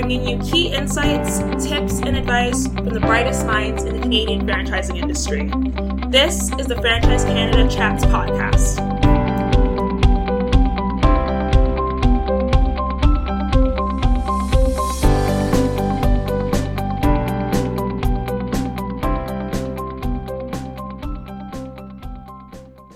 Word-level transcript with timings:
bringing 0.00 0.26
you 0.26 0.38
key 0.38 0.72
insights, 0.72 1.40
tips, 1.62 2.00
and 2.00 2.16
advice 2.16 2.66
from 2.68 2.86
the 2.86 3.00
brightest 3.00 3.44
minds 3.44 3.84
in 3.84 3.96
the 3.96 4.00
Canadian 4.00 4.46
franchising 4.46 4.96
industry. 4.96 5.50
This 6.08 6.50
is 6.58 6.66
the 6.66 6.76
Franchise 6.76 7.24
Canada 7.24 7.68
Chats 7.68 8.06
podcast. 8.06 8.78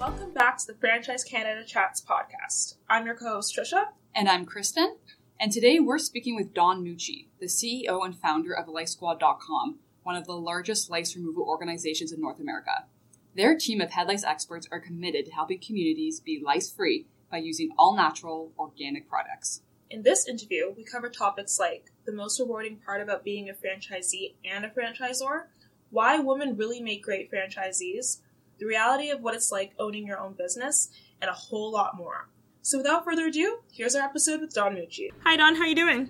Welcome 0.00 0.32
back 0.32 0.56
to 0.56 0.66
the 0.68 0.74
Franchise 0.80 1.22
Canada 1.22 1.64
Chats 1.66 2.00
podcast. 2.00 2.76
I'm 2.88 3.04
your 3.04 3.14
co-host 3.14 3.54
Trisha. 3.54 3.88
And 4.14 4.26
I'm 4.26 4.46
Kristen. 4.46 4.96
And 5.40 5.50
today 5.50 5.80
we're 5.80 5.98
speaking 5.98 6.36
with 6.36 6.54
Dawn 6.54 6.84
Mucci, 6.84 7.26
the 7.40 7.46
CEO 7.46 8.04
and 8.04 8.16
founder 8.16 8.52
of 8.52 8.66
LiceSquad.com, 8.66 9.78
one 10.04 10.14
of 10.16 10.26
the 10.26 10.36
largest 10.36 10.88
lice 10.88 11.16
removal 11.16 11.44
organizations 11.44 12.12
in 12.12 12.20
North 12.20 12.38
America. 12.38 12.86
Their 13.34 13.58
team 13.58 13.80
of 13.80 13.90
head 13.90 14.06
lice 14.06 14.22
experts 14.24 14.68
are 14.70 14.78
committed 14.78 15.26
to 15.26 15.32
helping 15.32 15.58
communities 15.58 16.20
be 16.20 16.40
lice 16.42 16.70
free 16.70 17.06
by 17.30 17.38
using 17.38 17.70
all 17.76 17.96
natural, 17.96 18.52
organic 18.56 19.08
products. 19.08 19.62
In 19.90 20.02
this 20.02 20.28
interview, 20.28 20.72
we 20.74 20.84
cover 20.84 21.10
topics 21.10 21.58
like 21.58 21.90
the 22.06 22.12
most 22.12 22.38
rewarding 22.38 22.76
part 22.76 23.02
about 23.02 23.24
being 23.24 23.50
a 23.50 23.54
franchisee 23.54 24.34
and 24.44 24.64
a 24.64 24.70
franchisor, 24.70 25.46
why 25.90 26.18
women 26.18 26.56
really 26.56 26.80
make 26.80 27.02
great 27.02 27.30
franchisees, 27.30 28.20
the 28.58 28.66
reality 28.66 29.10
of 29.10 29.20
what 29.20 29.34
it's 29.34 29.50
like 29.50 29.72
owning 29.80 30.06
your 30.06 30.20
own 30.20 30.34
business, 30.34 30.90
and 31.20 31.28
a 31.28 31.34
whole 31.34 31.72
lot 31.72 31.96
more. 31.96 32.28
So 32.64 32.78
without 32.78 33.04
further 33.04 33.26
ado, 33.26 33.58
here's 33.70 33.94
our 33.94 34.02
episode 34.02 34.40
with 34.40 34.54
Dawn 34.54 34.74
Mucci. 34.74 35.10
Hi 35.22 35.36
Dawn, 35.36 35.54
how 35.54 35.64
are 35.64 35.66
you 35.66 35.74
doing? 35.74 36.08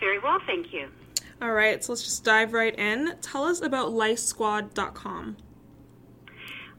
Very 0.00 0.18
well, 0.18 0.40
thank 0.44 0.72
you. 0.72 0.88
All 1.40 1.52
right, 1.52 1.82
so 1.84 1.92
let's 1.92 2.02
just 2.02 2.24
dive 2.24 2.52
right 2.52 2.76
in. 2.76 3.14
Tell 3.22 3.44
us 3.44 3.60
about 3.62 3.90
LiceSquad.com. 3.90 5.36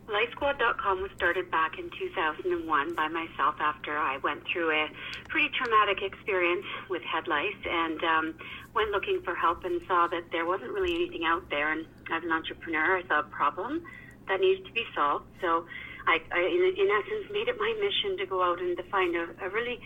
LiceSquad.com 0.10 1.02
was 1.02 1.12
started 1.16 1.50
back 1.50 1.80
in 1.80 1.90
2001 1.98 2.94
by 2.94 3.08
myself 3.08 3.56
after 3.62 3.98
I 3.98 4.18
went 4.18 4.44
through 4.52 4.70
a 4.72 4.90
pretty 5.30 5.50
traumatic 5.58 6.04
experience 6.04 6.66
with 6.90 7.04
head 7.04 7.30
lice 7.30 7.56
and 7.66 8.04
um, 8.04 8.36
went 8.76 8.92
looking 8.92 9.22
for 9.24 9.34
help 9.34 9.64
and 9.64 9.80
saw 9.88 10.08
that 10.08 10.26
there 10.34 10.46
wasn't 10.46 10.72
really 10.72 10.94
anything 10.94 11.24
out 11.24 11.50
there. 11.50 11.72
And 11.72 11.86
as 12.12 12.22
an 12.26 12.34
entrepreneur, 12.34 12.98
I 12.98 13.08
saw 13.08 13.22
a 13.22 13.24
problem 13.24 13.86
that 14.28 14.42
needs 14.42 14.66
to 14.68 14.74
be 14.74 14.84
solved. 14.94 15.26
So 15.40 15.66
I, 16.08 16.20
I 16.32 16.40
in, 16.40 16.76
in 16.78 16.90
essence, 16.90 17.32
made 17.32 17.48
it 17.48 17.58
my 17.60 17.74
mission 17.80 18.18
to 18.18 18.26
go 18.26 18.44
out 18.44 18.60
and 18.60 18.76
to 18.78 18.84
find 18.84 19.16
a, 19.16 19.28
a 19.46 19.50
really 19.50 19.80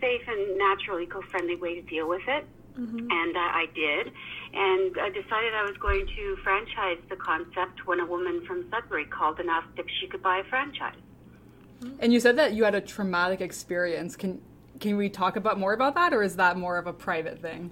safe 0.00 0.22
and 0.26 0.58
natural, 0.58 1.00
eco-friendly 1.00 1.56
way 1.56 1.74
to 1.74 1.82
deal 1.82 2.08
with 2.08 2.22
it. 2.28 2.46
Mm-hmm. 2.78 3.10
And 3.10 3.36
uh, 3.36 3.40
I 3.40 3.66
did. 3.74 4.12
And 4.54 4.96
I 5.00 5.08
decided 5.08 5.52
I 5.54 5.64
was 5.64 5.76
going 5.78 6.06
to 6.06 6.36
franchise 6.44 6.98
the 7.10 7.16
concept 7.16 7.86
when 7.86 7.98
a 7.98 8.06
woman 8.06 8.44
from 8.46 8.64
Sudbury 8.70 9.04
called 9.06 9.40
and 9.40 9.50
asked 9.50 9.76
if 9.76 9.86
she 10.00 10.06
could 10.06 10.22
buy 10.22 10.38
a 10.38 10.44
franchise. 10.44 10.94
And 12.00 12.12
you 12.12 12.20
said 12.20 12.36
that 12.36 12.54
you 12.54 12.64
had 12.64 12.74
a 12.74 12.80
traumatic 12.80 13.40
experience. 13.40 14.16
Can 14.16 14.40
can 14.80 14.96
we 14.96 15.08
talk 15.08 15.34
about 15.34 15.58
more 15.58 15.72
about 15.72 15.96
that, 15.96 16.12
or 16.14 16.22
is 16.22 16.36
that 16.36 16.56
more 16.56 16.78
of 16.78 16.86
a 16.86 16.92
private 16.92 17.40
thing? 17.40 17.70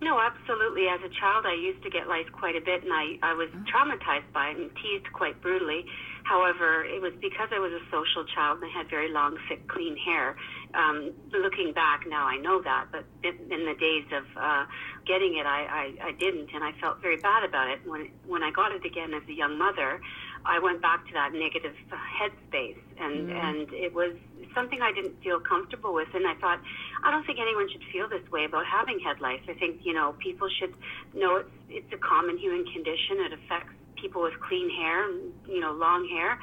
No, 0.00 0.18
absolutely. 0.18 0.88
As 0.88 1.00
a 1.02 1.10
child, 1.20 1.44
I 1.44 1.54
used 1.54 1.82
to 1.82 1.90
get 1.90 2.08
lice 2.08 2.24
quite 2.32 2.56
a 2.56 2.60
bit, 2.60 2.82
and 2.82 2.92
I, 2.92 3.18
I 3.22 3.34
was 3.34 3.50
traumatized 3.68 4.32
by 4.32 4.48
it 4.48 4.56
and 4.56 4.70
teased 4.76 5.12
quite 5.12 5.40
brutally. 5.42 5.84
However, 6.30 6.84
it 6.84 7.02
was 7.02 7.12
because 7.20 7.48
I 7.50 7.58
was 7.58 7.72
a 7.72 7.82
social 7.90 8.24
child 8.24 8.62
and 8.62 8.70
I 8.70 8.72
had 8.72 8.88
very 8.88 9.10
long, 9.10 9.36
thick, 9.48 9.66
clean 9.66 9.96
hair. 9.96 10.36
Um, 10.74 11.10
looking 11.32 11.72
back 11.72 12.06
now, 12.06 12.24
I 12.24 12.36
know 12.36 12.62
that, 12.62 12.86
but 12.92 13.02
in, 13.24 13.34
in 13.50 13.66
the 13.66 13.74
days 13.74 14.06
of 14.14 14.22
uh, 14.38 14.64
getting 15.04 15.38
it, 15.38 15.46
I, 15.46 15.66
I, 15.66 16.06
I 16.10 16.12
didn't, 16.12 16.54
and 16.54 16.62
I 16.62 16.70
felt 16.80 17.02
very 17.02 17.16
bad 17.16 17.42
about 17.42 17.66
it. 17.68 17.80
When 17.84 18.10
when 18.28 18.44
I 18.44 18.52
got 18.52 18.70
it 18.70 18.84
again 18.86 19.12
as 19.12 19.26
a 19.28 19.32
young 19.32 19.58
mother, 19.58 20.00
I 20.46 20.60
went 20.60 20.80
back 20.80 21.04
to 21.08 21.12
that 21.14 21.32
negative 21.32 21.74
headspace, 21.90 22.78
and 23.00 23.28
mm. 23.28 23.34
and 23.34 23.66
it 23.72 23.92
was 23.92 24.14
something 24.54 24.80
I 24.80 24.92
didn't 24.92 25.20
feel 25.24 25.40
comfortable 25.40 25.92
with. 25.92 26.14
And 26.14 26.28
I 26.28 26.34
thought, 26.36 26.60
I 27.02 27.10
don't 27.10 27.26
think 27.26 27.40
anyone 27.42 27.66
should 27.72 27.82
feel 27.90 28.08
this 28.08 28.22
way 28.30 28.44
about 28.44 28.66
having 28.66 29.00
head 29.00 29.18
lice. 29.20 29.42
I 29.48 29.54
think 29.54 29.80
you 29.82 29.94
know 29.94 30.14
people 30.22 30.48
should 30.60 30.74
know 31.12 31.42
it's 31.42 31.50
it's 31.68 31.92
a 31.92 31.98
common 31.98 32.38
human 32.38 32.64
condition. 32.70 33.18
It 33.18 33.32
affects 33.32 33.74
people 34.00 34.22
with 34.22 34.38
clean 34.40 34.70
hair 34.70 35.10
you 35.48 35.60
know 35.60 35.72
long 35.72 36.08
hair. 36.08 36.38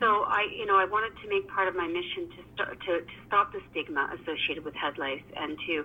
So 0.00 0.06
I, 0.06 0.46
you 0.56 0.64
know, 0.64 0.76
I 0.76 0.84
wanted 0.84 1.20
to 1.22 1.28
make 1.28 1.48
part 1.48 1.66
of 1.66 1.74
my 1.74 1.88
mission 1.88 2.30
to 2.30 2.64
to, 2.64 2.76
to 2.76 3.12
stop 3.26 3.52
the 3.52 3.60
stigma 3.70 4.10
associated 4.14 4.64
with 4.64 4.74
head 4.74 4.96
lice 4.96 5.22
and 5.36 5.58
to 5.66 5.84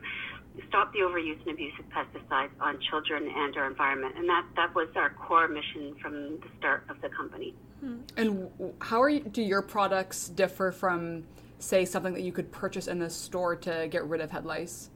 stop 0.67 0.93
the 0.93 0.99
overuse 0.99 1.39
and 1.41 1.51
abuse 1.51 1.73
of 1.79 1.85
pesticides 1.89 2.51
on 2.59 2.79
children 2.89 3.29
and 3.35 3.57
our 3.57 3.67
environment. 3.67 4.15
And 4.17 4.27
that, 4.29 4.45
that 4.55 4.75
was 4.75 4.87
our 4.95 5.09
core 5.11 5.47
mission 5.47 5.95
from 6.01 6.13
the 6.13 6.47
start 6.59 6.83
of 6.89 7.01
the 7.01 7.09
company. 7.09 7.55
Hmm. 7.79 7.97
And 8.17 8.49
how 8.79 9.01
are 9.01 9.09
you, 9.09 9.21
do 9.21 9.41
your 9.41 9.61
products 9.61 10.29
differ 10.29 10.71
from, 10.71 11.23
say, 11.59 11.85
something 11.85 12.13
that 12.13 12.21
you 12.21 12.31
could 12.31 12.51
purchase 12.51 12.87
in 12.87 12.99
the 12.99 13.09
store 13.09 13.55
to 13.57 13.87
get 13.89 14.05
rid 14.05 14.21
of 14.21 14.31
head 14.31 14.45
lice? 14.45 14.89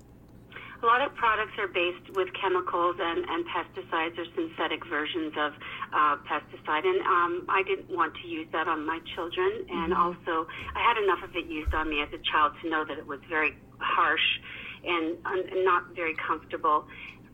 A 0.82 0.86
lot 0.86 1.02
of 1.02 1.16
products 1.16 1.54
are 1.58 1.68
based 1.68 2.16
with 2.16 2.28
chemicals 2.40 2.96
and, 3.00 3.26
and 3.28 3.46
pesticides 3.48 4.18
or 4.18 4.26
synthetic 4.36 4.86
versions 4.86 5.34
of 5.38 5.54
uh, 5.92 6.18
pesticide. 6.30 6.86
And 6.86 7.02
um, 7.02 7.46
I 7.50 7.64
didn't 7.64 7.90
want 7.90 8.14
to 8.22 8.28
use 8.28 8.48
that 8.52 8.68
on 8.68 8.86
my 8.86 9.00
children. 9.16 9.66
And 9.70 9.94
mm-hmm. 9.94 10.02
also, 10.02 10.48
I 10.76 10.80
had 10.80 11.02
enough 11.04 11.24
of 11.24 11.36
it 11.36 11.48
used 11.48 11.74
on 11.74 11.90
me 11.90 12.02
as 12.02 12.10
a 12.14 12.22
child 12.32 12.54
to 12.62 12.70
know 12.70 12.86
that 12.86 12.98
it 12.98 13.08
was 13.08 13.20
very 13.28 13.58
harsh 13.80 14.40
and, 14.86 15.18
and 15.26 15.66
not 15.66 15.96
very 15.96 16.16
comfortable. 16.16 16.86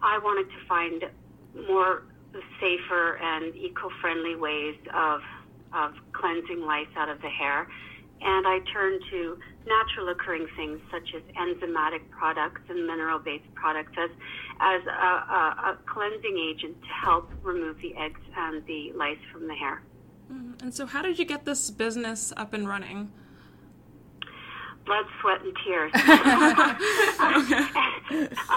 I 0.01 0.19
wanted 0.19 0.49
to 0.49 0.67
find 0.67 1.03
more 1.67 2.03
safer 2.59 3.17
and 3.21 3.55
eco-friendly 3.55 4.35
ways 4.35 4.75
of 4.93 5.21
of 5.73 5.93
cleansing 6.13 6.61
lice 6.61 6.85
out 6.95 7.09
of 7.09 7.19
the 7.21 7.29
hair, 7.29 7.67
and 8.21 8.45
I 8.47 8.59
turned 8.71 9.01
to 9.09 9.39
natural 9.65 10.09
occurring 10.09 10.47
things 10.55 10.79
such 10.91 11.13
as 11.15 11.21
enzymatic 11.35 12.01
products 12.09 12.61
and 12.69 12.85
mineral-based 12.85 13.53
products 13.55 13.93
as 13.97 14.09
as 14.59 14.81
a, 14.85 14.89
a, 14.89 15.73
a 15.73 15.77
cleansing 15.85 16.37
agent 16.37 16.81
to 16.81 16.89
help 16.89 17.29
remove 17.41 17.77
the 17.81 17.95
eggs 17.97 18.21
and 18.35 18.65
the 18.65 18.91
lice 18.93 19.17
from 19.31 19.47
the 19.47 19.55
hair. 19.55 19.81
Mm-hmm. 20.31 20.63
And 20.63 20.73
so, 20.73 20.85
how 20.85 21.01
did 21.01 21.19
you 21.19 21.25
get 21.25 21.45
this 21.45 21.71
business 21.71 22.33
up 22.37 22.53
and 22.53 22.67
running? 22.67 23.11
blood, 24.85 25.05
sweat, 25.21 25.41
and 25.41 25.55
tears. 25.63 25.91
a 25.95 25.99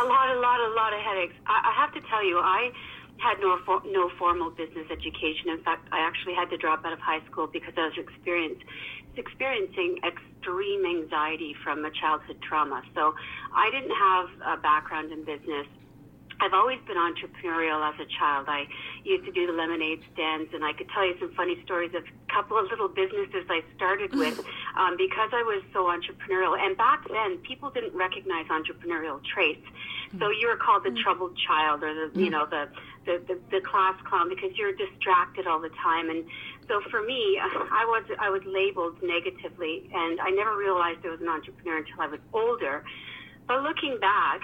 lot, 0.04 0.28
a 0.30 0.38
lot, 0.40 0.60
a 0.60 0.72
lot 0.74 0.92
of 0.92 1.00
headaches. 1.00 1.34
I, 1.46 1.70
I 1.70 1.74
have 1.80 1.92
to 1.94 2.00
tell 2.08 2.24
you, 2.24 2.38
I 2.38 2.72
had 3.18 3.38
no 3.40 3.58
for, 3.64 3.82
no 3.86 4.10
formal 4.18 4.50
business 4.50 4.86
education. 4.90 5.48
In 5.48 5.62
fact, 5.62 5.88
I 5.92 6.00
actually 6.00 6.34
had 6.34 6.50
to 6.50 6.56
drop 6.56 6.84
out 6.84 6.92
of 6.92 7.00
high 7.00 7.24
school 7.30 7.46
because 7.46 7.72
I 7.76 7.86
was 7.86 7.96
experience, 7.96 8.60
experiencing 9.18 9.98
extreme 10.06 10.84
anxiety 10.86 11.54
from 11.62 11.84
a 11.84 11.90
childhood 11.90 12.38
trauma. 12.42 12.82
So 12.94 13.14
I 13.54 13.70
didn't 13.70 13.96
have 13.96 14.58
a 14.58 14.60
background 14.60 15.12
in 15.12 15.24
business. 15.24 15.66
I've 16.38 16.52
always 16.52 16.78
been 16.86 16.96
entrepreneurial 16.96 17.80
as 17.88 17.98
a 17.98 18.06
child. 18.18 18.46
I 18.48 18.66
used 19.04 19.24
to 19.24 19.32
do 19.32 19.46
the 19.46 19.52
lemonade 19.52 20.02
stands, 20.12 20.52
and 20.52 20.64
I 20.64 20.72
could 20.74 20.88
tell 20.90 21.06
you 21.06 21.14
some 21.18 21.32
funny 21.34 21.56
stories 21.64 21.94
of 21.94 22.04
a 22.04 22.32
couple 22.32 22.58
of 22.58 22.68
little 22.70 22.88
businesses 22.88 23.46
I 23.48 23.62
started 23.74 24.14
with 24.14 24.38
um, 24.76 24.96
because 24.98 25.30
I 25.32 25.42
was 25.42 25.62
so 25.72 25.84
entrepreneurial. 25.84 26.58
And 26.58 26.76
back 26.76 27.08
then, 27.08 27.38
people 27.38 27.70
didn't 27.70 27.94
recognize 27.94 28.46
entrepreneurial 28.46 29.24
traits. 29.24 29.66
So 30.18 30.30
you 30.30 30.48
were 30.48 30.56
called 30.56 30.84
the 30.84 30.90
mm. 30.90 31.02
troubled 31.02 31.36
child 31.36 31.82
or 31.82 32.08
the, 32.08 32.20
you 32.20 32.30
know, 32.30 32.46
the, 32.46 32.68
the, 33.06 33.22
the, 33.26 33.38
the 33.50 33.60
class 33.60 33.94
clown 34.04 34.28
because 34.28 34.56
you're 34.56 34.72
distracted 34.72 35.46
all 35.46 35.60
the 35.60 35.70
time. 35.82 36.10
And 36.10 36.24
so 36.68 36.80
for 36.90 37.02
me, 37.02 37.38
I 37.40 37.84
was, 37.86 38.04
I 38.18 38.30
was 38.30 38.42
labeled 38.44 39.02
negatively, 39.02 39.88
and 39.92 40.20
I 40.20 40.30
never 40.30 40.56
realized 40.56 41.04
I 41.04 41.10
was 41.10 41.20
an 41.20 41.28
entrepreneur 41.28 41.78
until 41.78 42.00
I 42.00 42.06
was 42.08 42.20
older. 42.32 42.84
But 43.46 43.62
looking 43.62 43.98
back, 44.00 44.40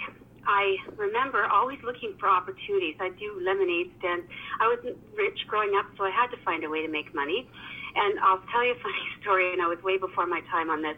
I 0.46 0.76
remember 0.96 1.44
always 1.46 1.78
looking 1.82 2.14
for 2.18 2.28
opportunities. 2.28 2.96
I 3.00 3.10
do 3.10 3.40
lemonade 3.42 3.92
stands. 3.98 4.26
I 4.60 4.68
wasn't 4.74 4.98
rich 5.16 5.46
growing 5.46 5.74
up, 5.78 5.86
so 5.96 6.04
I 6.04 6.10
had 6.10 6.28
to 6.28 6.36
find 6.44 6.64
a 6.64 6.70
way 6.70 6.82
to 6.82 6.88
make 6.88 7.14
money. 7.14 7.48
And 7.94 8.18
I'll 8.20 8.42
tell 8.50 8.64
you 8.64 8.72
a 8.72 8.80
funny 8.82 9.06
story, 9.20 9.52
and 9.52 9.62
I 9.62 9.66
was 9.66 9.82
way 9.82 9.98
before 9.98 10.26
my 10.26 10.40
time 10.50 10.70
on 10.70 10.82
this. 10.82 10.96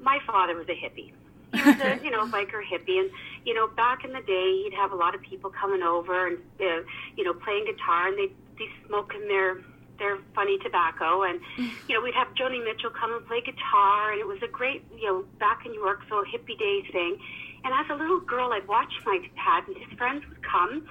My 0.00 0.18
father 0.26 0.56
was 0.56 0.68
a 0.68 0.76
hippie. 0.76 1.12
He 1.52 1.60
was 1.60 1.80
a, 1.80 2.00
you 2.02 2.10
know, 2.10 2.24
biker 2.26 2.64
hippie, 2.64 2.98
and 2.98 3.10
you 3.44 3.52
know, 3.54 3.68
back 3.68 4.04
in 4.04 4.12
the 4.12 4.22
day, 4.22 4.62
he'd 4.64 4.74
have 4.74 4.92
a 4.92 4.96
lot 4.96 5.14
of 5.14 5.20
people 5.20 5.50
coming 5.50 5.82
over 5.82 6.28
and, 6.28 6.38
uh, 6.60 6.80
you 7.16 7.24
know, 7.24 7.34
playing 7.34 7.66
guitar, 7.66 8.08
and 8.08 8.16
they'd 8.16 8.56
be 8.56 8.68
smoking 8.86 9.28
their 9.28 9.60
their 9.98 10.18
funny 10.34 10.58
tobacco, 10.58 11.22
and 11.22 11.40
you 11.58 11.94
know, 11.94 12.00
we'd 12.00 12.14
have 12.14 12.28
Joni 12.34 12.62
Mitchell 12.64 12.90
come 12.90 13.12
and 13.14 13.26
play 13.26 13.40
guitar, 13.40 14.12
and 14.12 14.20
it 14.20 14.26
was 14.26 14.42
a 14.42 14.48
great, 14.48 14.84
you 14.96 15.06
know, 15.06 15.24
back 15.38 15.64
in 15.66 15.74
Yorkville 15.74 16.24
hippie 16.24 16.58
days 16.58 16.84
thing. 16.92 17.18
And 17.64 17.72
as 17.72 17.86
a 17.90 17.94
little 17.94 18.20
girl, 18.20 18.52
I'd 18.52 18.66
watch 18.66 18.92
my 19.06 19.18
dad, 19.36 19.68
and 19.68 19.76
his 19.76 19.98
friends 19.98 20.24
would 20.28 20.42
come, 20.42 20.86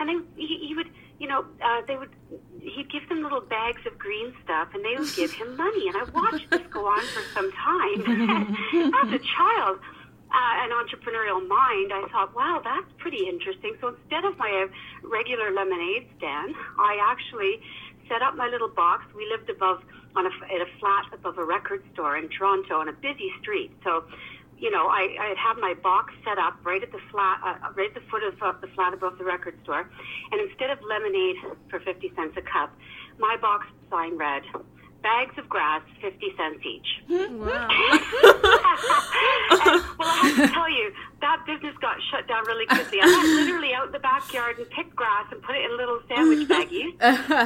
and 0.00 0.08
they, 0.08 0.42
he, 0.42 0.66
he 0.68 0.74
would, 0.74 0.90
you 1.18 1.28
know, 1.28 1.44
uh, 1.62 1.82
they 1.86 1.96
would, 1.96 2.10
he'd 2.60 2.90
give 2.90 3.08
them 3.08 3.22
little 3.22 3.40
bags 3.40 3.86
of 3.86 3.98
green 3.98 4.34
stuff, 4.42 4.68
and 4.74 4.84
they 4.84 4.96
would 4.98 5.14
give 5.14 5.32
him 5.32 5.56
money. 5.64 5.88
And 5.88 5.96
I 5.96 6.04
watched 6.12 6.50
this 6.50 6.66
go 6.70 6.86
on 6.86 7.00
for 7.06 7.22
some 7.34 7.52
time. 7.52 8.00
as 9.04 9.12
a 9.12 9.18
child, 9.18 9.78
uh, 10.36 10.64
an 10.64 10.70
entrepreneurial 10.70 11.46
mind, 11.46 11.92
I 11.94 12.06
thought, 12.10 12.34
wow, 12.34 12.60
that's 12.62 12.90
pretty 12.98 13.28
interesting. 13.28 13.76
So 13.80 13.94
instead 13.94 14.24
of 14.24 14.36
my 14.38 14.66
regular 15.02 15.52
lemonade 15.52 16.08
stand, 16.18 16.54
I 16.78 16.98
actually 17.00 17.60
set 18.08 18.22
up 18.22 18.36
my 18.36 18.48
little 18.48 18.68
box. 18.68 19.04
We 19.14 19.26
lived 19.30 19.50
above 19.50 19.82
on 20.14 20.26
a, 20.26 20.30
at 20.52 20.60
a 20.60 20.70
flat 20.80 21.06
above 21.12 21.38
a 21.38 21.44
record 21.44 21.82
store 21.92 22.16
in 22.16 22.28
Toronto 22.28 22.80
on 22.80 22.88
a 22.88 22.92
busy 22.92 23.30
street. 23.40 23.70
So, 23.84 24.04
you 24.58 24.70
know, 24.70 24.86
I, 24.86 25.16
I 25.20 25.26
had 25.28 25.36
had 25.36 25.56
my 25.58 25.74
box 25.74 26.14
set 26.24 26.38
up 26.38 26.56
right 26.64 26.82
at 26.82 26.90
the 26.90 27.00
flat, 27.10 27.40
uh, 27.44 27.72
right 27.76 27.88
at 27.88 27.94
the 27.94 28.08
foot 28.08 28.22
of 28.22 28.40
uh, 28.40 28.52
the 28.60 28.68
flat 28.68 28.94
above 28.94 29.18
the 29.18 29.24
record 29.24 29.58
store. 29.62 29.88
And 30.32 30.40
instead 30.40 30.70
of 30.70 30.78
lemonade 30.82 31.36
for 31.68 31.80
50 31.80 32.12
cents 32.16 32.34
a 32.36 32.42
cup, 32.42 32.74
my 33.18 33.36
box 33.40 33.66
sign 33.90 34.16
read, 34.16 34.42
bags 35.06 35.38
of 35.38 35.48
grass, 35.48 35.82
50 36.02 36.34
cents 36.36 36.66
each. 36.66 36.90
Wow. 37.36 37.68
and, 39.66 39.82
well, 39.98 40.08
I 40.08 40.32
have 40.34 40.48
to 40.48 40.52
tell 40.52 40.70
you, 40.70 40.92
that 41.20 41.44
business 41.46 41.74
got 41.80 41.96
shut 42.10 42.26
down 42.26 42.44
really 42.46 42.66
quickly. 42.66 42.98
I 43.00 43.06
went 43.06 43.46
literally 43.46 43.72
out 43.72 43.86
in 43.86 43.92
the 43.92 44.00
backyard 44.00 44.58
and 44.58 44.68
picked 44.70 44.96
grass 44.96 45.26
and 45.30 45.40
put 45.42 45.54
it 45.54 45.70
in 45.70 45.76
little 45.76 46.00
sandwich 46.08 46.48
baggies 46.52 46.92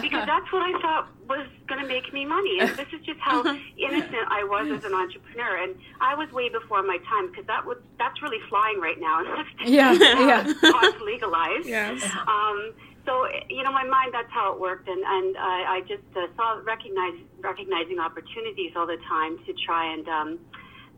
because 0.00 0.26
that's 0.26 0.52
what 0.52 0.62
I 0.62 0.72
thought 0.80 1.08
was 1.28 1.46
going 1.68 1.80
to 1.82 1.86
make 1.86 2.12
me 2.12 2.24
money. 2.24 2.60
And 2.60 2.70
this 2.70 2.88
is 2.92 3.04
just 3.04 3.20
how 3.20 3.40
innocent 3.76 4.26
I 4.28 4.44
was 4.44 4.70
as 4.72 4.84
an 4.84 4.94
entrepreneur. 4.94 5.62
And 5.62 5.76
I 6.00 6.14
was 6.14 6.30
way 6.32 6.48
before 6.48 6.82
my 6.82 6.98
time 7.08 7.28
because 7.30 7.46
that 7.46 7.64
was 7.64 7.78
that's 7.98 8.22
really 8.22 8.40
flying 8.48 8.80
right 8.80 8.98
now. 8.98 9.22
Yeah, 9.64 9.92
yeah. 9.92 10.52
Pot's 10.60 11.00
legalized. 11.04 11.66
Yes. 11.66 12.02
Um, 12.26 12.72
so 13.10 13.26
you 13.48 13.62
know, 13.64 13.72
my 13.72 13.84
mind 13.84 14.14
that's 14.14 14.30
how 14.30 14.52
it 14.54 14.60
worked, 14.60 14.88
and 14.88 15.02
and 15.04 15.36
I, 15.36 15.76
I 15.76 15.80
just 15.80 16.02
uh, 16.16 16.26
saw 16.36 16.60
recognize 16.64 17.14
recognizing 17.40 17.98
opportunities 17.98 18.72
all 18.76 18.86
the 18.86 18.98
time 19.08 19.38
to 19.46 19.52
try 19.66 19.92
and 19.92 20.08
um, 20.08 20.38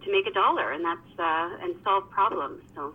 to 0.04 0.12
make 0.12 0.26
a 0.26 0.32
dollar, 0.32 0.72
and 0.72 0.84
that's 0.84 1.18
uh, 1.18 1.64
and 1.64 1.74
solve 1.82 2.10
problems. 2.10 2.62
So 2.74 2.94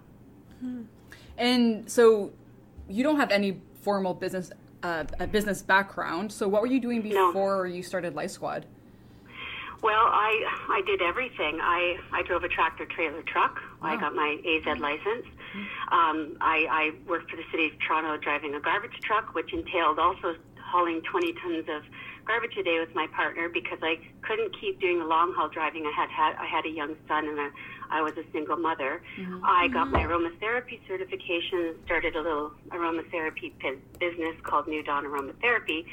And 1.38 1.90
so 1.90 2.32
you 2.88 3.04
don't 3.04 3.18
have 3.18 3.32
any 3.32 3.60
formal 3.82 4.14
business 4.14 4.52
uh, 4.84 5.06
a 5.20 5.26
business 5.26 5.64
background. 5.64 6.32
So 6.32 6.48
what 6.48 6.62
were 6.62 6.68
you 6.68 6.80
doing 6.80 7.08
No. 7.10 7.28
before 7.28 7.66
you 7.66 7.82
started 7.82 8.14
Lice 8.14 8.34
Squad? 8.34 8.66
Well, 9.82 10.06
I 10.08 10.32
I 10.70 10.82
did 10.86 11.02
everything. 11.02 11.60
I 11.62 11.98
I 12.12 12.22
drove 12.24 12.44
a 12.44 12.50
tractor 12.50 12.86
trailer 12.86 13.24
truck. 13.24 13.60
I 13.82 13.96
got 13.96 14.14
my 14.16 14.38
AZ 14.46 14.80
license. 14.80 15.26
Um, 15.92 16.38
I 16.42 16.68
I 16.70 16.92
worked 17.08 17.30
for 17.32 17.38
the 17.38 17.44
city 17.52 17.68
of 17.68 17.72
Toronto 17.80 18.18
driving 18.18 18.56
a 18.56 18.60
garbage 18.60 19.00
truck, 19.04 19.34
which 19.36 19.54
entailed 19.54 20.00
also 20.00 20.36
hauling 20.62 21.02
20 21.04 21.34
tons 21.34 21.66
of 21.70 21.84
garbage 22.26 22.58
a 22.60 22.64
day 22.64 22.78
with 22.80 22.94
my 22.94 23.08
partner 23.08 23.48
because 23.48 23.80
I 23.82 24.00
couldn't 24.22 24.54
keep 24.60 24.82
doing 24.82 25.00
the 25.00 25.06
long 25.06 25.34
haul 25.34 25.48
driving. 25.48 25.86
I 25.86 25.92
had 25.96 26.10
had 26.10 26.36
I 26.36 26.46
had 26.46 26.66
a 26.66 26.70
young 26.70 26.96
son 27.08 27.26
and 27.28 27.40
a, 27.40 27.50
I 27.90 28.02
was 28.02 28.14
a 28.18 28.24
single 28.34 28.58
mother. 28.58 29.02
I 29.46 29.70
got 29.70 29.90
my 29.90 30.04
aromatherapy 30.04 30.80
certification 30.88 31.76
started 31.86 32.16
a 32.18 32.22
little 32.22 32.52
aromatherapy 32.70 33.54
business 34.00 34.36
called 34.44 34.68
New 34.68 34.84
Dawn 34.84 35.06
Aromatherapy 35.06 35.86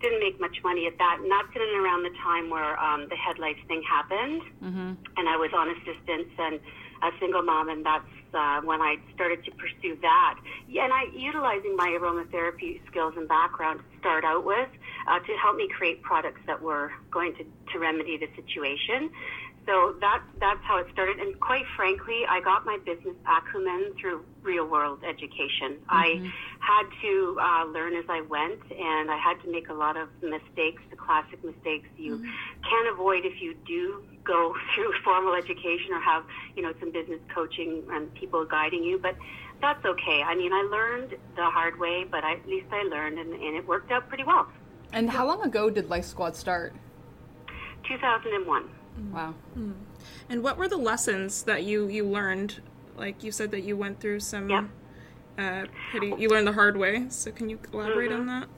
didn't 0.00 0.20
make 0.20 0.38
much 0.38 0.62
money 0.62 0.86
at 0.86 0.96
that, 0.98 1.18
and 1.20 1.28
that's 1.28 1.48
in 1.56 1.60
and 1.62 1.84
around 1.84 2.04
the 2.04 2.14
time 2.22 2.50
where 2.50 2.78
um, 2.80 3.08
the 3.08 3.16
head 3.16 3.36
lice 3.40 3.56
thing 3.66 3.82
happened, 3.82 4.42
Mm-hmm. 4.62 4.92
and 5.16 5.28
I 5.28 5.36
was 5.36 5.50
on 5.52 5.70
assistance 5.70 6.30
and 6.38 6.60
a 7.02 7.10
single 7.18 7.42
mom, 7.42 7.68
and 7.68 7.84
that's 7.84 8.06
uh, 8.34 8.60
when 8.62 8.80
I 8.80 8.96
started 9.14 9.44
to 9.44 9.50
pursue 9.52 9.96
that. 10.02 10.38
And 10.68 10.92
I 10.92 11.04
utilizing 11.14 11.76
my 11.76 11.96
aromatherapy 12.00 12.80
skills 12.86 13.14
and 13.16 13.28
background 13.28 13.80
to 13.80 13.98
start 13.98 14.24
out 14.24 14.44
with 14.44 14.68
uh, 15.08 15.18
to 15.20 15.36
help 15.42 15.56
me 15.56 15.68
create 15.68 16.02
products 16.02 16.40
that 16.46 16.60
were 16.60 16.92
going 17.10 17.34
to, 17.36 17.44
to 17.72 17.78
remedy 17.78 18.16
the 18.16 18.28
situation. 18.36 19.10
So 19.68 19.94
that 20.00 20.22
that's 20.40 20.64
how 20.64 20.78
it 20.78 20.86
started, 20.94 21.18
and 21.18 21.38
quite 21.40 21.66
frankly, 21.76 22.22
I 22.26 22.40
got 22.40 22.64
my 22.64 22.78
business 22.86 23.14
acumen 23.28 23.92
through 24.00 24.24
real 24.42 24.66
world 24.66 25.04
education. 25.04 25.76
I 25.90 26.32
had 26.60 26.84
to 27.02 27.38
uh, 27.38 27.64
learn 27.66 27.94
as 27.94 28.06
I 28.08 28.22
went, 28.22 28.62
and 28.72 29.10
I 29.10 29.18
had 29.18 29.42
to 29.42 29.52
make 29.52 29.68
a 29.68 29.74
lot 29.74 29.98
of 29.98 30.08
mistakes, 30.22 30.80
the 30.88 30.96
classic 30.96 31.44
mistakes 31.44 31.86
you 31.98 32.16
can't 32.64 32.88
avoid 32.90 33.26
if 33.26 33.42
you 33.42 33.54
do 33.66 34.02
go 34.24 34.54
through 34.74 34.90
formal 35.04 35.34
education 35.34 35.92
or 35.92 36.00
have 36.00 36.24
you 36.56 36.62
know 36.62 36.72
some 36.80 36.90
business 36.90 37.20
coaching 37.34 37.82
and 37.90 38.12
people 38.14 38.46
guiding 38.46 38.82
you. 38.82 38.98
But 38.98 39.16
that's 39.60 39.84
okay. 39.84 40.22
I 40.22 40.34
mean, 40.34 40.54
I 40.54 40.62
learned 40.62 41.10
the 41.36 41.44
hard 41.44 41.78
way, 41.78 42.06
but 42.10 42.24
I, 42.24 42.36
at 42.36 42.48
least 42.48 42.68
I 42.72 42.84
learned, 42.84 43.18
and, 43.18 43.34
and 43.34 43.54
it 43.54 43.68
worked 43.68 43.92
out 43.92 44.08
pretty 44.08 44.24
well. 44.24 44.48
And 44.94 45.10
how 45.10 45.26
long 45.26 45.42
ago 45.42 45.68
did 45.68 45.90
Lice 45.90 46.06
Squad 46.06 46.36
start? 46.36 46.74
2001. 47.86 48.77
Wow. 49.12 49.34
And 50.28 50.42
what 50.42 50.56
were 50.56 50.68
the 50.68 50.76
lessons 50.76 51.42
that 51.44 51.64
you 51.64 51.88
you 51.88 52.06
learned? 52.06 52.60
Like 52.96 53.22
you 53.22 53.32
said 53.32 53.50
that 53.52 53.62
you 53.62 53.76
went 53.76 54.00
through 54.00 54.20
some. 54.20 54.48
Yeah. 54.50 54.64
Uh, 55.38 55.66
pretty, 55.92 56.12
you 56.18 56.28
learned 56.28 56.48
the 56.48 56.52
hard 56.52 56.76
way. 56.76 57.06
So 57.10 57.30
can 57.30 57.48
you 57.48 57.60
elaborate 57.72 58.10
on 58.10 58.26
that? 58.26 58.48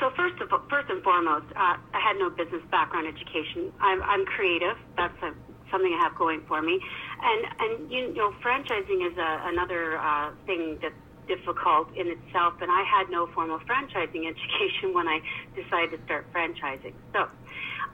So 0.00 0.10
first 0.16 0.40
of 0.42 0.52
all, 0.52 0.62
first 0.68 0.90
and 0.90 1.02
foremost, 1.02 1.46
uh, 1.54 1.76
I 1.94 2.00
had 2.00 2.18
no 2.18 2.28
business 2.28 2.62
background 2.70 3.06
education. 3.06 3.72
I'm, 3.80 4.02
I'm 4.02 4.26
creative. 4.26 4.76
That's 4.96 5.16
a, 5.22 5.32
something 5.70 5.92
I 5.94 6.02
have 6.02 6.16
going 6.16 6.42
for 6.48 6.60
me. 6.60 6.80
And 7.22 7.46
and 7.60 7.92
you 7.92 8.12
know, 8.14 8.34
franchising 8.44 9.06
is 9.10 9.16
a, 9.16 9.42
another 9.46 9.96
uh, 9.98 10.32
thing 10.46 10.78
that's 10.82 10.94
difficult 11.26 11.94
in 11.96 12.08
itself. 12.08 12.54
And 12.60 12.70
I 12.70 12.82
had 12.82 13.10
no 13.10 13.26
formal 13.26 13.58
franchising 13.60 14.28
education 14.32 14.92
when 14.92 15.08
I 15.08 15.20
decided 15.54 15.98
to 15.98 16.04
start 16.04 16.32
franchising. 16.32 16.94
So 17.12 17.28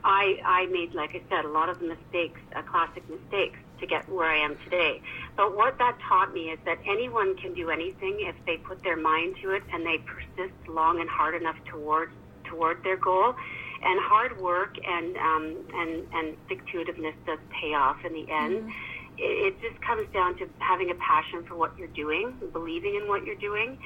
I 0.03 0.39
I 0.45 0.65
made, 0.67 0.93
like 0.93 1.11
I 1.15 1.21
said, 1.29 1.45
a 1.45 1.49
lot 1.49 1.69
of 1.69 1.81
mistakes, 1.81 2.39
uh, 2.55 2.61
classic 2.63 3.03
mistakes, 3.09 3.59
to 3.79 3.87
get 3.87 4.07
where 4.09 4.29
I 4.29 4.37
am 4.37 4.57
today. 4.63 5.01
But 5.35 5.55
what 5.55 5.77
that 5.79 5.97
taught 6.07 6.33
me 6.33 6.51
is 6.51 6.59
that 6.65 6.79
anyone 6.87 7.35
can 7.37 7.53
do 7.53 7.69
anything 7.69 8.17
if 8.19 8.35
they 8.45 8.57
put 8.57 8.83
their 8.83 8.97
mind 8.97 9.35
to 9.41 9.51
it 9.51 9.63
and 9.73 9.85
they 9.85 9.97
persist 9.99 10.53
long 10.67 10.99
and 10.99 11.09
hard 11.09 11.35
enough 11.35 11.57
toward 11.65 12.11
toward 12.45 12.83
their 12.83 12.97
goal. 12.97 13.35
And 13.83 13.99
hard 13.99 14.39
work 14.39 14.75
and 14.85 15.17
um, 15.17 15.57
and 15.73 16.07
and 16.13 16.37
stick 16.45 16.65
to 16.67 16.83
itiveness 16.83 17.15
does 17.25 17.39
pay 17.49 17.73
off 17.73 17.97
in 18.05 18.13
the 18.13 18.31
end. 18.31 18.69
It, 18.69 18.73
it 19.17 19.59
just 19.61 19.79
comes 19.81 20.07
down 20.13 20.37
to 20.39 20.47
having 20.59 20.89
a 20.91 20.95
passion 20.95 21.43
for 21.47 21.55
what 21.55 21.77
you're 21.77 21.93
doing, 21.95 22.35
believing 22.53 22.95
in 22.95 23.07
what 23.07 23.25
you're 23.25 23.39
doing, 23.39 23.77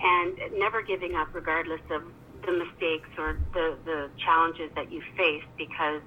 and 0.00 0.58
never 0.58 0.82
giving 0.82 1.14
up, 1.14 1.28
regardless 1.34 1.82
of 1.90 2.02
the 2.46 2.52
mistakes 2.52 3.08
or 3.18 3.38
the 3.52 3.76
the 3.84 4.08
challenges 4.24 4.70
that 4.74 4.90
you 4.90 5.02
face, 5.16 5.44
because 5.58 6.02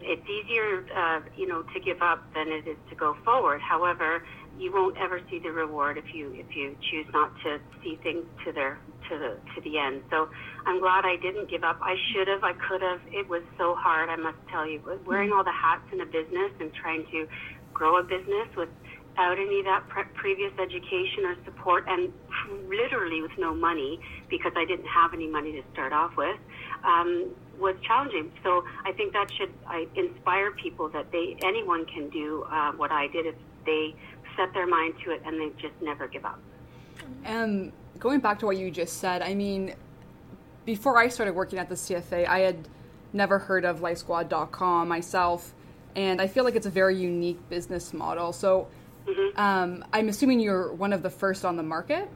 it's 0.00 0.26
easier, 0.28 0.84
uh, 0.96 1.20
you 1.36 1.46
know, 1.46 1.62
to 1.62 1.80
give 1.80 2.02
up 2.02 2.20
than 2.34 2.48
it 2.48 2.68
is 2.68 2.76
to 2.90 2.94
go 2.96 3.16
forward. 3.24 3.60
However, 3.60 4.22
you 4.58 4.72
won't 4.72 4.96
ever 4.98 5.20
see 5.30 5.38
the 5.38 5.50
reward 5.50 5.98
if 5.98 6.14
you 6.14 6.32
if 6.34 6.54
you 6.54 6.76
choose 6.90 7.06
not 7.12 7.32
to 7.42 7.58
see 7.82 7.98
things 8.02 8.24
to 8.44 8.52
their 8.52 8.78
to 9.08 9.18
the 9.18 9.38
to 9.54 9.60
the 9.62 9.78
end. 9.78 10.02
So 10.10 10.28
I'm 10.66 10.80
glad 10.80 11.04
I 11.04 11.16
didn't 11.16 11.50
give 11.50 11.64
up. 11.64 11.78
I 11.82 11.96
should 12.12 12.28
have. 12.28 12.44
I 12.44 12.52
could 12.52 12.82
have. 12.82 13.00
It 13.10 13.28
was 13.28 13.42
so 13.58 13.74
hard. 13.78 14.08
I 14.10 14.16
must 14.16 14.38
tell 14.50 14.68
you, 14.68 14.80
wearing 15.06 15.32
all 15.32 15.44
the 15.44 15.52
hats 15.52 15.84
in 15.92 16.00
a 16.00 16.06
business 16.06 16.52
and 16.60 16.72
trying 16.74 17.04
to 17.10 17.26
grow 17.74 17.98
a 17.98 18.02
business 18.02 18.48
without 18.56 19.38
any 19.38 19.58
of 19.58 19.64
that 19.66 19.88
pre- 19.88 20.04
previous 20.14 20.52
education 20.58 21.24
or 21.24 21.36
support, 21.44 21.84
and 21.88 22.12
literally 22.68 23.20
with 23.20 23.36
no 23.38 23.54
money 23.54 24.00
because 24.30 24.52
I 24.56 24.64
didn't 24.64 24.86
have 24.86 25.12
any 25.12 25.26
money 25.26 25.52
to 25.52 25.62
start 25.72 25.92
off 25.92 26.16
with. 26.16 26.38
Um, 26.84 27.34
was 27.58 27.76
challenging. 27.86 28.32
So 28.42 28.64
I 28.84 28.92
think 28.92 29.12
that 29.12 29.28
should 29.38 29.52
I 29.66 29.86
inspire 29.94 30.52
people 30.52 30.88
that 30.88 31.10
they 31.12 31.36
anyone 31.44 31.86
can 31.86 32.08
do 32.10 32.44
uh, 32.50 32.72
what 32.72 32.90
I 32.90 33.08
did 33.08 33.26
if 33.26 33.34
they 33.64 33.94
set 34.36 34.52
their 34.52 34.66
mind 34.66 34.94
to 35.04 35.12
it 35.12 35.22
and 35.24 35.40
they 35.40 35.50
just 35.60 35.74
never 35.80 36.08
give 36.08 36.24
up. 36.24 36.40
And 37.24 37.72
going 37.98 38.20
back 38.20 38.38
to 38.40 38.46
what 38.46 38.56
you 38.56 38.70
just 38.70 38.98
said, 38.98 39.22
I 39.22 39.34
mean, 39.34 39.74
before 40.64 40.98
I 40.98 41.08
started 41.08 41.34
working 41.34 41.58
at 41.58 41.68
the 41.68 41.74
CFA, 41.74 42.26
I 42.26 42.40
had 42.40 42.68
never 43.12 43.38
heard 43.38 43.64
of 43.64 43.80
LiceSquad.com 43.80 44.88
myself, 44.88 45.54
and 45.96 46.20
I 46.20 46.26
feel 46.26 46.44
like 46.44 46.54
it's 46.54 46.66
a 46.66 46.70
very 46.70 46.96
unique 46.96 47.48
business 47.48 47.92
model. 47.92 48.32
So 48.32 48.68
um, 49.36 49.84
I'm 49.92 50.08
assuming 50.08 50.40
you're 50.40 50.72
one 50.72 50.92
of 50.92 51.02
the 51.02 51.10
first 51.10 51.44
on 51.44 51.56
the 51.56 51.62
market. 51.62 52.08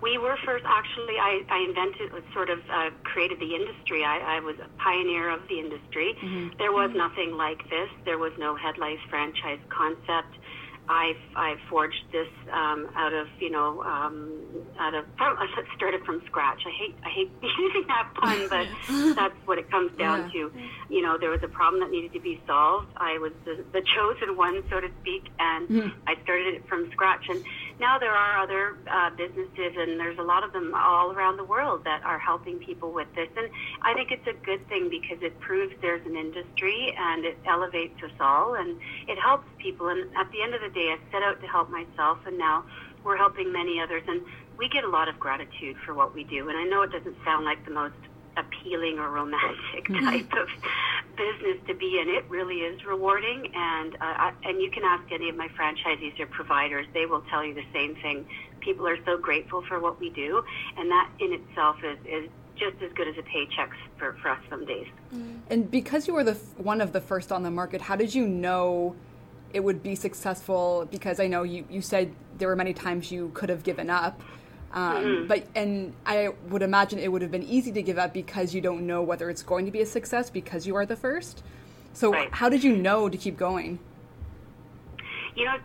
We 0.00 0.16
were 0.16 0.36
first, 0.44 0.64
actually, 0.64 1.18
I, 1.18 1.42
I 1.48 1.58
invented, 1.68 2.12
sort 2.32 2.50
of 2.50 2.60
uh, 2.70 2.90
created 3.02 3.40
the 3.40 3.56
industry. 3.56 4.04
I, 4.04 4.36
I 4.36 4.40
was 4.40 4.54
a 4.60 4.68
pioneer 4.80 5.28
of 5.28 5.40
the 5.48 5.58
industry. 5.58 6.16
There 6.56 6.70
was 6.70 6.92
nothing 6.94 7.36
like 7.36 7.68
this. 7.68 7.88
There 8.04 8.18
was 8.18 8.32
no 8.38 8.54
head 8.54 8.78
lice 8.78 9.00
franchise 9.10 9.58
concept. 9.70 10.36
I've, 10.88 11.16
I've 11.36 11.58
forged 11.68 12.02
this 12.12 12.28
um, 12.52 12.88
out 12.96 13.12
of, 13.12 13.26
you 13.40 13.50
know, 13.50 13.82
um, 13.82 14.32
out 14.78 14.94
of, 14.94 15.04
from, 15.16 15.36
I 15.38 15.46
started 15.76 16.04
from 16.04 16.22
scratch. 16.26 16.62
I 16.66 16.70
hate, 16.70 16.96
I 17.04 17.10
hate 17.10 17.30
using 17.58 17.84
that 17.88 18.08
pun, 18.14 18.48
but 18.48 18.66
that's 19.14 19.34
what 19.44 19.58
it 19.58 19.70
comes 19.70 19.92
down 19.98 20.30
to. 20.32 20.52
You 20.88 21.02
know, 21.02 21.18
there 21.18 21.30
was 21.30 21.42
a 21.42 21.48
problem 21.48 21.80
that 21.80 21.90
needed 21.90 22.12
to 22.14 22.20
be 22.20 22.40
solved. 22.46 22.88
I 22.96 23.18
was 23.18 23.32
the, 23.44 23.64
the 23.72 23.82
chosen 23.94 24.36
one, 24.36 24.62
so 24.70 24.80
to 24.80 24.88
speak, 25.00 25.24
and 25.38 25.92
I 26.06 26.14
started 26.22 26.54
it 26.54 26.68
from 26.68 26.90
scratch. 26.92 27.24
And 27.28 27.44
now 27.80 27.98
there 27.98 28.12
are 28.12 28.42
other 28.42 28.76
uh, 28.90 29.10
businesses, 29.10 29.76
and 29.76 30.00
there's 30.00 30.18
a 30.18 30.22
lot 30.22 30.42
of 30.42 30.52
them 30.52 30.74
all 30.74 31.12
around 31.12 31.36
the 31.36 31.44
world 31.44 31.84
that 31.84 32.02
are 32.02 32.18
helping 32.18 32.58
people 32.58 32.92
with 32.92 33.06
this. 33.14 33.28
And 33.36 33.48
I 33.82 33.94
think 33.94 34.10
it's 34.10 34.26
a 34.26 34.32
good 34.32 34.66
thing 34.68 34.88
because 34.88 35.18
it 35.22 35.38
proves 35.40 35.74
there's 35.80 36.04
an 36.06 36.16
industry 36.16 36.94
and 36.98 37.24
it 37.24 37.38
elevates 37.46 38.02
us 38.02 38.10
all 38.20 38.54
and 38.54 38.78
it 39.06 39.18
helps 39.18 39.46
people. 39.58 39.88
And 39.88 40.14
at 40.16 40.30
the 40.32 40.42
end 40.42 40.54
of 40.54 40.60
the 40.60 40.70
day, 40.70 40.88
I 40.90 40.98
set 41.12 41.22
out 41.22 41.40
to 41.40 41.46
help 41.46 41.70
myself, 41.70 42.18
and 42.26 42.36
now 42.36 42.64
we're 43.04 43.16
helping 43.16 43.52
many 43.52 43.80
others. 43.80 44.02
And 44.08 44.22
we 44.56 44.68
get 44.68 44.82
a 44.84 44.88
lot 44.88 45.08
of 45.08 45.20
gratitude 45.20 45.76
for 45.86 45.94
what 45.94 46.14
we 46.14 46.24
do. 46.24 46.48
And 46.48 46.58
I 46.58 46.64
know 46.64 46.82
it 46.82 46.90
doesn't 46.90 47.16
sound 47.24 47.44
like 47.44 47.64
the 47.64 47.70
most 47.70 47.94
appealing 48.38 48.98
or 48.98 49.10
romantic 49.10 49.84
mm-hmm. 49.84 50.04
type 50.04 50.32
of 50.32 50.48
business 51.16 51.58
to 51.66 51.74
be 51.74 51.98
in. 52.00 52.08
It 52.08 52.24
really 52.28 52.60
is 52.60 52.84
rewarding, 52.84 53.50
and 53.54 53.94
uh, 53.94 53.98
I, 54.00 54.32
and 54.44 54.62
you 54.62 54.70
can 54.70 54.84
ask 54.84 55.10
any 55.12 55.28
of 55.28 55.36
my 55.36 55.48
franchisees 55.48 56.18
or 56.20 56.26
providers; 56.26 56.86
they 56.94 57.06
will 57.06 57.22
tell 57.30 57.44
you 57.44 57.54
the 57.54 57.66
same 57.72 57.94
thing. 57.96 58.26
People 58.60 58.86
are 58.86 58.98
so 59.04 59.18
grateful 59.18 59.62
for 59.62 59.80
what 59.80 59.98
we 60.00 60.10
do, 60.10 60.42
and 60.76 60.90
that 60.90 61.10
in 61.18 61.32
itself 61.32 61.76
is 61.84 61.98
is 62.06 62.30
just 62.56 62.82
as 62.82 62.92
good 62.92 63.08
as 63.08 63.16
a 63.16 63.22
paycheck 63.22 63.70
for, 63.98 64.14
for 64.20 64.30
us 64.30 64.40
some 64.50 64.64
days. 64.66 64.86
Mm. 65.14 65.38
And 65.48 65.70
because 65.70 66.08
you 66.08 66.14
were 66.14 66.24
the 66.24 66.34
one 66.56 66.80
of 66.80 66.92
the 66.92 67.00
first 67.00 67.32
on 67.32 67.42
the 67.42 67.50
market, 67.50 67.80
how 67.80 67.96
did 67.96 68.14
you 68.14 68.26
know 68.26 68.96
it 69.52 69.60
would 69.60 69.82
be 69.82 69.94
successful? 69.94 70.86
Because 70.90 71.20
I 71.20 71.26
know 71.26 71.42
you, 71.42 71.64
you 71.70 71.80
said 71.80 72.12
there 72.38 72.48
were 72.48 72.56
many 72.56 72.74
times 72.74 73.10
you 73.10 73.30
could 73.34 73.48
have 73.48 73.62
given 73.62 73.90
up. 73.90 74.20
Um, 74.72 75.04
mm-hmm. 75.04 75.26
But 75.26 75.46
and 75.54 75.94
I 76.04 76.28
would 76.48 76.62
imagine 76.62 76.98
it 76.98 77.10
would 77.10 77.22
have 77.22 77.30
been 77.30 77.42
easy 77.42 77.72
to 77.72 77.82
give 77.82 77.98
up 77.98 78.12
because 78.12 78.54
you 78.54 78.60
don't 78.60 78.86
know 78.86 79.02
whether 79.02 79.30
it's 79.30 79.42
going 79.42 79.64
to 79.64 79.70
be 79.70 79.80
a 79.80 79.86
success 79.86 80.28
because 80.30 80.66
you 80.66 80.76
are 80.76 80.84
the 80.84 80.96
first. 80.96 81.42
So 81.94 82.12
right. 82.12 82.28
how 82.32 82.48
did 82.48 82.62
you 82.62 82.76
know 82.76 83.08
to 83.08 83.16
keep 83.16 83.36
going? 83.36 83.78
You 85.34 85.46
know, 85.46 85.56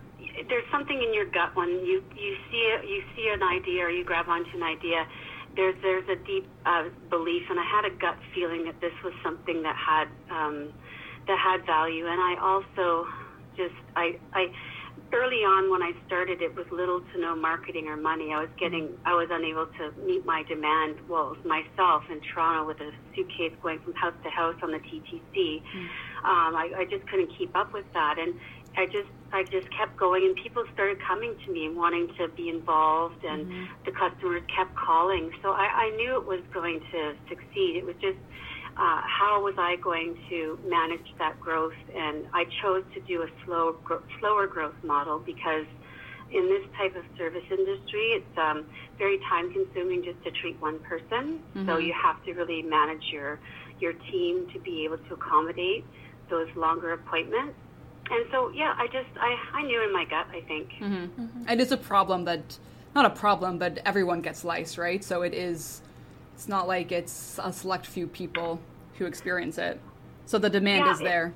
there's 0.48 0.70
something 0.72 1.02
in 1.02 1.14
your 1.14 1.26
gut 1.26 1.56
when 1.56 1.70
you 1.70 2.04
you 2.16 2.38
see 2.50 2.76
a, 2.76 2.86
you 2.86 3.04
see 3.16 3.30
an 3.30 3.44
idea 3.44 3.84
or 3.84 3.90
you 3.90 4.04
grab 4.04 4.28
onto 4.30 4.56
an 4.56 4.64
idea. 4.64 5.06
There's 5.56 5.76
there's 5.82 6.08
a 6.10 6.16
deep 6.16 6.48
uh, 6.66 6.86
belief, 7.10 7.44
and 7.50 7.60
I 7.60 7.64
had 7.64 7.86
a 7.86 7.90
gut 7.92 8.18
feeling 8.34 8.66
that 8.66 8.80
this 8.82 8.94
was 9.04 9.14
something 9.22 9.64
that 9.64 9.76
had 9.76 10.08
um, 10.32 10.74
that 11.28 11.38
had 11.38 11.66
value, 11.66 12.08
and 12.08 12.20
I 12.20 12.38
also 12.42 13.08
just 13.56 13.76
I 13.96 14.18
I 14.34 14.52
early 15.14 15.46
on 15.46 15.70
when 15.72 15.82
I 15.82 15.94
started, 16.08 16.42
it 16.42 16.56
was 16.56 16.66
little 16.72 17.02
to 17.02 17.20
no 17.20 17.36
marketing 17.36 17.88
or 17.88 17.96
money. 17.96 18.34
I 18.34 18.42
was 18.42 18.50
getting, 18.60 18.90
I 19.06 19.14
was 19.14 19.30
unable 19.32 19.68
to 19.68 19.92
meet 20.06 20.26
my 20.26 20.44
demand. 20.44 20.98
Well, 21.08 21.38
myself 21.46 22.04
in 22.12 22.20
Toronto 22.22 22.68
with 22.68 22.82
a 22.82 22.92
suitcase 23.16 23.54
going 23.62 23.80
from 23.80 23.94
house 23.94 24.14
to 24.24 24.30
house 24.30 24.56
on 24.64 24.72
the 24.72 24.80
TTC. 24.80 25.62
Mm. 25.62 25.86
Um, 26.26 26.56
I, 26.56 26.72
I 26.80 26.86
just 26.90 27.08
couldn't 27.08 27.32
keep 27.38 27.56
up 27.56 27.74
with 27.74 27.86
that, 27.94 28.18
and 28.18 28.34
I 28.76 28.86
just, 28.88 29.10
I 29.32 29.44
just 29.44 29.70
kept 29.72 29.96
going, 29.98 30.26
and 30.26 30.36
people 30.36 30.66
started 30.74 30.98
coming 31.00 31.36
to 31.46 31.52
me 31.52 31.66
and 31.66 31.78
wanting 31.78 32.10
to 32.18 32.28
be 32.30 32.50
involved, 32.50 33.24
and 33.24 33.46
mm-hmm. 33.46 33.66
the 33.86 33.92
customers 33.92 34.42
kept 34.54 34.76
calling. 34.76 35.32
So 35.42 35.52
I, 35.52 35.90
I 35.90 35.96
knew 35.96 36.18
it 36.18 36.26
was 36.26 36.42
going 36.54 36.82
to 36.92 37.14
succeed. 37.30 37.78
It 37.78 37.86
was 37.86 37.96
just 38.02 38.18
uh, 38.76 39.02
how 39.02 39.44
was 39.44 39.56
I 39.58 39.76
going 39.78 40.18
to 40.30 40.60
manage 40.68 41.14
that 41.20 41.40
growth? 41.40 41.74
And 41.96 42.26
I 42.34 42.46
chose 42.62 42.84
to 42.96 43.02
do 43.02 43.22
a 43.22 43.28
slow, 43.46 43.78
slower 44.20 44.48
growth 44.48 44.76
model 44.84 45.20
because 45.20 45.66
in 46.32 46.50
this 46.50 46.64
type 46.78 46.96
of 46.96 47.04
service 47.18 47.44
industry, 47.52 48.14
it's 48.14 48.38
um, 48.38 48.66
very 48.98 49.20
time 49.30 49.54
consuming 49.54 50.04
just 50.04 50.24
to 50.24 50.32
treat 50.32 50.60
one 50.60 50.80
person. 50.80 51.40
Mm-hmm. 51.56 51.68
So 51.68 51.78
you 51.78 51.94
have 51.94 52.24
to 52.26 52.34
really 52.34 52.62
manage 52.62 53.04
your 53.12 53.40
your 53.80 53.94
team 53.94 54.48
to 54.54 54.60
be 54.60 54.86
able 54.86 54.98
to 54.98 55.14
accommodate 55.14 55.86
those 56.30 56.48
longer 56.56 56.94
appointments. 56.94 57.56
And 58.10 58.26
so, 58.32 58.50
yeah, 58.50 58.74
I 58.78 58.88
just 58.88 59.10
I, 59.20 59.36
I 59.54 59.64
knew 59.64 59.84
in 59.84 59.94
my 59.94 60.06
gut. 60.06 60.28
I 60.32 60.42
think 60.42 60.70
mm-hmm. 60.80 61.22
Mm-hmm. 61.22 61.50
it 61.50 61.60
is 61.60 61.72
a 61.72 61.78
problem 61.78 62.26
that 62.26 62.58
not 62.96 63.06
a 63.06 63.10
problem, 63.10 63.58
but 63.58 63.80
everyone 63.86 64.22
gets 64.22 64.44
lice, 64.44 64.78
right? 64.78 65.04
So 65.04 65.22
it 65.22 65.34
is 65.34 65.82
it's 66.34 66.48
not 66.48 66.68
like 66.68 66.92
it's 66.92 67.40
a 67.42 67.54
select 67.54 67.86
few 67.86 68.08
people 68.08 68.60
who 68.98 69.06
experience 69.06 69.58
it. 69.58 69.80
So 70.26 70.38
the 70.38 70.50
demand 70.50 70.86
yeah, 70.86 70.94
is 70.94 71.00
there. 71.00 71.34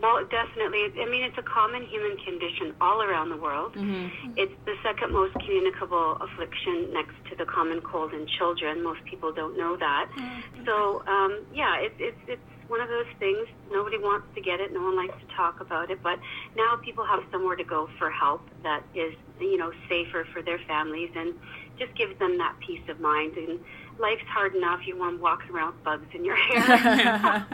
well, 0.00 0.24
definitely. 0.24 1.00
I 1.00 1.08
mean, 1.08 1.22
it's 1.22 1.38
a 1.38 1.42
common 1.42 1.84
human 1.86 2.16
condition 2.18 2.74
all 2.80 3.02
around 3.02 3.30
the 3.30 3.36
world. 3.36 3.74
Mm-hmm. 3.74 4.32
It's 4.36 4.54
the 4.64 4.74
second 4.82 5.12
most 5.12 5.34
communicable 5.34 6.16
affliction 6.20 6.92
next 6.92 7.14
to 7.30 7.36
the 7.36 7.44
common 7.44 7.80
cold 7.80 8.12
in 8.12 8.26
children. 8.26 8.82
Most 8.82 9.04
people 9.04 9.32
don't 9.32 9.56
know 9.56 9.76
that. 9.76 10.10
Mm-hmm. 10.16 10.64
So, 10.64 11.02
um, 11.06 11.44
yeah, 11.54 11.78
it's 11.78 11.94
it's 11.98 12.18
it's 12.26 12.42
one 12.68 12.80
of 12.80 12.88
those 12.88 13.06
things. 13.18 13.46
Nobody 13.70 13.98
wants 13.98 14.26
to 14.34 14.40
get 14.40 14.58
it. 14.58 14.72
No 14.72 14.82
one 14.82 14.96
likes 14.96 15.14
to 15.20 15.36
talk 15.36 15.60
about 15.60 15.90
it. 15.90 16.02
But 16.02 16.18
now 16.56 16.76
people 16.76 17.04
have 17.04 17.22
somewhere 17.30 17.56
to 17.56 17.64
go 17.64 17.88
for 17.98 18.10
help 18.10 18.42
that 18.62 18.82
is, 18.94 19.14
you 19.38 19.58
know, 19.58 19.72
safer 19.88 20.26
for 20.32 20.42
their 20.42 20.58
families 20.66 21.10
and 21.14 21.34
just 21.78 21.94
gives 21.94 22.18
them 22.18 22.38
that 22.38 22.56
peace 22.60 22.82
of 22.88 22.98
mind. 22.98 23.36
And 23.36 23.60
life's 24.02 24.26
hard 24.28 24.54
enough. 24.54 24.80
You 24.84 24.98
want 24.98 25.16
to 25.16 25.22
walk 25.22 25.48
around 25.50 25.74
with 25.74 25.84
bugs 25.84 26.06
in 26.12 26.24
your 26.24 26.36
hair. 26.36 27.48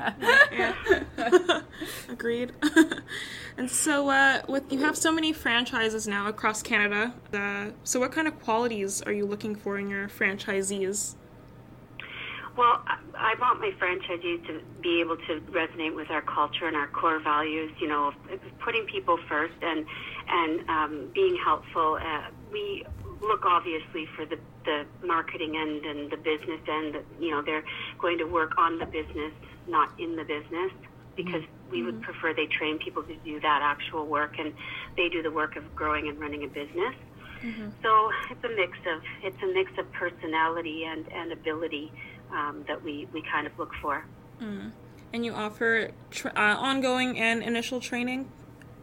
Agreed. 2.08 2.52
and 3.56 3.70
so, 3.70 4.08
uh, 4.08 4.42
with 4.48 4.72
you 4.72 4.80
have 4.80 4.96
so 4.96 5.12
many 5.12 5.32
franchises 5.32 6.08
now 6.08 6.26
across 6.26 6.62
Canada. 6.62 7.14
Uh, 7.32 7.66
so, 7.84 8.00
what 8.00 8.10
kind 8.10 8.26
of 8.26 8.40
qualities 8.42 9.02
are 9.02 9.12
you 9.12 9.26
looking 9.26 9.54
for 9.54 9.78
in 9.78 9.88
your 9.88 10.08
franchisees? 10.08 11.14
Well, 12.56 12.82
I 13.14 13.34
want 13.40 13.60
my 13.60 13.70
franchisees 13.78 14.44
to 14.48 14.60
be 14.80 15.00
able 15.00 15.16
to 15.16 15.40
resonate 15.52 15.94
with 15.94 16.10
our 16.10 16.22
culture 16.22 16.66
and 16.66 16.74
our 16.74 16.88
core 16.88 17.20
values. 17.20 17.70
You 17.78 17.88
know, 17.88 18.12
putting 18.58 18.84
people 18.86 19.18
first 19.28 19.54
and 19.62 19.86
and 20.28 20.68
um, 20.68 21.10
being 21.14 21.36
helpful. 21.36 21.98
Uh, 22.02 22.30
we 22.50 22.84
look 23.20 23.44
obviously 23.44 24.06
for 24.16 24.24
the, 24.24 24.38
the 24.64 24.84
marketing 25.04 25.56
end 25.56 25.84
and 25.84 26.10
the 26.10 26.16
business 26.16 26.60
end 26.68 26.96
you 27.20 27.30
know 27.30 27.42
they're 27.42 27.64
going 27.98 28.18
to 28.18 28.24
work 28.24 28.56
on 28.58 28.78
the 28.78 28.86
business 28.86 29.32
not 29.66 29.90
in 29.98 30.16
the 30.16 30.24
business 30.24 30.72
because 31.16 31.42
mm-hmm. 31.42 31.70
we 31.70 31.82
would 31.82 31.94
mm-hmm. 31.96 32.04
prefer 32.04 32.34
they 32.34 32.46
train 32.46 32.78
people 32.78 33.02
to 33.02 33.14
do 33.24 33.40
that 33.40 33.60
actual 33.62 34.06
work 34.06 34.38
and 34.38 34.52
they 34.96 35.08
do 35.08 35.22
the 35.22 35.30
work 35.30 35.56
of 35.56 35.74
growing 35.74 36.08
and 36.08 36.18
running 36.18 36.44
a 36.44 36.48
business 36.48 36.94
mm-hmm. 37.42 37.68
so 37.82 38.10
it's 38.30 38.44
a 38.44 38.56
mix 38.56 38.78
of 38.92 39.02
it's 39.22 39.42
a 39.42 39.46
mix 39.46 39.70
of 39.78 39.90
personality 39.92 40.84
and, 40.84 41.10
and 41.12 41.32
ability 41.32 41.92
um, 42.32 42.64
that 42.68 42.82
we, 42.82 43.08
we 43.12 43.22
kind 43.22 43.46
of 43.46 43.58
look 43.58 43.72
for 43.80 44.04
mm. 44.40 44.70
and 45.12 45.24
you 45.24 45.32
offer 45.32 45.90
uh, 46.24 46.30
ongoing 46.36 47.18
and 47.18 47.42
initial 47.42 47.80
training 47.80 48.30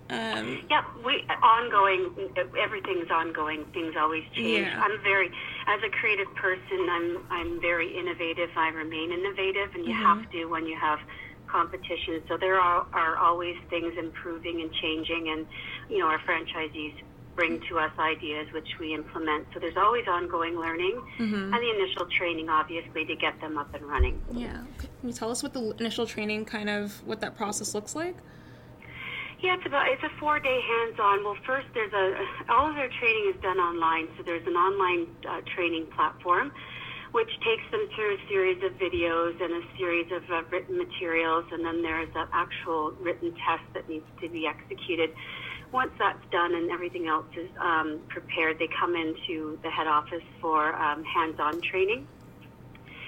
um, 0.09 0.61
yeah, 0.69 0.83
we 1.03 1.25
ongoing. 1.41 2.11
Everything's 2.59 3.09
ongoing. 3.09 3.65
Things 3.73 3.95
always 3.97 4.23
change. 4.33 4.67
Yeah. 4.67 4.81
I'm 4.81 5.01
very, 5.01 5.31
as 5.67 5.81
a 5.83 5.89
creative 5.89 6.33
person, 6.35 6.87
I'm 6.89 7.25
I'm 7.31 7.61
very 7.61 7.97
innovative. 7.97 8.49
I 8.55 8.69
remain 8.69 9.11
innovative, 9.11 9.73
and 9.73 9.85
you 9.85 9.93
mm-hmm. 9.93 10.21
have 10.21 10.31
to 10.31 10.45
when 10.45 10.67
you 10.67 10.77
have 10.77 10.99
competition. 11.47 12.21
So 12.27 12.37
there 12.37 12.59
are 12.59 12.85
are 12.93 13.17
always 13.17 13.55
things 13.69 13.93
improving 13.97 14.61
and 14.61 14.71
changing, 14.73 15.29
and 15.29 15.47
you 15.89 15.99
know 15.99 16.07
our 16.07 16.19
franchisees 16.19 16.93
bring 17.35 17.59
to 17.67 17.79
us 17.79 17.91
ideas 17.99 18.47
which 18.53 18.69
we 18.79 18.93
implement. 18.93 19.47
So 19.53 19.59
there's 19.59 19.75
always 19.75 20.07
ongoing 20.07 20.57
learning 20.57 21.01
mm-hmm. 21.17 21.53
and 21.53 21.53
the 21.53 21.69
initial 21.79 22.05
training, 22.17 22.47
obviously, 22.47 23.05
to 23.05 23.15
get 23.15 23.41
them 23.41 23.57
up 23.57 23.73
and 23.75 23.83
running. 23.83 24.21
Yeah. 24.31 24.63
Can 24.77 24.89
you 25.03 25.13
tell 25.13 25.31
us 25.31 25.43
what 25.43 25.53
the 25.53 25.71
initial 25.79 26.05
training 26.05 26.45
kind 26.45 26.69
of 26.69 27.05
what 27.05 27.19
that 27.21 27.35
process 27.35 27.73
looks 27.75 27.93
like? 27.93 28.15
Yeah, 29.41 29.55
it's 29.55 29.65
about 29.65 29.87
it's 29.91 30.03
a 30.03 30.13
four 30.19 30.39
day 30.39 30.59
hands 30.61 30.97
on. 30.99 31.23
Well, 31.23 31.37
first 31.45 31.67
there's 31.73 31.91
a 31.93 32.51
all 32.51 32.69
of 32.69 32.75
their 32.75 32.89
training 32.99 33.33
is 33.35 33.41
done 33.41 33.57
online, 33.57 34.07
so 34.17 34.23
there's 34.23 34.45
an 34.47 34.55
online 34.55 35.07
uh, 35.27 35.41
training 35.55 35.87
platform 35.95 36.51
which 37.11 37.31
takes 37.47 37.63
them 37.71 37.87
through 37.95 38.15
a 38.15 38.19
series 38.27 38.59
of 38.61 38.75
videos 38.75 39.39
and 39.39 39.63
a 39.63 39.63
series 39.77 40.11
of 40.11 40.21
uh, 40.29 40.43
written 40.51 40.77
materials, 40.77 41.45
and 41.51 41.63
then 41.63 41.81
there's 41.81 42.11
an 42.13 42.27
actual 42.33 42.91
written 42.99 43.31
test 43.39 43.63
that 43.73 43.87
needs 43.87 44.03
to 44.19 44.27
be 44.27 44.45
executed. 44.45 45.11
Once 45.71 45.91
that's 45.97 46.19
done 46.29 46.53
and 46.53 46.69
everything 46.71 47.07
else 47.07 47.25
is 47.39 47.47
um, 47.63 48.01
prepared, 48.09 48.59
they 48.59 48.67
come 48.67 48.95
into 48.97 49.57
the 49.63 49.69
head 49.71 49.87
office 49.87 50.27
for 50.41 50.75
um, 50.75 51.05
hands-on 51.05 51.61
training, 51.61 52.05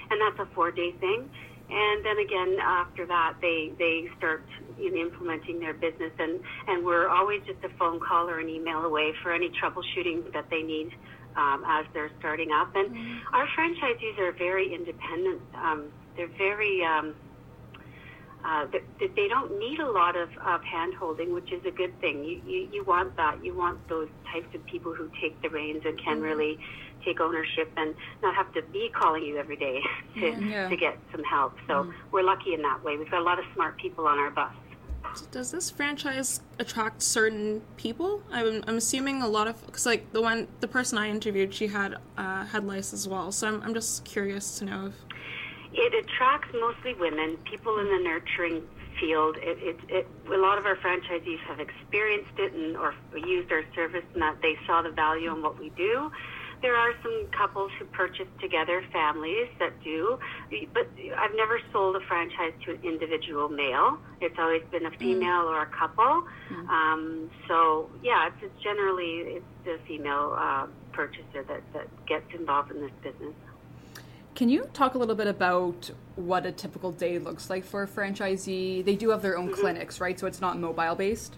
and 0.10 0.22
that's 0.24 0.40
a 0.40 0.48
four-day 0.56 0.94
thing. 1.02 1.30
And 1.70 2.06
then 2.06 2.18
again, 2.20 2.58
after 2.62 3.06
that, 3.08 3.36
they 3.42 3.74
they 3.78 4.10
start 4.18 4.44
in 4.80 4.96
implementing 4.96 5.60
their 5.60 5.74
business, 5.74 6.14
and 6.18 6.40
and 6.68 6.86
we're 6.86 7.10
always 7.10 7.42
just 7.46 7.62
a 7.64 7.70
phone 7.78 8.00
call 8.00 8.30
or 8.30 8.40
an 8.40 8.48
email 8.48 8.86
away 8.86 9.14
for 9.22 9.34
any 9.34 9.50
troubleshooting 9.50 10.32
that 10.32 10.50
they 10.50 10.62
need 10.62 10.94
um, 11.36 11.64
as 11.68 11.86
they're 11.94 12.12
starting 12.20 12.52
up. 12.52 12.74
And 12.76 12.90
mm-hmm. 12.90 13.36
our 13.36 13.48
franchisees 13.48 14.18
are 14.18 14.32
very 14.32 14.74
independent. 14.74 15.42
Um, 15.56 15.92
they're 16.16 16.28
very 16.28 16.86
um, 16.86 17.16
uh, 18.46 18.66
they, 19.00 19.08
they 19.08 19.28
don't 19.28 19.60
need 19.60 19.80
a 19.80 19.92
lot 19.92 20.16
of, 20.16 20.30
of 20.46 20.64
hand 20.64 20.94
holding, 20.94 21.34
which 21.34 21.52
is 21.52 21.66
a 21.66 21.72
good 21.72 22.00
thing. 22.00 22.24
You, 22.24 22.42
you 22.46 22.70
you 22.72 22.84
want 22.86 23.16
that. 23.18 23.44
You 23.44 23.54
want 23.54 23.86
those 23.90 24.10
types 24.32 24.54
of 24.56 24.66
people 24.66 24.94
who 24.94 25.10
take 25.20 25.42
the 25.42 25.50
reins 25.50 25.84
and 25.86 25.98
can 25.98 26.16
mm-hmm. 26.16 26.24
really 26.24 26.60
take 27.08 27.22
ownership 27.22 27.72
and 27.78 27.96
not 28.22 28.36
have 28.36 28.54
to 28.54 28.62
be 28.74 28.90
calling 28.94 29.24
you 29.24 29.38
every 29.38 29.56
day 29.56 29.82
to, 30.16 30.46
yeah. 30.46 30.70
to 30.70 30.76
get 30.76 30.98
some 31.12 31.24
help. 31.24 31.56
So 31.68 31.84
mm-hmm. 31.84 31.92
we're 32.12 32.24
lucky 32.24 32.54
in 32.54 32.62
that 32.62 32.84
way. 32.84 32.98
We've 32.98 33.10
got 33.10 33.22
a 33.22 33.24
lot 33.24 33.40
of 33.40 33.46
smart 33.54 33.78
people 33.78 34.08
on 34.08 34.18
our 34.18 34.32
bus. 34.32 34.54
does 35.32 35.52
this 35.52 35.70
franchise 35.70 36.42
attract 36.60 37.02
certain 37.02 37.62
people? 37.78 38.22
I'm, 38.32 38.64
I'm 38.68 38.78
assuming 38.78 39.22
a 39.22 39.28
lot 39.28 39.48
of 39.48 39.66
because 39.66 39.86
like 39.86 40.12
the 40.12 40.22
one 40.22 40.48
the 40.60 40.68
person 40.68 40.98
I 40.98 41.10
interviewed, 41.10 41.54
she 41.54 41.68
had 41.68 41.96
uh, 42.18 42.46
head 42.46 42.66
lice 42.66 42.94
as 42.94 43.08
well. 43.08 43.32
So 43.32 43.48
I'm, 43.48 43.62
I'm 43.64 43.74
just 43.74 44.04
curious 44.04 44.60
to 44.60 44.66
know 44.66 44.88
if 44.88 44.94
it 45.74 45.94
attracts 45.94 46.50
mostly 46.60 46.94
women, 46.96 47.38
people 47.50 47.78
in 47.80 47.86
the 47.86 48.04
nurturing 48.04 48.64
field. 49.00 49.38
It, 49.38 49.58
it, 49.62 49.80
it, 49.90 50.08
a 50.34 50.38
lot 50.38 50.58
of 50.58 50.66
our 50.66 50.76
franchisees 50.76 51.40
have 51.42 51.60
experienced 51.60 52.38
it 52.38 52.54
and 52.54 52.76
or 52.76 52.94
used 53.16 53.52
our 53.52 53.64
service, 53.76 54.04
and 54.14 54.22
that 54.22 54.42
they 54.42 54.58
saw 54.66 54.82
the 54.82 54.92
value 54.92 55.34
in 55.34 55.42
what 55.42 55.60
we 55.60 55.70
do. 55.70 56.12
There 56.62 56.76
are 56.76 56.94
some 57.04 57.28
couples 57.38 57.72
who 57.78 57.86
purchase 57.86 58.28
together, 58.42 58.84
families 58.92 59.48
that 59.60 59.74
do, 59.84 60.18
but 60.74 60.88
I've 61.18 61.36
never 61.36 61.60
sold 61.72 61.96
a 61.96 62.00
franchise 62.02 62.54
to 62.66 62.72
an 62.72 62.80
individual 62.84 63.48
male. 63.48 64.00
It's 64.22 64.38
always 64.40 64.64
been 64.72 64.86
a 64.86 64.92
female 64.92 65.44
mm. 65.44 65.52
or 65.52 65.62
a 65.62 65.68
couple. 65.68 66.24
Mm. 66.50 66.68
Um, 66.68 67.32
so 67.48 67.90
yeah, 68.02 68.28
it's, 68.28 68.38
it's 68.42 68.64
generally 68.64 69.38
it's 69.38 69.46
the 69.66 69.78
female 69.88 70.36
uh, 70.38 70.68
purchaser 70.94 71.44
that, 71.48 71.62
that 71.74 72.06
gets 72.08 72.34
involved 72.34 72.72
in 72.72 72.82
this 72.82 72.92
business. 73.04 73.36
Can 74.34 74.50
you 74.50 74.70
talk 74.74 74.94
a 74.94 74.98
little 74.98 75.16
bit 75.16 75.28
about 75.28 75.90
what 76.16 76.46
a 76.46 76.52
typical 76.52 76.92
day 76.92 77.18
looks 77.18 77.50
like 77.50 77.66
for 77.66 77.84
a 77.84 77.88
franchisee? 77.88 78.84
They 78.84 78.96
do 78.96 79.10
have 79.10 79.22
their 79.22 79.38
own 79.38 79.50
mm-hmm. 79.50 79.62
clinics, 79.62 80.00
right? 80.00 80.20
So 80.20 80.28
it's 80.28 80.42
not 80.42 80.60
mobile 80.60 80.96
based. 80.96 81.36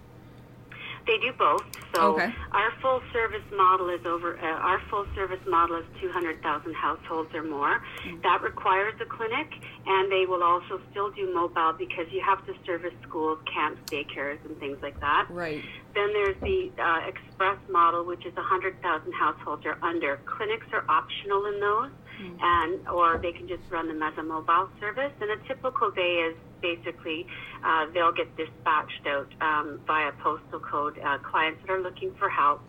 They 1.09 1.17
do 1.17 1.33
both. 1.33 1.65
So 1.95 2.13
okay. 2.13 2.29
our 2.51 2.71
full 2.83 3.01
service 3.11 3.41
model 3.51 3.89
is 3.89 4.05
over. 4.05 4.37
Uh, 4.37 4.45
our 4.45 4.79
full 4.91 5.07
service 5.15 5.41
model 5.47 5.77
is 5.77 5.85
200,000 5.99 6.37
households 6.75 7.33
or 7.33 7.41
more. 7.41 7.81
Mm-hmm. 8.05 8.21
That 8.21 8.43
requires 8.43 8.93
a 9.01 9.05
clinic, 9.05 9.49
and 9.87 10.11
they 10.11 10.27
will 10.27 10.43
also 10.43 10.79
still 10.91 11.09
do 11.09 11.33
mobile 11.33 11.73
because 11.73 12.05
you 12.11 12.21
have 12.23 12.45
to 12.45 12.53
service 12.63 12.93
schools, 13.07 13.39
camps, 13.51 13.81
daycares, 13.89 14.37
and 14.45 14.55
things 14.59 14.77
like 14.83 14.99
that. 14.99 15.25
Right. 15.31 15.63
Then 15.95 16.13
there's 16.13 16.39
the 16.41 16.69
uh, 16.77 17.09
express 17.09 17.57
model, 17.71 18.05
which 18.05 18.23
is 18.27 18.35
100,000 18.35 19.11
households 19.11 19.65
or 19.65 19.83
under. 19.83 20.19
Clinics 20.27 20.67
are 20.73 20.85
optional 20.87 21.47
in 21.47 21.59
those, 21.59 21.89
mm-hmm. 22.19 22.37
and 22.41 22.87
or 22.89 23.19
they 23.21 23.31
can 23.31 23.47
just 23.47 23.63
run 23.69 23.87
them 23.87 24.01
as 24.03 24.13
a 24.17 24.23
mobile 24.23 24.69
service. 24.79 25.11
And 25.21 25.31
a 25.31 25.47
typical 25.47 25.91
day 25.91 26.29
is 26.29 26.37
basically 26.61 27.25
uh, 27.63 27.85
they'll 27.93 28.11
get 28.11 28.35
dispatched 28.35 29.07
out 29.07 29.29
um, 29.41 29.79
via 29.87 30.11
postal 30.23 30.59
code. 30.59 30.99
Uh, 30.99 31.17
clients 31.19 31.61
that 31.65 31.71
are 31.71 31.81
looking 31.81 32.13
for 32.19 32.29
help, 32.29 32.61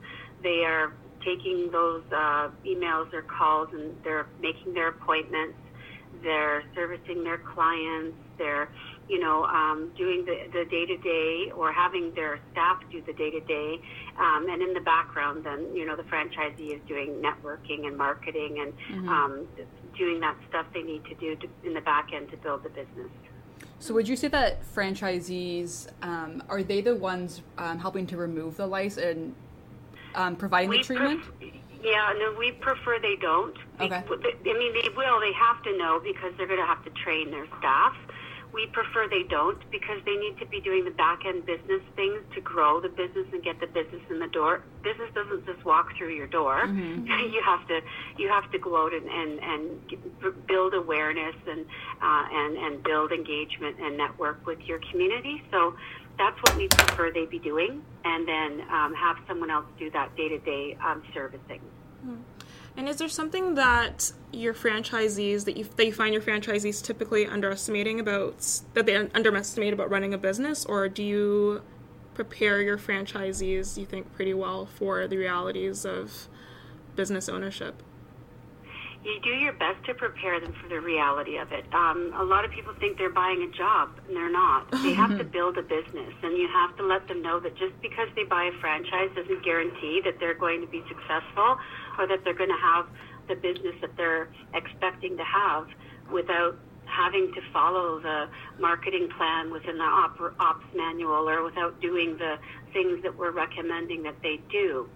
they 0.43 0.65
are 0.65 0.93
taking 1.25 1.71
those 1.71 2.03
uh, 2.13 2.49
emails 2.65 3.13
or 3.13 3.23
calls 3.23 3.69
and 3.73 3.95
they're 4.05 4.27
making 4.41 4.75
their 4.75 4.89
appointments. 4.89 5.57
They're 6.23 6.63
servicing 6.75 7.25
their 7.25 7.39
clients. 7.39 8.17
They're, 8.39 8.69
you 9.11 9.19
know, 9.19 9.45
um, 9.45 9.91
doing 9.97 10.25
the, 10.25 10.37
the 10.53 10.65
day-to-day 10.71 11.51
or 11.57 11.73
having 11.73 12.15
their 12.15 12.39
staff 12.53 12.81
do 12.93 13.03
the 13.03 13.13
day-to-day. 13.13 13.81
Um, 14.17 14.47
and 14.49 14.63
in 14.63 14.73
the 14.73 14.81
background, 14.81 15.45
then, 15.45 15.75
you 15.75 15.85
know, 15.85 15.97
the 15.97 16.05
franchisee 16.05 16.77
is 16.77 16.81
doing 16.87 17.21
networking 17.21 17.89
and 17.89 17.99
marketing 17.99 18.61
and 18.61 18.73
mm-hmm. 18.73 19.09
um, 19.09 19.49
doing 19.99 20.21
that 20.21 20.37
stuff 20.49 20.67
they 20.73 20.83
need 20.83 21.05
to 21.07 21.15
do 21.17 21.35
to, 21.37 21.49
in 21.65 21.75
the 21.75 21.81
back 21.81 22.11
end 22.15 22.31
to 22.31 22.37
build 22.37 22.63
the 22.63 22.69
business. 22.69 23.11
So 23.81 23.95
would 23.95 24.07
you 24.07 24.15
say 24.15 24.29
that 24.29 24.63
franchisees 24.75 25.89
um, 26.03 26.43
are 26.49 26.63
they 26.63 26.81
the 26.81 26.95
ones 26.95 27.43
um, 27.59 27.79
helping 27.81 28.07
to 28.09 28.17
remove 28.17 28.57
the 28.59 28.67
lice 28.67 28.97
and 28.97 29.35
um, 30.15 30.37
providing 30.37 30.71
we 30.71 30.79
the 30.79 30.85
treatment? 30.85 31.23
Pref- 31.23 31.51
yeah, 31.83 32.13
no, 32.19 32.37
we 32.39 32.53
prefer 32.53 32.99
they 33.01 33.17
don't. 33.17 33.57
Okay. 33.81 33.95
I 33.97 34.53
mean, 34.53 34.75
they 34.75 34.89
will. 34.95 35.19
They 35.19 35.33
have 35.33 35.63
to 35.63 35.77
know 35.79 35.99
because 35.99 36.33
they're 36.37 36.47
going 36.47 36.61
to 36.61 36.67
have 36.67 36.85
to 36.85 36.91
train 36.91 37.31
their 37.31 37.47
staff. 37.59 37.97
We 38.53 38.67
prefer 38.67 39.09
they 39.09 39.23
don't 39.23 39.59
because 39.71 39.99
they 40.05 40.17
need 40.17 40.39
to 40.39 40.47
be 40.47 40.61
doing 40.61 40.85
the 40.85 40.91
back 40.91 41.25
end 41.25 41.47
business 41.47 41.83
things 41.95 42.21
to 42.35 42.41
grow 42.41 42.81
the 42.81 42.89
business 42.89 43.27
and 43.33 43.43
get 43.43 43.61
the 43.61 43.67
business 43.67 44.03
in 44.11 44.19
the 44.19 44.27
door. 44.27 44.63
Business 44.83 45.11
doesn't 45.15 45.47
just 45.47 45.65
walk 45.65 45.97
through 45.97 46.15
your 46.15 46.27
door. 46.27 46.67
Mm-hmm. 46.67 47.07
you 47.33 47.43
have 47.45 47.67
to 47.69 47.81
you 48.19 48.29
have 48.29 48.51
to 48.53 48.59
go 48.59 48.85
out 48.85 48.93
and 48.93 49.09
and, 49.09 49.39
and 49.41 50.47
build 50.47 50.75
awareness 50.75 51.37
and 51.47 51.65
uh, 52.03 52.25
and 52.31 52.57
and 52.57 52.83
build 52.83 53.13
engagement 53.13 53.77
and 53.81 53.97
network 53.97 54.45
with 54.47 54.61
your 54.63 54.81
community. 54.91 55.43
So 55.51 55.75
that's 56.19 56.37
what 56.43 56.57
we 56.57 56.69
prefer 56.69 57.13
they 57.13 57.27
be 57.27 57.39
doing, 57.39 57.83
and 58.05 58.27
then 58.27 58.61
um, 58.71 58.95
have 58.95 59.17
someone 59.29 59.51
else 59.51 59.67
do 59.79 59.91
that 59.93 60.15
day 60.17 60.29
to 60.29 60.39
day 60.39 60.77
servicing. 61.15 61.61
Mm-hmm. 62.05 62.23
And 62.77 62.89
is 62.89 62.97
there 62.97 63.09
something 63.09 63.55
that 63.55 64.13
your 64.33 64.55
franchisees 64.55 65.45
that 65.45 65.57
you 65.57 65.65
that 65.77 65.85
you 65.85 65.93
find 65.93 66.15
your 66.15 66.23
franchisees 66.23 66.83
typically 66.83 67.27
underestimating 67.27 68.01
about 68.01 68.61
that 68.75 68.87
they 68.87 68.97
underestimate 68.97 69.73
about 69.73 69.91
running 69.91 70.15
a 70.15 70.19
business, 70.19 70.65
or 70.65 70.89
do 70.89 71.03
you 71.03 71.63
prepare 72.15 72.63
your 72.63 72.79
franchisees 72.79 73.77
you 73.77 73.87
think 73.87 74.13
pretty 74.15 74.35
well 74.35 74.67
for 74.67 75.07
the 75.07 75.17
realities 75.17 75.85
of 75.85 76.29
business 76.97 77.29
ownership? 77.29 77.83
you 79.05 79.19
do 79.23 79.31
your 79.31 79.55
best 79.55 79.83
to 79.87 79.95
prepare 79.95 80.41
them 80.41 80.53
for 80.61 80.69
the 80.69 80.81
reality 80.81 81.39
of 81.39 81.53
it. 81.53 81.65
Um, 81.73 82.13
a 82.17 82.25
lot 82.25 82.45
of 82.45 82.51
people 82.51 82.75
think 82.79 82.99
they're 82.99 83.09
buying 83.09 83.43
a 83.43 83.57
job, 83.57 83.91
and 84.07 84.17
they're 84.17 84.31
not. 84.31 84.67
They 84.91 84.95
have 84.95 85.17
to 85.19 85.25
build 85.25 85.57
a 85.57 85.63
business, 85.63 86.13
and 86.23 86.37
you 86.37 86.49
have 86.49 86.77
to 86.77 86.85
let 86.85 87.07
them 87.07 87.23
know 87.23 87.39
that 87.41 87.57
just 87.57 87.81
because 87.81 88.09
they 88.17 88.25
buy 88.25 88.45
a 88.45 88.61
franchise 88.61 89.11
doesn't 89.15 89.43
guarantee 89.45 90.01
that 90.05 90.19
they're 90.19 90.35
going 90.35 90.61
to 90.61 90.67
be 90.67 90.83
successful 90.89 91.59
or 91.99 92.07
that 92.07 92.25
they're 92.25 92.35
going 92.35 92.51
to 92.51 92.63
have 92.63 92.87
the 93.29 93.35
business 93.37 93.75
that 93.81 93.97
they're 93.97 94.29
expecting 94.55 95.17
to 95.17 95.25
have 95.25 95.67
without 96.13 96.57
having 96.87 97.33
to 97.35 97.41
follow 97.53 98.01
the 98.01 98.27
marketing 98.59 99.09
plan 99.17 99.53
within 99.53 99.79
the 99.79 99.85
op- 99.85 100.35
ops 100.41 100.65
manual 100.75 101.29
or 101.29 101.45
without 101.45 101.81
doing 101.81 102.17
the 102.19 102.37
things 102.73 103.03
that 103.03 103.17
we're 103.17 103.31
recommending 103.31 104.03
that 104.03 104.17
they 104.23 104.41
do. 104.51 104.89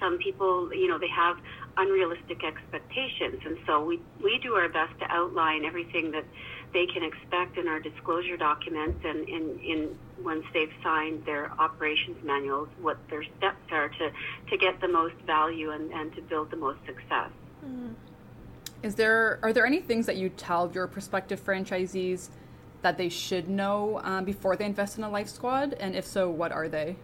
Some 0.00 0.18
people, 0.18 0.72
you 0.74 0.88
know, 0.88 0.98
they 0.98 1.10
have 1.14 1.36
unrealistic 1.76 2.42
expectations. 2.44 3.40
And 3.44 3.58
so 3.66 3.84
we, 3.84 4.00
we 4.22 4.38
do 4.42 4.54
our 4.54 4.68
best 4.68 4.98
to 5.00 5.06
outline 5.10 5.64
everything 5.64 6.10
that 6.12 6.24
they 6.72 6.86
can 6.86 7.02
expect 7.04 7.58
in 7.58 7.68
our 7.68 7.80
disclosure 7.80 8.36
documents 8.36 8.98
and 9.04 9.28
in, 9.28 9.58
in 9.60 9.88
once 10.24 10.44
they've 10.52 10.72
signed 10.82 11.24
their 11.24 11.52
operations 11.58 12.16
manuals, 12.22 12.68
what 12.80 12.98
their 13.08 13.24
steps 13.38 13.70
are 13.70 13.88
to, 13.88 14.10
to 14.48 14.56
get 14.56 14.80
the 14.80 14.88
most 14.88 15.14
value 15.26 15.70
and, 15.70 15.90
and 15.92 16.14
to 16.14 16.22
build 16.22 16.50
the 16.50 16.56
most 16.56 16.78
success. 16.86 17.30
Mm. 17.64 17.94
Is 18.82 18.94
there 18.94 19.38
are 19.42 19.52
there 19.52 19.66
any 19.66 19.80
things 19.80 20.06
that 20.06 20.16
you 20.16 20.30
tell 20.30 20.70
your 20.72 20.86
prospective 20.86 21.44
franchisees 21.44 22.30
that 22.82 22.96
they 22.96 23.10
should 23.10 23.48
know 23.48 24.00
um, 24.02 24.24
before 24.24 24.56
they 24.56 24.64
invest 24.64 24.96
in 24.96 25.04
a 25.04 25.10
Lice 25.10 25.32
Squad? 25.32 25.74
And 25.74 25.94
if 25.94 26.06
so, 26.06 26.30
what 26.30 26.50
are 26.50 26.68
they? 26.68 26.96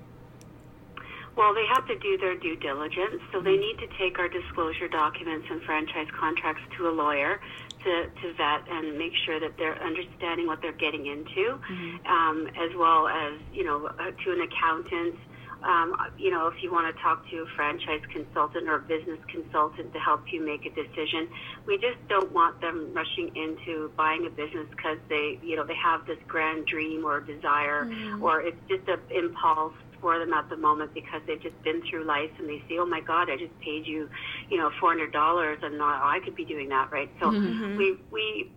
Well, 1.36 1.52
they 1.52 1.66
have 1.74 1.86
to 1.86 1.98
do 1.98 2.16
their 2.16 2.34
due 2.34 2.56
diligence, 2.56 3.20
so 3.30 3.42
they 3.42 3.58
need 3.58 3.76
to 3.78 3.86
take 3.98 4.18
our 4.18 4.28
disclosure 4.28 4.88
documents 4.88 5.46
and 5.50 5.62
franchise 5.64 6.06
contracts 6.18 6.62
to 6.78 6.88
a 6.88 6.92
lawyer 6.92 7.40
to, 7.86 8.10
to 8.20 8.34
vet 8.34 8.66
and 8.68 8.98
make 8.98 9.12
sure 9.24 9.38
that 9.38 9.56
they're 9.56 9.80
understanding 9.82 10.46
what 10.46 10.60
they're 10.60 10.72
getting 10.72 11.06
into, 11.06 11.56
mm-hmm. 11.56 12.06
um, 12.06 12.48
as 12.58 12.74
well 12.76 13.06
as, 13.06 13.34
you 13.54 13.64
know, 13.64 13.86
uh, 13.86 14.10
to 14.24 14.32
an 14.32 14.42
accountant. 14.42 15.14
Um, 15.62 15.96
you 16.18 16.30
know, 16.30 16.46
if 16.48 16.62
you 16.62 16.70
want 16.70 16.94
to 16.94 17.02
talk 17.02 17.28
to 17.30 17.36
a 17.38 17.46
franchise 17.56 18.02
consultant 18.12 18.68
or 18.68 18.76
a 18.76 18.80
business 18.82 19.18
consultant 19.26 19.92
to 19.94 19.98
help 19.98 20.30
you 20.30 20.44
make 20.44 20.66
a 20.66 20.70
decision, 20.70 21.28
we 21.66 21.78
just 21.78 21.96
don't 22.08 22.30
want 22.30 22.60
them 22.60 22.92
rushing 22.92 23.34
into 23.34 23.90
buying 23.96 24.26
a 24.26 24.30
business 24.30 24.66
because 24.70 24.98
they, 25.08 25.40
you 25.42 25.56
know, 25.56 25.64
they 25.64 25.74
have 25.74 26.06
this 26.06 26.18
grand 26.28 26.66
dream 26.66 27.04
or 27.04 27.20
desire, 27.20 27.86
mm-hmm. 27.86 28.22
or 28.22 28.42
it's 28.42 28.60
just 28.68 28.86
an 28.86 29.00
impulse 29.10 29.72
for 30.06 30.20
them 30.20 30.32
at 30.32 30.48
the 30.48 30.56
moment 30.56 30.94
because 30.94 31.20
they've 31.26 31.42
just 31.42 31.60
been 31.64 31.82
through 31.82 32.04
lice 32.04 32.30
and 32.38 32.48
they 32.48 32.62
see, 32.68 32.78
oh 32.78 32.86
my 32.86 33.00
God, 33.00 33.28
I 33.28 33.36
just 33.36 33.58
paid 33.58 33.88
you, 33.88 34.08
you 34.48 34.56
know, 34.56 34.70
four 34.78 34.90
hundred 34.90 35.12
dollars, 35.12 35.58
and 35.64 35.78
not, 35.78 36.00
I 36.00 36.20
could 36.20 36.36
be 36.36 36.44
doing 36.44 36.68
that, 36.68 36.92
right? 36.92 37.10
So 37.18 37.26
mm-hmm. 37.32 37.76
we 37.76 37.98
we 38.12 38.52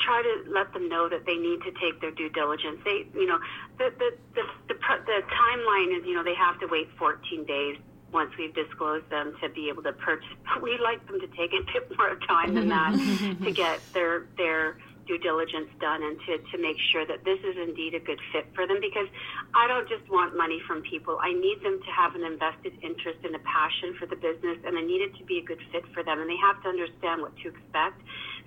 try 0.00 0.22
to 0.22 0.50
let 0.50 0.72
them 0.72 0.88
know 0.88 1.06
that 1.10 1.26
they 1.26 1.36
need 1.36 1.60
to 1.60 1.72
take 1.72 2.00
their 2.00 2.10
due 2.10 2.30
diligence. 2.30 2.80
They, 2.86 3.04
you 3.12 3.26
know, 3.26 3.38
the 3.76 3.92
the 3.98 4.16
the 4.34 4.42
the, 4.68 4.74
the 5.04 5.20
timeline 5.28 5.94
is, 5.94 6.06
you 6.06 6.14
know, 6.14 6.24
they 6.24 6.34
have 6.36 6.58
to 6.60 6.66
wait 6.68 6.88
14 6.98 7.44
days 7.44 7.76
once 8.10 8.30
we've 8.38 8.54
disclosed 8.54 9.10
them 9.10 9.36
to 9.42 9.50
be 9.50 9.68
able 9.68 9.82
to 9.82 9.92
purchase. 9.92 10.26
We 10.62 10.78
like 10.78 11.06
them 11.06 11.20
to 11.20 11.26
take 11.36 11.52
a 11.52 11.60
bit 11.70 11.98
more 11.98 12.16
time 12.26 12.54
than 12.54 12.68
that 12.68 12.92
to 13.44 13.52
get 13.52 13.80
their 13.92 14.24
their 14.38 14.78
due 15.06 15.18
diligence 15.18 15.68
done 15.80 16.02
and 16.02 16.16
to, 16.26 16.38
to 16.52 16.56
make 16.60 16.76
sure 16.92 17.06
that 17.06 17.24
this 17.24 17.38
is 17.44 17.56
indeed 17.56 17.94
a 17.94 18.02
good 18.02 18.20
fit 18.32 18.48
for 18.54 18.66
them 18.66 18.80
because 18.80 19.08
I 19.54 19.68
don't 19.68 19.88
just 19.88 20.04
want 20.10 20.36
money 20.36 20.60
from 20.66 20.82
people. 20.82 21.18
I 21.22 21.32
need 21.32 21.62
them 21.62 21.80
to 21.80 21.90
have 21.92 22.14
an 22.14 22.24
invested 22.24 22.74
interest 22.82 23.20
and 23.24 23.34
a 23.36 23.42
passion 23.44 23.94
for 23.98 24.06
the 24.06 24.16
business 24.16 24.58
and 24.64 24.76
I 24.76 24.82
need 24.82 25.04
it 25.04 25.16
to 25.18 25.24
be 25.24 25.38
a 25.38 25.44
good 25.44 25.60
fit 25.72 25.84
for 25.92 26.02
them 26.02 26.20
and 26.20 26.28
they 26.28 26.40
have 26.40 26.60
to 26.64 26.68
understand 26.68 27.22
what 27.22 27.36
to 27.44 27.52
expect. 27.52 28.00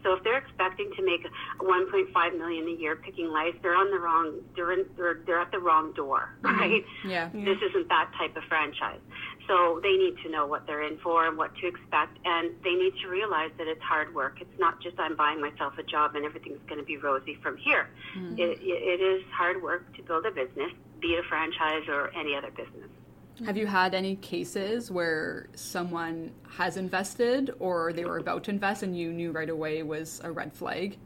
So 0.04 0.14
if 0.14 0.24
they're 0.24 0.38
expecting 0.38 0.92
to 0.96 1.04
make 1.04 1.22
1.5 1.60 2.38
million 2.38 2.68
a 2.68 2.80
year 2.80 2.96
picking 2.96 3.30
lice, 3.30 3.56
they're 3.62 3.76
on 3.76 3.92
the 3.92 4.00
wrong, 4.00 4.42
they're, 4.56 4.72
in, 4.72 4.86
they're, 4.96 5.20
they're 5.26 5.42
at 5.42 5.52
the 5.52 5.60
wrong 5.60 5.94
door, 5.94 6.34
mm-hmm. 6.42 6.60
right? 6.60 6.84
Mm-hmm. 7.04 7.10
Yeah. 7.10 7.30
This 7.34 7.58
isn't 7.70 7.90
that 7.90 8.12
type 8.18 8.36
of 8.38 8.44
franchise. 8.48 9.00
So 9.48 9.80
they 9.82 9.96
need 9.96 10.16
to 10.24 10.30
know 10.30 10.46
what 10.46 10.68
they're 10.68 10.84
in 10.84 10.98
for 11.00 11.26
and 11.26 11.38
what 11.38 11.56
to 11.56 11.68
expect, 11.68 12.20
and 12.26 12.52
they 12.64 12.74
need 12.74 12.94
to 13.02 13.08
realize 13.08 13.52
that 13.58 13.68
it's 13.68 13.82
hard 13.82 14.14
work. 14.14 14.40
It's 14.42 14.60
not 14.60 14.82
just 14.82 15.00
I'm 15.00 15.16
buying 15.16 15.40
myself 15.40 15.78
a 15.78 15.84
job 15.84 16.16
and 16.16 16.26
everything's 16.26 16.62
going 16.68 16.80
to 16.80 16.86
be 16.86 16.98
rosy 16.98 17.38
from 17.42 17.58
here. 17.58 17.88
Mm-hmm. 18.18 18.40
It, 18.40 18.60
it 18.62 19.02
is 19.02 19.24
hard 19.32 19.64
work 19.64 19.96
to 19.96 20.04
build 20.04 20.26
a 20.26 20.32
business. 20.32 20.72
be 21.00 21.16
it 21.16 21.24
a 21.24 21.28
franchise 21.28 21.88
or 21.88 22.12
any 22.14 22.36
other 22.36 22.52
business. 22.52 22.90
Have 23.46 23.58
you 23.58 23.68
had 23.68 23.94
any 23.94 24.16
cases 24.16 24.90
where 24.90 25.48
someone 25.56 26.32
has 26.50 26.76
invested 26.76 27.52
or 27.60 27.94
they 27.94 28.06
were 28.06 28.18
about 28.18 28.44
to 28.46 28.52
invest 28.52 28.84
and 28.84 28.98
you 28.98 29.14
knew 29.14 29.32
right 29.32 29.50
away 29.50 29.84
was 29.84 30.20
a 30.24 30.32
red 30.32 30.54
flag? 30.54 30.98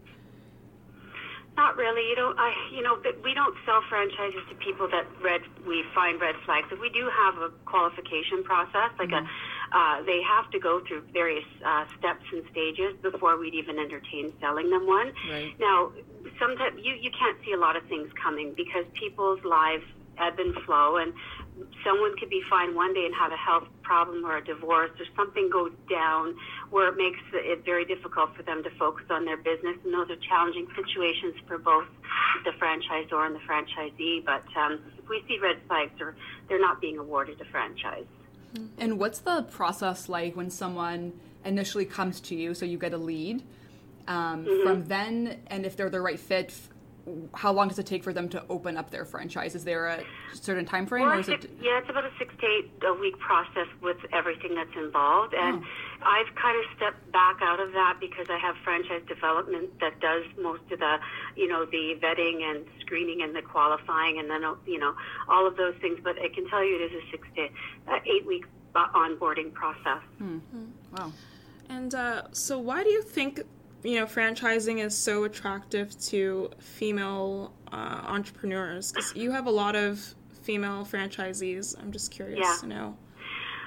Not 1.57 1.75
really. 1.75 2.07
You 2.09 2.15
know, 2.15 2.33
I 2.37 2.53
you 2.73 2.81
know 2.81 2.97
we 3.23 3.33
don't 3.33 3.55
sell 3.65 3.81
franchises 3.89 4.41
to 4.49 4.55
people 4.55 4.87
that 4.87 5.05
red 5.21 5.41
we 5.67 5.83
find 5.93 6.19
red 6.21 6.35
flags. 6.45 6.67
But 6.69 6.79
we 6.79 6.89
do 6.89 7.09
have 7.09 7.37
a 7.39 7.49
qualification 7.65 8.43
process, 8.43 8.91
like 8.97 9.09
mm-hmm. 9.09 9.25
a 9.73 9.77
uh, 9.77 10.01
they 10.03 10.21
have 10.21 10.49
to 10.51 10.59
go 10.59 10.81
through 10.87 11.03
various 11.13 11.45
uh, 11.65 11.85
steps 11.99 12.23
and 12.31 12.43
stages 12.51 12.95
before 13.01 13.37
we'd 13.37 13.53
even 13.53 13.79
entertain 13.79 14.33
selling 14.39 14.69
them 14.69 14.87
one. 14.87 15.13
Right. 15.29 15.53
Now, 15.59 15.91
sometimes 16.39 16.79
you 16.81 16.93
you 16.93 17.11
can't 17.11 17.37
see 17.45 17.51
a 17.51 17.57
lot 17.57 17.75
of 17.75 17.83
things 17.87 18.09
coming 18.21 18.53
because 18.55 18.85
people's 18.93 19.43
lives 19.43 19.83
ebb 20.17 20.39
and 20.39 20.55
flow, 20.63 20.97
and 20.97 21.13
someone 21.83 22.15
could 22.17 22.29
be 22.29 22.41
fine 22.49 22.75
one 22.75 22.93
day 22.93 23.05
and 23.05 23.13
have 23.15 23.31
a 23.31 23.37
health 23.37 23.67
problem 23.81 24.25
or 24.25 24.37
a 24.37 24.43
divorce 24.43 24.91
or 24.99 25.05
something 25.15 25.49
goes 25.49 25.71
down 25.89 26.35
where 26.69 26.89
it 26.89 26.97
makes 26.97 27.19
it 27.33 27.65
very 27.65 27.85
difficult 27.85 28.35
for 28.35 28.43
them 28.43 28.63
to 28.63 28.69
focus 28.71 29.05
on 29.09 29.25
their 29.25 29.37
business. 29.37 29.77
And 29.83 29.93
those 29.93 30.09
are 30.09 30.15
challenging 30.27 30.67
situations 30.75 31.35
for 31.47 31.57
both 31.57 31.87
the 32.45 32.51
franchisor 32.51 33.25
and 33.25 33.35
the 33.35 33.39
franchisee. 33.39 34.23
But 34.25 34.43
um, 34.57 34.79
if 34.97 35.09
we 35.09 35.23
see 35.27 35.39
red 35.39 35.57
flags, 35.67 35.99
or 35.99 36.15
they're 36.47 36.61
not 36.61 36.81
being 36.81 36.97
awarded 36.97 37.39
a 37.41 37.45
franchise. 37.45 38.05
And 38.77 38.99
what's 38.99 39.19
the 39.19 39.43
process 39.43 40.09
like 40.09 40.35
when 40.35 40.49
someone 40.49 41.13
initially 41.45 41.85
comes 41.85 42.19
to 42.21 42.35
you? 42.35 42.53
So 42.53 42.65
you 42.65 42.77
get 42.77 42.93
a 42.93 42.97
lead. 42.97 43.43
Um, 44.07 44.45
mm-hmm. 44.45 44.67
From 44.67 44.87
then, 44.87 45.41
and 45.47 45.65
if 45.65 45.77
they're 45.77 45.89
the 45.89 46.01
right 46.01 46.19
fit, 46.19 46.53
how 47.33 47.51
long 47.51 47.67
does 47.67 47.79
it 47.79 47.85
take 47.85 48.03
for 48.03 48.13
them 48.13 48.29
to 48.29 48.43
open 48.49 48.77
up 48.77 48.91
their 48.91 49.05
franchise? 49.05 49.55
Is 49.55 49.63
there 49.63 49.87
a 49.87 50.03
certain 50.33 50.65
time 50.65 50.85
frame? 50.85 51.05
Well, 51.05 51.17
or 51.17 51.19
is 51.19 51.29
it... 51.29 51.49
Yeah, 51.61 51.79
it's 51.79 51.89
about 51.89 52.05
a 52.05 52.11
six 52.19 52.33
to 52.39 52.45
eight 52.45 52.71
a 52.85 52.93
week 52.93 53.17
process 53.19 53.67
with 53.81 53.97
everything 54.13 54.55
that's 54.55 54.75
involved. 54.77 55.33
And 55.33 55.63
oh. 55.63 56.05
I've 56.05 56.33
kind 56.35 56.57
of 56.59 56.65
stepped 56.77 57.11
back 57.11 57.39
out 57.41 57.59
of 57.59 57.71
that 57.73 57.97
because 57.99 58.27
I 58.29 58.37
have 58.37 58.55
franchise 58.63 59.01
development 59.07 59.79
that 59.79 59.99
does 59.99 60.23
most 60.39 60.63
of 60.71 60.79
the, 60.79 60.97
you 61.35 61.47
know, 61.47 61.65
the 61.65 61.95
vetting 62.01 62.43
and 62.43 62.65
screening 62.81 63.21
and 63.23 63.35
the 63.35 63.41
qualifying 63.41 64.19
and 64.19 64.29
then, 64.29 64.43
you 64.65 64.79
know, 64.79 64.93
all 65.27 65.47
of 65.47 65.57
those 65.57 65.75
things. 65.81 65.99
But 66.03 66.17
I 66.19 66.29
can 66.29 66.47
tell 66.49 66.63
you 66.63 66.75
it 66.75 66.93
is 66.93 67.03
a 67.03 67.11
six 67.11 67.27
to 67.35 67.45
uh, 67.91 67.99
eight 68.05 68.25
week 68.25 68.45
onboarding 68.75 69.53
process. 69.53 70.01
Hmm. 70.17 70.39
Wow. 70.95 71.11
And 71.69 71.95
uh, 71.95 72.23
so, 72.31 72.59
why 72.59 72.83
do 72.83 72.89
you 72.89 73.01
think 73.01 73.41
you 73.83 73.99
know, 73.99 74.05
franchising 74.05 74.83
is 74.83 74.95
so 74.97 75.23
attractive 75.23 75.99
to 76.07 76.49
female 76.59 77.53
uh, 77.71 78.01
entrepreneurs 78.05 78.91
because 78.91 79.15
you 79.15 79.31
have 79.31 79.47
a 79.47 79.51
lot 79.51 79.75
of 79.75 80.15
female 80.41 80.85
franchisees. 80.85 81.77
I'm 81.79 81.91
just 81.91 82.11
curious 82.11 82.39
yeah. 82.41 82.57
to 82.61 82.67
know. 82.67 82.97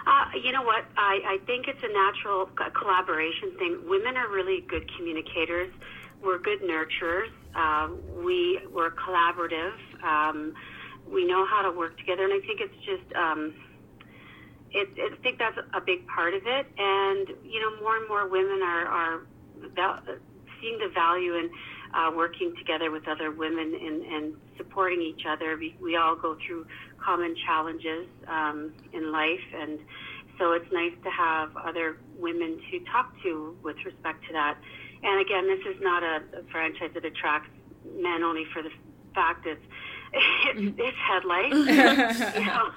Uh, 0.07 0.27
you 0.43 0.53
know 0.53 0.63
what? 0.63 0.85
I, 0.97 1.21
I 1.27 1.39
think 1.47 1.67
it's 1.67 1.83
a 1.83 1.93
natural 1.93 2.47
collaboration 2.79 3.57
thing. 3.59 3.81
Women 3.89 4.17
are 4.17 4.29
really 4.29 4.61
good 4.69 4.91
communicators. 4.97 5.73
We're 6.23 6.39
good 6.39 6.61
nurturers. 6.61 7.31
Uh, 7.55 7.89
we 8.23 8.61
we're 8.73 8.91
collaborative. 8.91 9.73
Um, 10.03 10.55
we 11.11 11.25
know 11.27 11.47
how 11.47 11.63
to 11.63 11.71
work 11.71 11.97
together, 11.99 12.25
and 12.25 12.33
I 12.33 12.41
think 12.41 12.61
it's 12.61 12.85
just. 12.85 13.17
Um, 13.17 13.55
it, 14.73 14.89
I 14.99 15.23
think 15.23 15.39
that's 15.39 15.57
a 15.73 15.81
big 15.81 16.07
part 16.09 16.35
of 16.35 16.43
it, 16.47 16.67
and 16.77 17.29
you 17.45 17.61
know, 17.61 17.81
more 17.81 17.97
and 17.97 18.09
more 18.09 18.29
women 18.29 18.61
are, 18.63 18.87
are 18.87 19.21
seeing 20.61 20.79
the 20.79 20.93
value 20.95 21.35
in 21.35 21.51
uh, 21.95 22.11
working 22.15 22.55
together 22.59 22.91
with 22.91 23.07
other 23.07 23.31
women 23.31 23.75
and, 23.75 24.03
and 24.03 24.35
supporting 24.57 25.01
each 25.01 25.23
other. 25.29 25.57
We, 25.57 25.77
we 25.81 25.97
all 25.97 26.17
go 26.17 26.37
through 26.47 26.67
common 26.99 27.35
challenges 27.47 28.07
um, 28.27 28.73
in 28.93 29.13
life, 29.13 29.47
and 29.55 29.79
so 30.39 30.53
it's 30.53 30.71
nice 30.73 30.95
to 31.05 31.11
have 31.11 31.57
other 31.57 31.99
women 32.19 32.61
to 32.71 32.81
talk 32.91 33.15
to 33.23 33.57
with 33.63 33.77
respect 33.85 34.27
to 34.27 34.33
that. 34.33 34.59
And 35.03 35.21
again, 35.21 35.47
this 35.47 35.61
is 35.75 35.81
not 35.81 36.03
a, 36.03 36.23
a 36.41 36.43
franchise 36.51 36.91
that 36.95 37.05
attracts 37.05 37.51
men 37.85 38.23
only 38.23 38.45
for 38.53 38.63
the 38.63 38.71
fact 39.15 39.47
it's 39.47 39.61
it's, 40.15 40.77
it's 40.79 40.97
head 40.97 41.25
lice, 41.25 41.53
you 42.37 42.47
know, 42.47 42.71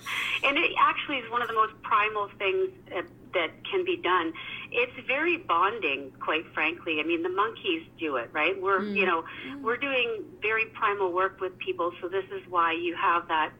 and 0.43 0.57
it 0.57 0.71
actually 0.79 1.17
is 1.17 1.31
one 1.31 1.41
of 1.41 1.47
the 1.47 1.53
most 1.53 1.73
primal 1.81 2.29
things 2.37 2.69
that, 2.89 3.05
that 3.33 3.51
can 3.69 3.85
be 3.85 3.97
done 3.97 4.33
it's 4.71 5.07
very 5.07 5.37
bonding, 5.37 6.11
quite 6.19 6.45
frankly. 6.53 6.99
I 6.99 7.03
mean, 7.03 7.23
the 7.23 7.29
monkeys 7.29 7.83
do 7.99 8.17
it, 8.17 8.29
right? 8.33 8.59
We're, 8.61 8.81
mm. 8.81 8.95
you 8.95 9.05
know, 9.05 9.23
mm. 9.47 9.61
we're 9.61 9.77
doing 9.77 10.23
very 10.41 10.65
primal 10.65 11.11
work 11.11 11.39
with 11.39 11.57
people, 11.59 11.93
so 12.01 12.07
this 12.07 12.25
is 12.25 12.41
why 12.49 12.73
you 12.73 12.95
have 12.95 13.27
that 13.27 13.51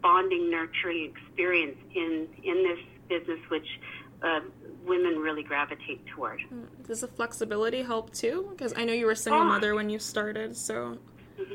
bonding, 0.00 0.50
nurturing 0.50 1.12
experience 1.16 1.76
in 1.94 2.28
in 2.42 2.62
this 2.62 2.78
business, 3.08 3.40
which 3.48 3.66
uh, 4.22 4.40
women 4.84 5.18
really 5.18 5.42
gravitate 5.42 6.06
toward. 6.06 6.40
Mm. 6.52 6.86
Does 6.86 7.00
the 7.00 7.08
flexibility 7.08 7.82
help 7.82 8.12
too? 8.12 8.48
Because 8.50 8.74
I 8.76 8.84
know 8.84 8.92
you 8.92 9.06
were 9.06 9.12
a 9.12 9.16
single 9.16 9.42
oh. 9.42 9.46
mother 9.46 9.74
when 9.74 9.90
you 9.90 9.98
started, 9.98 10.56
so. 10.56 10.98
Mm-hmm. 11.38 11.54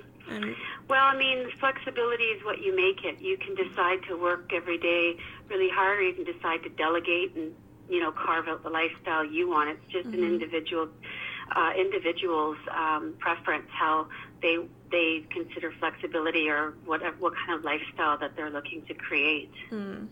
Well, 0.87 1.03
I 1.03 1.17
mean, 1.17 1.47
flexibility 1.59 2.23
is 2.23 2.43
what 2.43 2.61
you 2.61 2.75
make 2.75 3.03
it. 3.03 3.21
You 3.21 3.37
can 3.37 3.55
decide 3.55 4.03
to 4.07 4.15
work 4.15 4.51
every 4.53 4.77
day 4.77 5.17
really 5.49 5.69
hard, 5.69 5.99
or 5.99 6.01
you 6.01 6.13
can 6.13 6.23
decide 6.23 6.63
to 6.63 6.69
delegate 6.69 7.35
and 7.35 7.53
you 7.89 7.99
know 7.99 8.11
carve 8.11 8.47
out 8.47 8.63
the 8.63 8.69
lifestyle 8.69 9.25
you 9.25 9.49
want. 9.49 9.69
It's 9.69 9.91
just 9.91 10.07
mm-hmm. 10.07 10.23
an 10.23 10.25
individual 10.25 10.89
uh, 11.55 11.71
individual's 11.77 12.57
um, 12.71 13.15
preference 13.19 13.67
how 13.71 14.07
they 14.41 14.57
they 14.91 15.25
consider 15.29 15.71
flexibility 15.79 16.49
or 16.49 16.73
what 16.85 17.01
what 17.19 17.33
kind 17.35 17.57
of 17.57 17.63
lifestyle 17.63 18.17
that 18.17 18.35
they're 18.35 18.51
looking 18.51 18.83
to 18.85 18.93
create. 18.93 19.51
Mm. 19.71 20.07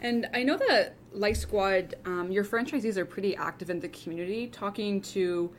And 0.00 0.28
I 0.34 0.42
know 0.42 0.58
that 0.58 0.96
Lice 1.12 1.40
Squad, 1.40 1.94
um, 2.04 2.30
your 2.30 2.44
franchisees 2.44 2.98
are 2.98 3.06
pretty 3.06 3.34
active 3.36 3.70
in 3.70 3.80
the 3.80 3.88
community, 3.88 4.48
talking 4.48 5.00
to 5.00 5.50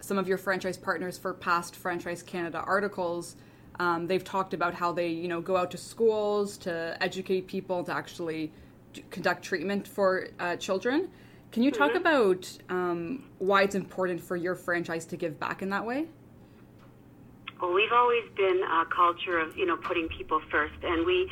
some 0.00 0.18
of 0.18 0.28
your 0.28 0.38
franchise 0.38 0.76
partners 0.76 1.18
for 1.18 1.34
past 1.34 1.76
Franchise 1.76 2.22
Canada 2.22 2.58
articles. 2.58 3.36
Um, 3.78 4.06
they've 4.06 4.24
talked 4.24 4.54
about 4.54 4.74
how 4.74 4.92
they, 4.92 5.08
you 5.08 5.28
know, 5.28 5.40
go 5.40 5.56
out 5.56 5.70
to 5.70 5.76
schools 5.76 6.56
to 6.58 6.96
educate 7.00 7.46
people 7.46 7.84
to 7.84 7.92
actually 7.92 8.50
conduct 9.10 9.44
treatment 9.44 9.86
for 9.86 10.28
uh, 10.40 10.56
children. 10.56 11.08
Can 11.52 11.62
you 11.62 11.70
talk 11.70 11.90
mm-hmm. 11.90 11.98
about 11.98 12.58
um, 12.68 13.24
why 13.38 13.62
it's 13.62 13.74
important 13.74 14.20
for 14.20 14.36
your 14.36 14.54
franchise 14.54 15.06
to 15.06 15.16
give 15.16 15.38
back 15.38 15.62
in 15.62 15.70
that 15.70 15.84
way? 15.84 16.06
Well, 17.60 17.72
we've 17.72 17.92
always 17.92 18.24
been 18.36 18.62
a 18.62 18.84
culture 18.86 19.38
of 19.38 19.56
you 19.56 19.66
know 19.66 19.76
putting 19.76 20.08
people 20.08 20.40
first, 20.50 20.74
and 20.82 21.04
we 21.04 21.30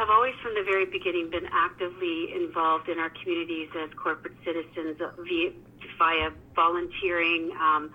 have 0.00 0.08
always, 0.08 0.34
from 0.42 0.54
the 0.54 0.64
very 0.64 0.86
beginning, 0.86 1.28
been 1.28 1.46
actively 1.52 2.32
involved 2.32 2.88
in 2.88 2.98
our 2.98 3.10
communities 3.22 3.68
as 3.76 3.90
corporate 4.02 4.32
citizens 4.42 4.96
via, 4.96 5.50
via 5.98 6.30
volunteering, 6.56 7.52
um, 7.60 7.92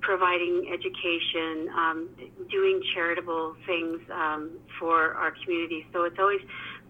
providing 0.00 0.68
education, 0.74 1.70
um, 1.78 2.08
doing 2.50 2.82
charitable 2.92 3.54
things 3.66 4.00
um, 4.10 4.50
for 4.80 5.14
our 5.14 5.32
community. 5.44 5.86
So 5.92 6.02
it's 6.02 6.18
always 6.18 6.40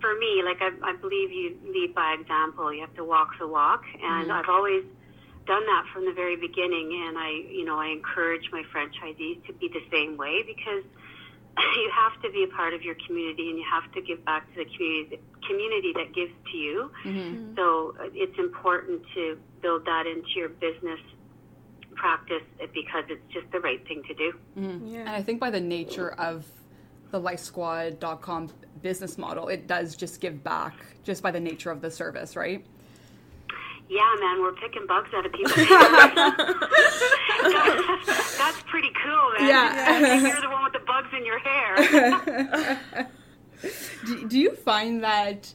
for 0.00 0.14
me, 0.18 0.42
like 0.42 0.60
I, 0.60 0.70
I 0.82 0.96
believe 0.96 1.30
you 1.30 1.56
lead 1.68 1.94
by 1.94 2.16
example. 2.18 2.72
You 2.72 2.80
have 2.80 2.94
to 2.96 3.04
walk 3.04 3.38
the 3.38 3.46
walk, 3.46 3.84
and 4.02 4.28
mm-hmm. 4.28 4.32
I've 4.32 4.48
always 4.48 4.84
done 5.46 5.64
that 5.66 5.84
from 5.92 6.06
the 6.06 6.12
very 6.12 6.36
beginning. 6.36 7.04
And 7.06 7.18
I, 7.18 7.30
you 7.52 7.66
know, 7.66 7.78
I 7.78 7.88
encourage 7.88 8.48
my 8.50 8.62
franchisees 8.74 9.44
to 9.46 9.52
be 9.52 9.68
the 9.68 9.84
same 9.92 10.16
way 10.16 10.42
because 10.42 10.84
you 11.76 11.90
have 11.92 12.20
to 12.22 12.30
be 12.30 12.44
a 12.44 12.48
part 12.48 12.74
of 12.74 12.82
your 12.82 12.96
community 13.06 13.50
and 13.50 13.58
you 13.58 13.64
have 13.70 13.90
to 13.92 14.00
give 14.00 14.24
back 14.24 14.48
to 14.54 14.64
the 14.64 14.70
community, 14.76 15.20
community 15.46 15.92
that 15.94 16.14
gives 16.14 16.32
to 16.50 16.56
you. 16.56 16.90
Mm-hmm. 17.04 17.54
So 17.56 17.94
uh, 18.00 18.08
it's 18.12 18.38
important 18.38 19.02
to 19.14 19.38
build 19.62 19.84
that 19.86 20.06
into 20.06 20.30
your 20.36 20.48
business 20.48 21.00
practice 21.94 22.42
because 22.72 23.04
it's 23.08 23.22
just 23.32 23.50
the 23.52 23.60
right 23.60 23.86
thing 23.86 24.02
to 24.08 24.14
do. 24.14 24.32
Mm-hmm. 24.58 24.86
Yeah. 24.88 25.00
And 25.00 25.10
I 25.10 25.22
think 25.22 25.40
by 25.40 25.50
the 25.50 25.60
nature 25.60 26.12
of 26.12 26.46
the 27.10 27.20
licesquad.com 27.20 28.50
business 28.82 29.16
model, 29.16 29.48
it 29.48 29.66
does 29.66 29.94
just 29.94 30.20
give 30.20 30.42
back 30.42 30.74
just 31.04 31.22
by 31.22 31.30
the 31.30 31.40
nature 31.40 31.70
of 31.70 31.80
the 31.80 31.90
service, 31.90 32.34
right? 32.34 32.66
Yeah, 33.94 34.14
man, 34.18 34.42
we're 34.42 34.54
picking 34.54 34.86
bugs 34.88 35.10
out 35.14 35.24
of 35.24 35.32
people. 35.32 35.52
that's, 35.54 35.66
that's, 38.38 38.60
pretty 38.62 38.90
cool, 39.04 39.30
man. 39.38 39.48
Yeah. 39.48 40.18
You're 40.18 40.40
the 40.40 40.50
one 40.50 40.64
with 40.64 40.72
the 40.72 40.80
bugs 40.80 41.10
in 41.16 41.24
your 41.24 41.38
hair. 41.38 42.80
do, 44.06 44.28
do 44.28 44.36
you 44.36 44.56
find 44.56 45.04
that 45.04 45.54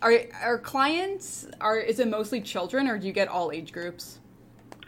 are 0.00 0.18
are 0.42 0.58
clients 0.58 1.46
are 1.60 1.78
is 1.78 2.00
it 2.00 2.08
mostly 2.08 2.40
children 2.40 2.88
or 2.88 2.98
do 2.98 3.06
you 3.06 3.12
get 3.12 3.28
all 3.28 3.52
age 3.52 3.70
groups? 3.70 4.18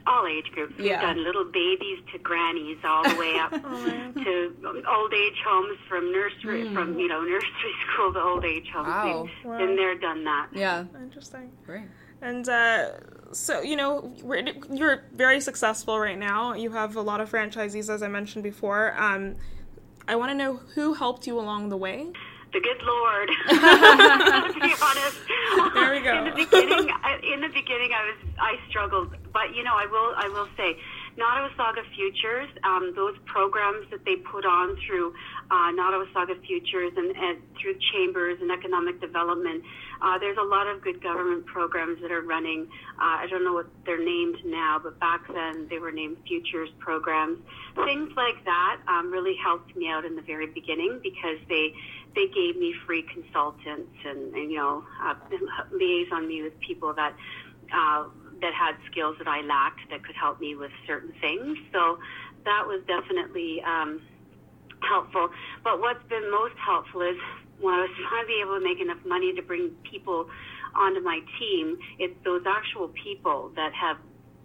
all 0.06 0.26
age 0.26 0.50
groups. 0.52 0.74
We've 0.78 0.92
done 0.92 1.22
little 1.22 1.44
babies 1.44 1.98
to 2.12 2.18
grannies, 2.18 2.78
all 2.85 3.02
the 3.02 3.16
way 3.16 3.37
up 3.38 3.52
oh, 3.52 4.12
to 4.14 4.54
old 4.88 5.12
age 5.12 5.42
homes, 5.44 5.78
from 5.88 6.12
nursery, 6.12 6.64
mm. 6.64 6.72
from 6.72 6.98
you 6.98 7.09
know 7.09 7.22
nursery 7.22 7.74
school 7.92 8.12
to 8.12 8.22
old 8.22 8.44
age 8.44 8.68
homes. 8.72 8.87
Wow. 8.87 9.28
wow. 9.44 9.59
Been 9.59 9.76
there, 9.76 9.98
done 9.98 10.24
that. 10.24 10.48
Yeah, 10.52 10.85
interesting. 11.02 11.50
Great. 11.66 11.87
And 12.22 12.48
uh, 12.48 12.90
so 13.33 13.61
you 13.61 13.76
know 13.76 14.12
you're 14.70 15.05
very 15.12 15.40
successful 15.40 15.98
right 15.98 16.18
now. 16.18 16.55
You 16.55 16.70
have 16.72 16.96
a 16.96 17.02
lot 17.02 17.20
of 17.20 17.31
franchisees, 17.31 17.92
as 17.92 18.02
I 18.02 18.09
mentioned 18.09 18.42
before. 18.42 18.94
Um, 18.96 19.37
I 20.09 20.16
want 20.16 20.31
to 20.31 20.35
know 20.35 20.57
who 20.74 20.94
helped 20.94 21.26
you 21.26 21.38
along 21.38 21.68
the 21.68 21.76
way 21.76 22.12
the 22.52 22.61
good 22.61 22.83
Lord. 22.83 23.29
to 23.48 24.61
be 24.61 24.72
honest, 24.81 25.18
there 25.74 25.92
we 25.92 26.00
go. 26.00 26.16
In 26.16 26.24
the 26.24 26.37
beginning, 26.37 26.88
in 27.33 27.40
the 27.40 27.52
beginning, 27.52 27.92
I 27.92 28.02
was 28.07 28.18
I 28.38 28.68
struggled, 28.68 29.14
but 29.33 29.55
you 29.55 29.62
know, 29.62 29.74
I 29.74 29.87
will 29.87 30.14
I 30.16 30.29
will 30.29 30.48
say, 30.57 30.76
Nottawasaga 31.18 31.85
Futures, 31.94 32.48
um, 32.64 32.92
those 32.94 33.16
programs 33.26 33.90
that 33.90 34.05
they 34.05 34.16
put 34.16 34.44
on 34.44 34.76
through 34.87 35.14
uh, 35.50 35.70
Nottawasaga 35.72 36.44
Futures 36.46 36.92
and, 36.96 37.16
and 37.16 37.38
through 37.61 37.76
chambers 37.92 38.38
and 38.40 38.50
economic 38.50 39.00
development. 39.00 39.62
Uh, 40.02 40.18
there's 40.18 40.37
a 40.38 40.42
lot 40.42 40.66
of 40.66 40.82
good 40.82 41.02
government 41.02 41.46
programs 41.46 42.00
that 42.02 42.11
are 42.11 42.22
running. 42.22 42.68
Uh, 42.98 43.22
I 43.22 43.26
don't 43.30 43.44
know 43.44 43.52
what 43.52 43.66
they're 43.85 44.02
named 44.02 44.37
now, 44.44 44.78
but 44.82 44.98
back 45.00 45.26
then 45.32 45.66
they 45.70 45.78
were 45.78 45.92
named 45.92 46.18
Futures 46.26 46.70
programs. 46.78 47.38
Things 47.85 48.11
like 48.16 48.44
that 48.44 48.80
um, 48.88 49.11
really 49.11 49.37
helped 49.42 49.74
me 49.76 49.88
out 49.88 50.04
in 50.04 50.16
the 50.16 50.22
very 50.22 50.46
beginning 50.46 51.00
because 51.02 51.38
they 51.48 51.72
they 52.14 52.26
gave 52.28 52.56
me 52.56 52.74
free 52.87 53.02
consultants 53.02 53.92
and, 54.06 54.35
and 54.35 54.50
you 54.50 54.56
know 54.56 54.85
uh, 55.02 55.14
liaison 55.72 56.26
me 56.26 56.42
with 56.42 56.59
people 56.61 56.92
that 56.94 57.14
uh, 57.72 58.04
that 58.40 58.52
had 58.52 58.76
skills 58.90 59.16
that 59.18 59.28
I 59.28 59.40
lacked 59.42 59.88
that 59.90 60.04
could 60.04 60.16
help 60.16 60.40
me 60.40 60.54
with 60.56 60.72
certain 60.87 61.12
things. 61.20 61.59
So 61.72 61.98
that 62.44 62.66
was 62.66 62.82
definitely 62.87 63.62
um, 63.62 64.02
helpful. 64.82 65.28
But 65.64 65.80
what's 65.80 66.02
been 66.08 66.30
most 66.30 66.54
helpful 66.58 67.02
is 67.02 67.16
when 67.60 67.74
I 67.74 67.80
was 67.82 67.90
finally 68.10 68.40
able 68.42 68.58
to 68.58 68.64
make 68.64 68.80
enough 68.80 69.04
money 69.06 69.34
to 69.34 69.42
bring 69.42 69.70
people 69.90 70.28
onto 70.74 71.00
my 71.00 71.20
team, 71.38 71.78
it's 71.98 72.14
those 72.24 72.42
actual 72.46 72.88
people 72.88 73.50
that 73.56 73.72
have 73.72 73.96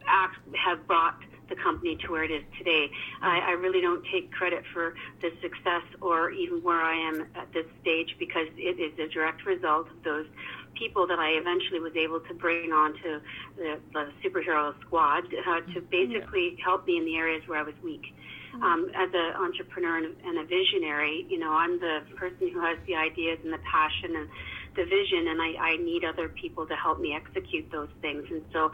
act, 0.07 0.37
have 0.55 0.87
brought 0.87 1.19
the 1.49 1.55
company 1.61 1.97
to 1.97 2.11
where 2.11 2.23
it 2.23 2.31
is 2.31 2.43
today. 2.57 2.89
I, 3.21 3.39
I 3.39 3.51
really 3.51 3.81
don't 3.81 4.03
take 4.11 4.31
credit 4.31 4.63
for 4.73 4.95
the 5.21 5.31
success 5.41 5.83
or 5.99 6.31
even 6.31 6.63
where 6.63 6.81
I 6.81 6.95
am 6.95 7.27
at 7.35 7.51
this 7.53 7.65
stage 7.81 8.15
because 8.17 8.47
it 8.55 8.79
is 8.79 8.97
a 8.97 9.11
direct 9.11 9.45
result 9.45 9.87
of 9.89 10.03
those 10.03 10.25
people 10.73 11.05
that 11.07 11.19
I 11.19 11.31
eventually 11.31 11.79
was 11.79 11.95
able 11.95 12.21
to 12.21 12.33
bring 12.33 12.71
onto 12.71 13.19
the, 13.57 13.77
the 13.91 14.07
superhero 14.23 14.73
squad 14.81 15.25
uh, 15.45 15.59
to 15.73 15.81
basically 15.81 16.57
help 16.63 16.87
me 16.87 16.97
in 16.97 17.05
the 17.05 17.17
areas 17.17 17.43
where 17.47 17.59
I 17.59 17.63
was 17.63 17.75
weak. 17.83 18.15
Mm-hmm. 18.53 18.63
Um, 18.63 18.91
as 18.95 19.09
an 19.13 19.33
entrepreneur 19.35 19.97
and, 19.97 20.15
and 20.25 20.39
a 20.39 20.43
visionary, 20.43 21.25
you 21.29 21.39
know, 21.39 21.53
I'm 21.53 21.79
the 21.79 22.01
person 22.15 22.49
who 22.49 22.59
has 22.61 22.77
the 22.85 22.95
ideas 22.95 23.39
and 23.43 23.53
the 23.53 23.59
passion 23.59 24.15
and 24.15 24.29
the 24.75 24.83
vision, 24.85 25.27
and 25.27 25.41
I, 25.41 25.55
I 25.59 25.77
need 25.77 26.03
other 26.03 26.29
people 26.29 26.65
to 26.67 26.75
help 26.75 26.99
me 26.99 27.15
execute 27.15 27.71
those 27.71 27.89
things. 28.01 28.25
And 28.29 28.43
so 28.51 28.71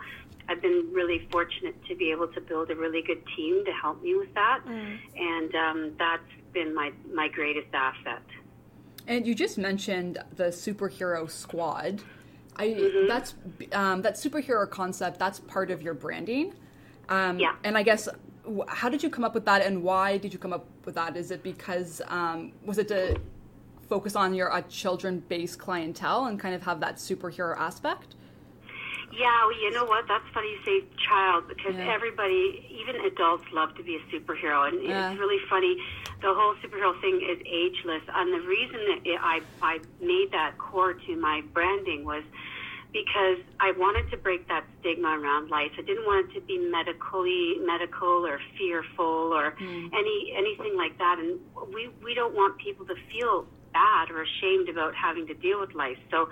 I've 0.50 0.62
been 0.62 0.90
really 0.92 1.28
fortunate 1.32 1.76
to 1.86 1.96
be 1.96 2.12
able 2.12 2.28
to 2.30 2.42
build 2.42 2.72
a 2.72 2.76
really 2.76 3.02
good 3.02 3.22
team 3.36 3.66
to 3.66 3.72
help 3.72 4.02
me 4.02 4.16
with 4.16 4.34
that. 4.34 4.62
Mm. 4.66 4.98
And 5.16 5.56
um, 5.56 5.92
that's 6.00 6.24
been 6.54 6.74
my, 6.74 6.92
my 7.14 7.28
greatest 7.28 7.68
asset. 7.74 8.24
And 9.08 9.26
you 9.26 9.36
just 9.36 9.58
mentioned 9.58 10.20
the 10.36 10.46
superhero 10.46 11.30
squad. 11.30 12.02
I 12.58 12.68
mm-hmm. 12.68 13.08
that's 13.08 13.36
um, 13.72 14.02
that 14.02 14.16
superhero 14.16 14.70
concept. 14.70 15.20
That's 15.20 15.40
part 15.40 15.72
of 15.72 15.82
your 15.82 15.94
branding. 15.94 16.54
Um, 17.08 17.40
yeah. 17.40 17.56
And 17.64 17.78
I 17.78 17.84
guess 17.84 18.10
how 18.68 18.90
did 18.90 19.04
you 19.04 19.10
come 19.10 19.24
up 19.24 19.34
with 19.34 19.46
that, 19.46 19.62
and 19.62 19.84
why 19.84 20.18
did 20.18 20.34
you 20.34 20.40
come 20.40 20.54
up 20.54 20.66
with 20.86 20.96
that? 20.96 21.18
Is 21.18 21.32
it 21.32 21.44
because 21.44 22.02
um, 22.08 22.52
was 22.66 22.78
it 22.78 22.88
to 22.90 23.20
focus 23.90 24.16
on 24.16 24.34
your 24.34 24.52
uh, 24.52 24.62
children-based 24.64 25.58
clientele 25.58 26.26
and 26.26 26.40
kind 26.40 26.54
of 26.54 26.64
have 26.64 26.80
that 26.82 26.96
superhero 26.96 27.58
aspect? 27.58 28.16
Yeah, 29.12 29.46
well, 29.46 29.62
you 29.62 29.72
know 29.72 29.86
what? 29.86 30.06
That's 30.08 30.26
funny 30.34 30.50
you 30.50 30.60
say 30.66 30.86
child 30.98 31.48
because 31.48 31.76
yeah. 31.76 31.94
everybody, 31.94 32.68
even 32.70 32.98
adults, 33.06 33.46
love 33.54 33.74
to 33.76 33.84
be 33.84 33.96
a 33.96 34.00
superhero, 34.14 34.68
and 34.68 34.84
yeah. 34.84 35.12
it's 35.12 35.20
really 35.20 35.42
funny. 35.50 35.78
The 36.22 36.34
whole 36.34 36.56
superhero 36.56 37.00
thing 37.02 37.22
is 37.28 37.40
ageless, 37.46 38.04
and 38.14 38.34
the 38.34 38.46
reason 38.48 38.80
that 38.90 39.00
it, 39.06 39.20
I 39.22 39.42
I 39.62 39.80
made 40.02 40.32
that 40.32 40.58
core 40.58 40.94
to 40.94 41.16
my 41.16 41.42
branding 41.54 42.04
was 42.04 42.24
because 42.98 43.38
I 43.60 43.78
wanted 43.78 44.10
to 44.10 44.18
break 44.18 44.48
that 44.48 44.66
stigma 44.80 45.10
around 45.20 45.50
lice. 45.50 45.70
I 45.78 45.82
didn't 45.82 46.06
want 46.06 46.30
it 46.30 46.34
to 46.40 46.42
be 46.42 46.58
medically 46.58 47.58
medical 47.62 48.26
or 48.26 48.40
fearful 48.58 49.34
or 49.34 49.52
mm. 49.52 49.90
any 49.94 50.34
anything 50.36 50.76
like 50.76 50.98
that. 50.98 51.20
And 51.20 51.40
we 51.74 51.90
we 52.04 52.16
don't 52.16 52.34
want 52.34 52.58
people 52.58 52.86
to 52.88 52.96
feel 53.12 53.46
bad 53.74 54.10
or 54.10 54.24
ashamed 54.24 54.70
about 54.70 54.96
having 54.96 55.28
to 55.28 55.36
deal 55.36 55.60
with 55.60 55.76
lice. 55.76 56.02
So 56.10 56.30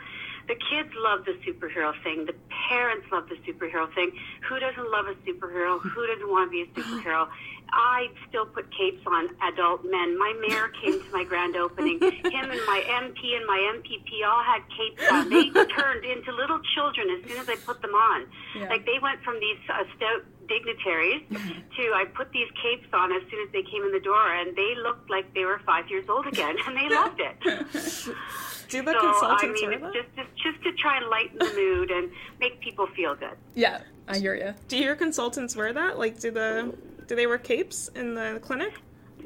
the 0.47 0.55
kids 0.55 0.89
love 0.97 1.25
the 1.25 1.37
superhero 1.45 1.93
thing. 2.03 2.25
The 2.25 2.35
parents 2.69 3.05
love 3.11 3.29
the 3.29 3.37
superhero 3.45 3.93
thing. 3.93 4.11
Who 4.49 4.59
doesn't 4.59 4.89
love 4.89 5.05
a 5.05 5.15
superhero? 5.27 5.79
Who 5.81 6.07
doesn't 6.07 6.29
want 6.29 6.49
to 6.49 6.51
be 6.51 6.61
a 6.61 6.67
superhero? 6.79 7.27
I 7.71 8.07
still 8.29 8.45
put 8.45 8.65
capes 8.75 9.05
on 9.05 9.29
adult 9.41 9.83
men. 9.83 10.17
My 10.17 10.33
mayor 10.47 10.69
came 10.81 11.01
to 11.01 11.11
my 11.11 11.23
grand 11.23 11.55
opening. 11.55 11.99
Him 12.01 12.51
and 12.51 12.61
my 12.65 12.83
MP 12.87 13.35
and 13.35 13.45
my 13.45 13.73
MPP 13.77 14.25
all 14.27 14.43
had 14.43 14.61
capes 14.69 15.11
on. 15.11 15.29
They 15.29 15.49
turned 15.75 16.05
into 16.05 16.31
little 16.31 16.59
children 16.73 17.09
as 17.09 17.29
soon 17.29 17.37
as 17.39 17.49
I 17.49 17.55
put 17.55 17.81
them 17.81 17.93
on. 17.93 18.25
Yeah. 18.55 18.69
Like 18.69 18.85
they 18.85 18.99
went 19.01 19.21
from 19.23 19.39
these 19.39 19.57
uh, 19.69 19.83
stout 19.95 20.23
dignitaries 20.47 21.23
to 21.29 21.81
I 21.93 22.05
put 22.13 22.31
these 22.31 22.47
capes 22.61 22.87
on 22.93 23.11
as 23.11 23.21
soon 23.29 23.45
as 23.45 23.51
they 23.51 23.63
came 23.63 23.83
in 23.83 23.91
the 23.91 23.99
door, 23.99 24.33
and 24.33 24.55
they 24.55 24.75
looked 24.75 25.09
like 25.09 25.33
they 25.33 25.45
were 25.45 25.59
five 25.65 25.89
years 25.89 26.05
old 26.07 26.27
again, 26.27 26.55
and 26.67 26.77
they 26.77 26.89
loved 26.89 27.19
it. 27.19 27.35
Do 28.69 28.81
the 28.81 28.93
so, 28.93 28.99
consultants 28.99 29.61
I 29.63 29.67
mean, 29.67 29.81
wear 29.81 29.91
Just, 29.93 30.15
just, 30.15 30.29
just 30.37 30.63
to 30.63 30.71
try 30.73 30.97
and 30.97 31.07
lighten 31.07 31.37
the 31.37 31.53
mood 31.53 31.91
and 31.91 32.11
make 32.39 32.59
people 32.61 32.87
feel 32.87 33.15
good. 33.15 33.37
Yeah, 33.53 33.81
I 34.07 34.17
hear 34.17 34.35
you. 34.35 34.53
Do 34.67 34.77
your 34.77 34.95
consultants 34.95 35.55
wear 35.55 35.71
that? 35.73 35.99
Like, 35.99 36.19
do 36.19 36.31
the 36.31 36.73
do 37.07 37.15
they 37.15 37.27
wear 37.27 37.37
capes 37.37 37.89
in 37.89 38.15
the 38.15 38.39
clinic? 38.41 38.73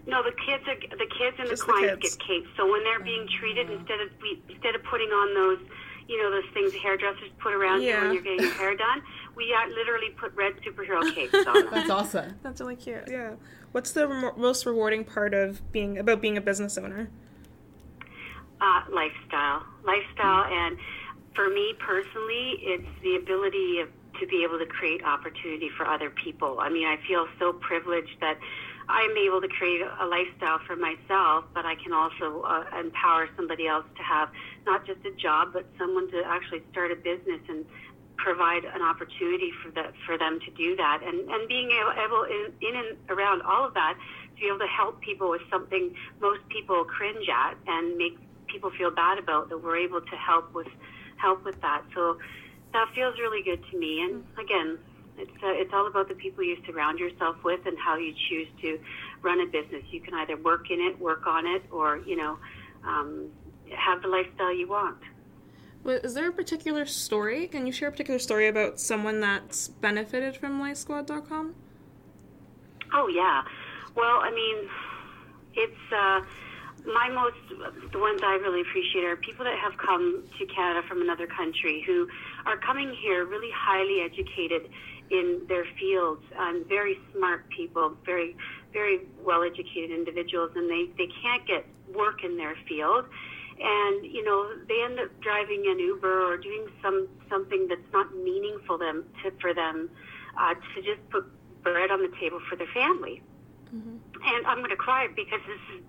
No, 0.06 0.24
the 0.24 0.32
kids 0.32 0.64
are 0.68 0.98
the 0.98 1.10
kids 1.18 1.38
and 1.40 1.50
just 1.50 1.66
the 1.66 1.74
clients 1.74 1.96
the 1.96 2.18
get 2.18 2.28
capes. 2.28 2.50
So 2.58 2.70
when 2.70 2.84
they're 2.84 3.04
being 3.04 3.28
treated, 3.40 3.68
mm-hmm. 3.68 3.80
instead 3.80 4.00
of 4.02 4.10
we, 4.22 4.42
instead 4.50 4.76
of 4.76 4.84
putting 4.84 5.10
on 5.10 5.34
those, 5.34 5.60
you 6.08 6.22
know, 6.22 6.32
those 6.32 6.50
things 6.54 6.74
hairdressers 6.74 7.30
put 7.40 7.54
around 7.54 7.82
yeah. 7.82 7.98
you 7.98 8.06
when 8.06 8.14
you're 8.14 8.24
getting 8.24 8.42
your 8.42 8.54
hair 8.54 8.76
done, 8.76 9.02
we 9.36 9.56
literally 9.70 10.10
put 10.18 10.34
red 10.36 10.54
superhero 10.66 11.14
capes 11.14 11.34
on 11.48 11.54
them. 11.54 11.68
That's 11.72 11.90
awesome. 11.90 12.36
That's 12.44 12.60
really 12.62 12.76
cute. 12.76 13.04
Yeah. 13.08 13.34
What's 13.72 13.92
the 13.92 14.08
re- 14.08 14.32
most 14.36 14.66
rewarding 14.66 15.04
part 15.04 15.34
of 15.34 15.72
being 15.72 15.98
about 15.98 16.22
being 16.22 16.38
a 16.38 16.42
business 16.42 16.78
owner? 16.78 17.10
Uh, 18.62 18.82
lifestyle, 18.92 19.64
lifestyle, 19.86 20.44
mm-hmm. 20.44 20.54
and 20.54 20.78
for 21.36 21.50
me 21.50 21.74
personally, 21.80 22.60
it's 22.62 22.88
the 23.02 23.16
ability 23.16 23.80
of, 23.80 23.90
to 24.20 24.28
be 24.28 24.44
able 24.44 24.60
to 24.60 24.66
create 24.66 25.04
opportunity 25.04 25.70
for 25.76 25.88
other 25.88 26.10
people. 26.10 26.60
I 26.60 26.70
mean, 26.70 26.88
I 26.88 26.98
feel 27.08 27.28
so 27.40 27.54
privileged 27.54 28.20
that 28.22 28.38
I'm 28.90 29.16
able 29.18 29.40
to 29.40 29.48
create 29.48 29.82
a 29.82 30.06
lifestyle 30.06 30.60
for 30.66 30.76
myself, 30.76 31.46
but 31.54 31.66
I 31.66 31.76
can 31.76 31.94
also 31.94 32.42
uh, 32.42 32.66
empower 32.80 33.30
somebody 33.36 33.68
else 33.68 33.86
to 33.98 34.04
have 34.04 34.30
not 34.66 34.86
just 34.86 35.06
a 35.06 35.12
job, 35.12 35.54
but 35.54 35.66
someone 35.78 36.10
to 36.12 36.24
actually 36.26 36.64
start 36.72 36.92
a 36.92 36.96
business 36.96 37.40
and 37.48 37.66
provide 38.18 38.66
an 38.66 38.82
opportunity 38.82 39.52
for 39.64 39.72
the, 39.72 39.94
for 40.06 40.18
them 40.18 40.40
to 40.44 40.52
do 40.52 40.76
that, 40.76 41.02
and 41.06 41.30
and 41.30 41.48
being 41.48 41.72
able, 41.72 41.94
able 41.94 42.24
in, 42.24 42.52
in 42.62 42.76
and 42.76 42.98
around 43.10 43.42
all 43.44 43.66
of 43.66 43.74
that 43.76 43.96
to 44.36 44.42
be 44.42 44.48
able 44.48 44.60
to 44.60 44.68
help 44.68 45.00
people 45.02 45.30
with 45.30 45.42
something 45.50 45.94
most 46.20 46.42
people 46.50 46.84
cringe 46.84 47.28
at 47.30 47.56
and 47.68 47.96
make 47.96 48.18
people 48.48 48.72
feel 48.78 48.92
bad 48.92 49.18
about 49.20 49.50
that 49.50 49.64
we're 49.64 49.78
able 49.78 50.02
to 50.02 50.16
help 50.18 50.54
with 50.54 50.68
help 51.18 51.46
with 51.46 51.60
that. 51.62 51.84
So 51.94 52.18
that 52.74 52.88
feels 52.94 53.18
really 53.20 53.44
good 53.44 53.64
to 53.72 53.78
me. 53.78 54.02
And 54.02 54.24
again, 54.40 54.78
it's 55.18 55.32
uh, 55.44 55.52
it's 55.52 55.74
all 55.74 55.88
about 55.88 56.08
the 56.08 56.16
people 56.16 56.44
you 56.44 56.58
surround 56.66 57.00
yourself 57.00 57.36
with 57.44 57.66
and 57.66 57.78
how 57.78 57.98
you 57.98 58.14
choose 58.30 58.48
to 58.62 58.80
run 59.22 59.42
a 59.42 59.46
business. 59.46 59.84
You 59.92 60.02
can 60.02 60.14
either 60.14 60.38
work 60.38 60.72
in 60.72 60.80
it, 60.80 61.00
work 61.00 61.28
on 61.28 61.46
it, 61.46 61.64
or 61.72 61.98
you 61.98 62.16
know, 62.16 62.38
um, 62.86 63.28
have 63.76 64.02
the 64.02 64.08
lifestyle 64.08 64.54
you 64.54 64.68
want. 64.68 64.98
Is 65.86 66.14
there 66.14 66.30
a 66.30 66.34
particular 66.34 66.86
story? 66.86 67.48
Can 67.48 67.66
you 67.66 67.72
share 67.72 67.88
a 67.88 67.92
particular 67.92 68.20
story 68.20 68.48
about 68.48 68.80
someone 68.80 69.22
that's 69.22 69.70
benefited 69.70 70.36
from 70.36 70.62
LiceSquad.com? 70.62 71.56
Oh 72.94 73.08
yeah. 73.08 73.44
Well, 73.96 74.20
I 74.20 74.32
mean, 74.32 74.70
it's 75.56 75.94
uh, 75.94 76.22
my 76.94 77.10
most 77.10 77.38
the 77.92 78.00
ones 78.00 78.22
I 78.24 78.36
really 78.36 78.62
appreciate 78.62 79.04
are 79.04 79.16
people 79.16 79.46
that 79.46 79.58
have 79.58 79.78
come 79.78 80.24
to 80.38 80.46
Canada 80.46 80.88
from 80.88 81.02
another 81.02 81.28
country 81.28 81.84
who 81.86 82.08
are 82.46 82.58
coming 82.58 82.94
here 82.94 83.26
really 83.26 83.52
highly 83.54 84.02
educated 84.02 84.70
in 85.12 85.42
their 85.48 85.66
fields, 85.80 86.22
um, 86.38 86.66
very 86.68 87.00
smart 87.14 87.50
people, 87.50 87.96
very 88.06 88.36
very 88.74 89.02
well 89.24 89.44
educated 89.44 89.92
individuals, 89.92 90.52
and 90.56 90.70
they 90.70 90.90
they 90.98 91.12
can't 91.22 91.46
get 91.48 91.66
work 91.94 92.24
in 92.24 92.38
their 92.38 92.56
field 92.68 93.06
and 93.62 94.06
you 94.06 94.24
know 94.24 94.50
they 94.68 94.82
end 94.84 95.00
up 95.00 95.10
driving 95.22 95.66
an 95.68 95.80
Uber 95.80 96.32
or 96.32 96.38
doing 96.38 96.68
some 96.82 97.08
something 97.30 97.68
that's 97.68 97.92
not 97.92 98.16
meaningful 98.16 98.78
them 98.78 99.04
to, 99.24 99.32
for 99.42 99.54
them 99.54 99.90
uh, 100.38 100.54
to 100.54 100.82
just 100.82 101.02
put 101.10 101.26
bread 101.64 101.92
on 101.92 102.02
the 102.02 102.12
table 102.20 102.40
for 102.50 102.56
their 102.56 102.68
family. 102.74 103.22
Mm-hmm. 103.74 103.98
And 104.24 104.48
I'm 104.48 104.58
going 104.60 104.70
to 104.70 104.76
cry 104.76 105.08
because 105.14 105.42
this 105.46 105.78
is 105.78 105.84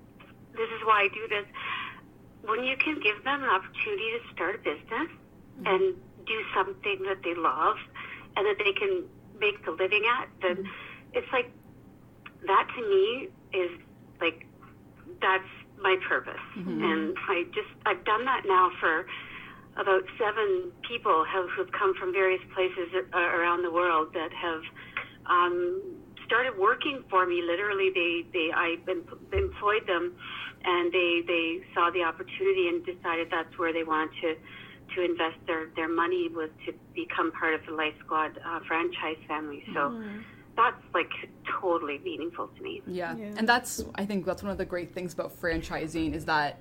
this 0.61 0.69
is 0.77 0.85
why 0.85 1.05
I 1.05 1.09
do 1.09 1.25
this. 1.25 1.49
When 2.45 2.65
you 2.65 2.77
can 2.77 3.01
give 3.01 3.25
them 3.25 3.43
an 3.43 3.49
opportunity 3.49 4.09
to 4.17 4.21
start 4.37 4.55
a 4.57 4.63
business 4.63 5.09
mm-hmm. 5.09 5.67
and 5.67 5.83
do 6.29 6.39
something 6.55 7.01
that 7.09 7.25
they 7.25 7.35
love 7.35 7.77
and 8.37 8.45
that 8.45 8.61
they 8.61 8.73
can 8.77 9.09
make 9.41 9.57
a 9.67 9.73
living 9.73 10.05
at, 10.05 10.29
then 10.45 10.65
mm-hmm. 10.65 11.17
it's 11.17 11.33
like 11.33 11.51
that 12.47 12.69
to 12.77 12.81
me 12.85 13.29
is 13.57 13.73
like 14.21 14.47
that's 15.21 15.49
my 15.81 15.97
purpose. 16.09 16.41
And 16.57 17.17
I 17.29 17.45
just 17.53 17.73
I've 17.87 18.05
done 18.05 18.25
that 18.25 18.45
now 18.47 18.71
for 18.81 19.07
about 19.77 20.03
seven 20.19 20.73
people 20.87 21.25
have, 21.25 21.49
who've 21.57 21.73
come 21.73 21.95
from 21.95 22.13
various 22.13 22.43
places 22.55 22.93
around 23.15 23.63
the 23.63 23.71
world 23.71 24.13
that 24.15 24.33
have 24.33 24.63
um, 25.27 25.81
started 26.31 26.57
working 26.57 27.03
for 27.11 27.27
me. 27.27 27.43
Literally, 27.43 27.91
they 27.93 28.25
they 28.33 28.51
I 28.55 28.77
employed 29.33 29.87
them, 29.87 30.15
and 30.65 30.93
they 30.93 31.23
they 31.27 31.61
saw 31.75 31.91
the 31.91 32.05
opportunity 32.05 32.69
and 32.69 32.87
decided 32.87 33.29
that's 33.31 33.59
where 33.59 33.73
they 33.73 33.83
wanted 33.83 34.13
to 34.23 34.37
to 34.95 35.05
invest 35.05 35.39
their 35.47 35.67
their 35.75 35.89
money 35.89 36.29
was 36.29 36.51
to 36.67 36.73
become 36.95 37.33
part 37.33 37.55
of 37.55 37.67
the 37.67 37.73
Lice 37.73 37.95
Squad 38.05 38.39
uh, 38.47 38.61
franchise 38.67 39.19
family. 39.27 39.65
So. 39.75 40.01
That's 40.57 40.83
like 40.93 41.11
totally 41.61 41.99
meaningful 42.05 42.49
to 42.49 42.63
me. 42.63 42.83
Yeah. 42.87 43.17
Yeah. 43.17 43.33
And 43.37 43.49
that's 43.49 43.83
I 43.95 44.05
think 44.05 44.27
that's 44.27 44.43
one 44.43 44.53
of 44.53 44.59
the 44.59 44.65
great 44.65 44.93
things 44.93 45.15
about 45.15 45.41
franchising 45.41 46.13
is 46.13 46.27
that 46.27 46.59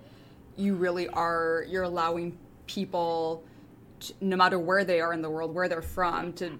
you 0.55 0.75
really 0.75 1.10
are 1.10 1.65
you're 1.67 1.84
allowing 1.84 2.38
people 2.67 3.43
to, 4.01 4.13
no 4.21 4.38
matter 4.38 4.58
where 4.58 4.86
they 4.86 5.01
are 5.01 5.12
in 5.12 5.21
the 5.21 5.29
world, 5.29 5.53
where 5.53 5.67
they're 5.67 5.82
from 5.82 6.32
to 6.34 6.60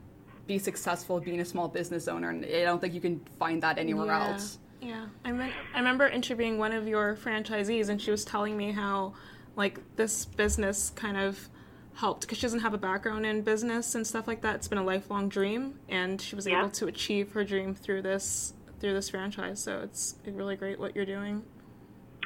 be 0.50 0.58
successful 0.58 1.20
being 1.20 1.40
a 1.40 1.46
small 1.46 1.68
business 1.68 2.08
owner 2.08 2.32
and 2.32 2.44
I 2.44 2.64
don't 2.64 2.82
think 2.82 2.96
you 2.96 3.00
can 3.00 3.22
find 3.38 3.62
that 3.62 3.78
anywhere 3.78 4.08
Yeah. 4.08 4.28
else. 4.30 4.58
Yeah, 4.82 5.06
I 5.24 5.32
mean, 5.32 5.52
I 5.76 5.78
remember 5.78 6.08
interviewing 6.08 6.58
one 6.58 6.72
of 6.72 6.88
your 6.88 7.16
franchisees, 7.16 7.90
and 7.90 8.02
she 8.02 8.12
was 8.12 8.24
telling 8.24 8.56
me 8.58 8.72
how, 8.72 9.14
like, 9.58 9.78
this 9.98 10.24
business 10.26 10.90
kind 10.96 11.18
of 11.18 11.50
helped 11.96 12.22
because 12.22 12.38
she 12.38 12.44
doesn't 12.44 12.62
have 12.62 12.74
a 12.74 12.78
background 12.78 13.26
in 13.26 13.42
business 13.42 13.94
and 13.94 14.08
stuff 14.08 14.26
like 14.26 14.42
that. 14.42 14.56
It's 14.56 14.70
been 14.70 14.78
a 14.78 14.84
lifelong 14.84 15.28
dream, 15.28 15.80
and 15.90 16.20
she 16.22 16.34
was 16.36 16.48
Yeah. 16.48 16.60
able 16.60 16.70
to 16.70 16.88
achieve 16.88 17.34
her 17.34 17.44
dream 17.44 17.76
through 17.76 18.02
this 18.04 18.54
through 18.80 18.94
this 18.94 19.10
franchise. 19.10 19.62
So 19.62 19.82
it's 19.82 20.16
really 20.26 20.56
great 20.56 20.80
what 20.80 20.96
you're 20.96 21.06
doing. 21.18 21.44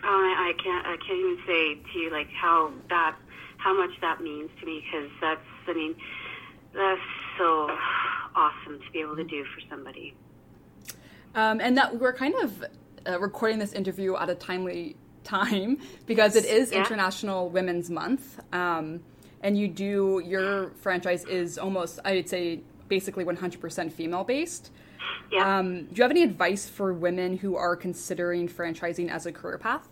Oh, 0.04 0.08
I, 0.08 0.50
I 0.50 0.64
can't. 0.64 0.86
I 0.86 0.98
can't 0.98 1.20
even 1.20 1.40
say 1.48 1.76
to 1.92 2.00
you 2.00 2.12
like 2.12 2.30
how 2.30 2.72
that, 2.90 3.16
how 3.58 3.74
much 3.76 4.00
that 4.02 4.22
means 4.22 4.52
to 4.60 4.66
me 4.68 4.86
because 4.86 5.10
that's. 5.20 5.42
I 5.68 5.74
mean, 5.74 5.96
that's 6.74 7.02
so 7.38 7.70
awesome 8.36 8.80
to 8.80 8.92
be 8.92 9.00
able 9.00 9.16
to 9.16 9.24
do 9.24 9.44
for 9.46 9.62
somebody. 9.70 10.14
Um, 11.36 11.60
and 11.62 11.78
that 11.78 12.00
we're 12.00 12.14
kind 12.14 12.36
of 12.44 12.66
uh, 13.08 13.20
recording 13.20 13.60
this 13.60 13.74
interview 13.74 14.16
at 14.16 14.30
a 14.30 14.36
timely 14.36 14.96
time 15.24 15.80
because 16.06 16.36
it 16.36 16.46
is 16.46 16.72
Yeah. 16.72 16.80
International 16.80 17.50
Women's 17.50 17.90
Month. 17.90 18.40
Um, 18.54 19.02
and 19.42 19.58
you 19.58 19.68
do, 19.68 20.22
your 20.26 20.70
franchise 20.82 21.26
is 21.26 21.58
almost, 21.58 22.00
I 22.06 22.14
would 22.14 22.30
say, 22.30 22.62
basically 22.88 23.26
100% 23.26 23.92
female 23.92 24.24
based. 24.24 24.72
Yeah. 25.32 25.60
Um, 25.60 25.86
do 25.86 25.96
you 25.96 26.04
have 26.04 26.12
any 26.12 26.24
advice 26.24 26.70
for 26.70 26.94
women 26.94 27.38
who 27.38 27.56
are 27.56 27.76
considering 27.76 28.48
franchising 28.48 29.10
as 29.10 29.26
a 29.26 29.32
career 29.32 29.58
path? 29.58 29.90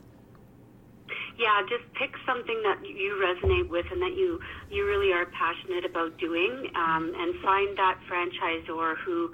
Yeah, 1.38 1.62
just 1.70 1.84
pick 2.00 2.12
something 2.26 2.62
that 2.63 2.80
you 2.84 3.20
resonate 3.22 3.70
with 3.70 3.86
and 3.91 4.02
that 4.02 4.15
you 4.17 4.39
you 4.70 4.86
really 4.86 5.13
are 5.13 5.26
passionate 5.32 5.86
about 5.86 6.17
doing, 6.17 6.67
um, 6.76 7.13
and 7.15 7.36
find 7.44 7.78
that 7.78 8.00
franchisor 8.10 8.96
who 9.06 9.32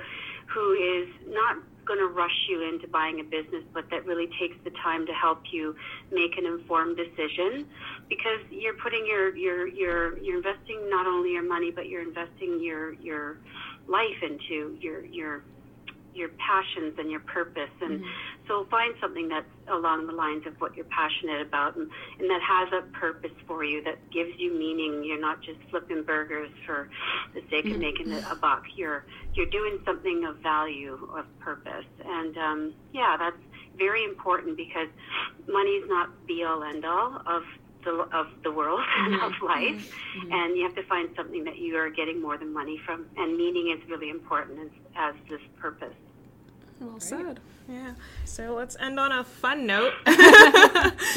who 0.54 0.74
is 0.74 1.10
not 1.28 1.58
going 1.86 2.00
to 2.00 2.08
rush 2.08 2.36
you 2.50 2.68
into 2.68 2.88
buying 2.88 3.20
a 3.22 3.24
business, 3.24 3.64
but 3.74 3.86
that 3.90 4.06
really 4.06 4.28
takes 4.40 4.56
the 4.66 4.72
time 4.84 5.06
to 5.08 5.14
help 5.14 5.40
you 5.54 5.74
make 6.12 6.38
an 6.38 6.46
informed 6.46 6.98
decision, 6.98 7.66
because 8.10 8.44
you're 8.52 8.76
putting 8.84 9.06
your 9.08 9.36
your 9.36 9.68
your 9.68 10.18
you're 10.20 10.38
investing 10.38 10.90
not 10.90 11.08
only 11.08 11.32
your 11.32 11.48
money, 11.48 11.72
but 11.72 11.88
you're 11.88 12.04
investing 12.04 12.60
your 12.62 12.94
your 12.94 13.38
life 13.88 14.20
into 14.22 14.76
your 14.82 15.06
your 15.06 15.44
your 16.18 16.30
passions 16.30 16.96
and 16.98 17.10
your 17.10 17.20
purpose. 17.22 17.70
And 17.82 18.02
mm-hmm. 18.02 18.10
so 18.48 18.66
find 18.70 18.94
something 19.00 19.30
that's 19.30 19.46
along 19.68 20.08
the 20.08 20.14
lines 20.14 20.46
of 20.48 20.60
what 20.60 20.76
you're 20.76 20.86
passionate 20.86 21.42
about 21.42 21.76
and, 21.76 21.90
and 22.20 22.30
that 22.30 22.42
has 22.42 22.70
a 22.74 22.82
purpose 22.98 23.32
for 23.46 23.64
you 23.64 23.84
that 23.84 23.98
gives 24.12 24.32
you 24.38 24.54
meaning. 24.54 25.04
You're 25.04 25.22
not 25.22 25.42
just 25.42 25.60
flipping 25.70 26.04
burgers 26.04 26.50
for 26.66 26.90
the 27.34 27.42
sake 27.50 27.66
of 27.66 27.72
mm-hmm. 27.72 27.82
making 27.82 28.14
a, 28.14 28.28
a 28.32 28.36
buck. 28.36 28.64
You're 28.76 29.06
you're 29.34 29.46
doing 29.46 29.80
something 29.86 30.26
of 30.26 30.38
value 30.38 31.08
of 31.16 31.26
purpose. 31.40 31.86
And 32.06 32.38
um, 32.38 32.74
yeah 32.94 33.16
that's 33.18 33.38
very 33.78 34.04
important 34.04 34.58
because 34.58 34.88
money 35.48 35.72
is 35.72 35.88
not 35.88 36.10
be 36.26 36.44
all 36.44 36.64
end 36.64 36.84
all 36.84 37.22
of 37.28 37.44
the, 37.88 37.92
of 38.18 38.28
the 38.44 38.52
world 38.52 38.82
and 38.98 39.16
of 39.16 39.32
mm-hmm. 39.34 39.46
life. 39.46 39.96
And 40.32 40.58
you 40.58 40.64
have 40.64 40.76
to 40.76 40.84
find 40.84 41.10
something 41.16 41.44
that 41.46 41.58
you 41.58 41.76
are 41.78 41.90
getting 41.90 42.22
more 42.22 42.38
than 42.38 42.54
money 42.54 42.80
from. 42.86 43.06
And 43.18 43.38
meaning 43.38 43.76
is 43.76 43.90
really 43.90 44.10
important 44.10 44.60
as, 44.60 44.70
as 44.96 45.16
this 45.30 45.42
purpose 45.60 45.94
Well 46.80 47.00
said. 47.00 47.40
Yeah. 47.70 47.94
So 48.26 48.54
let's 48.56 48.78
end 48.80 49.00
on 49.00 49.12
a 49.12 49.24
fun 49.24 49.66
note. 49.66 49.94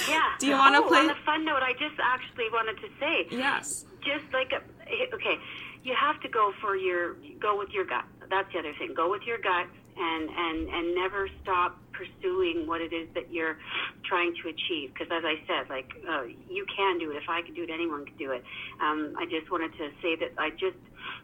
Yeah. 0.09 0.23
Do 0.39 0.47
you 0.49 0.55
wanna 0.55 0.79
oh, 0.81 0.89
play- 0.89 0.99
On 1.01 1.11
a 1.11 1.15
fun 1.25 1.45
note, 1.45 1.63
I 1.63 1.73
just 1.73 1.95
actually 2.03 2.47
wanted 2.53 2.77
to 2.81 2.89
say, 2.99 3.27
yes. 3.31 3.85
just 4.01 4.25
like, 4.33 4.51
a, 4.53 4.57
eh, 4.91 5.07
okay, 5.15 5.37
you 5.85 5.95
have 5.95 6.21
to 6.23 6.29
go 6.29 6.53
for 6.61 6.75
your, 6.77 7.15
go 7.39 7.57
with 7.57 7.71
your 7.71 7.85
gut. 7.85 8.05
That's 8.29 8.53
the 8.53 8.59
other 8.59 8.73
thing. 8.79 8.95
Go 8.95 9.11
with 9.11 9.23
your 9.23 9.39
gut 9.39 9.67
and 9.97 10.31
and 10.31 10.69
and 10.69 10.95
never 10.95 11.29
stop 11.43 11.79
pursuing 11.93 12.67
what 12.67 12.81
it 12.81 12.93
is 12.93 13.09
that 13.15 13.31
you're 13.33 13.59
trying 14.05 14.35
to 14.43 14.49
achieve. 14.49 14.93
Because 14.95 15.09
as 15.13 15.25
I 15.25 15.37
said, 15.47 15.69
like 15.69 15.91
uh, 16.09 16.25
you 16.49 16.67
can 16.75 16.99
do 16.99 17.11
it. 17.11 17.17
If 17.17 17.29
I 17.29 17.43
could 17.43 17.55
do 17.55 17.65
it, 17.65 17.71
anyone 17.71 18.05
could 18.05 18.19
do 18.19 18.33
it. 18.33 18.43
Um, 18.81 19.15
I 19.19 19.27
just 19.27 19.51
wanted 19.51 19.73
to 19.79 19.91
say 20.03 20.17
that 20.17 20.33
I 20.39 20.51
just 20.51 20.79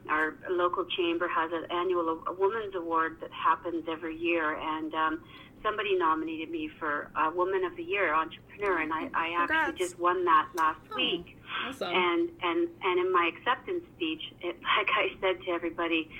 our 0.08 0.34
local 0.50 0.84
chamber 0.84 1.28
has 1.28 1.50
an 1.52 1.70
annual 1.70 2.22
a 2.26 2.32
women's 2.32 2.74
award 2.74 3.18
that 3.20 3.30
happens 3.32 3.84
every 3.88 4.16
year, 4.16 4.56
and 4.56 4.94
um, 4.94 5.20
somebody 5.62 5.96
nominated 5.98 6.50
me 6.50 6.70
for 6.78 7.10
a 7.16 7.30
Woman 7.30 7.64
of 7.64 7.76
the 7.76 7.82
Year 7.82 8.14
entrepreneur, 8.14 8.80
and 8.80 8.92
I, 8.92 9.08
I 9.14 9.42
actually 9.42 9.56
Congrats. 9.56 9.78
just 9.78 9.98
won 9.98 10.24
that 10.24 10.48
last 10.54 10.80
week. 10.94 11.36
Awesome. 11.66 11.88
And 11.92 12.30
and 12.42 12.68
and 12.82 13.00
in 13.00 13.12
my 13.12 13.30
acceptance 13.36 13.84
speech, 13.96 14.22
it, 14.40 14.56
like 14.78 14.88
I 14.94 15.08
said 15.20 15.42
to 15.44 15.50
everybody, 15.50 16.10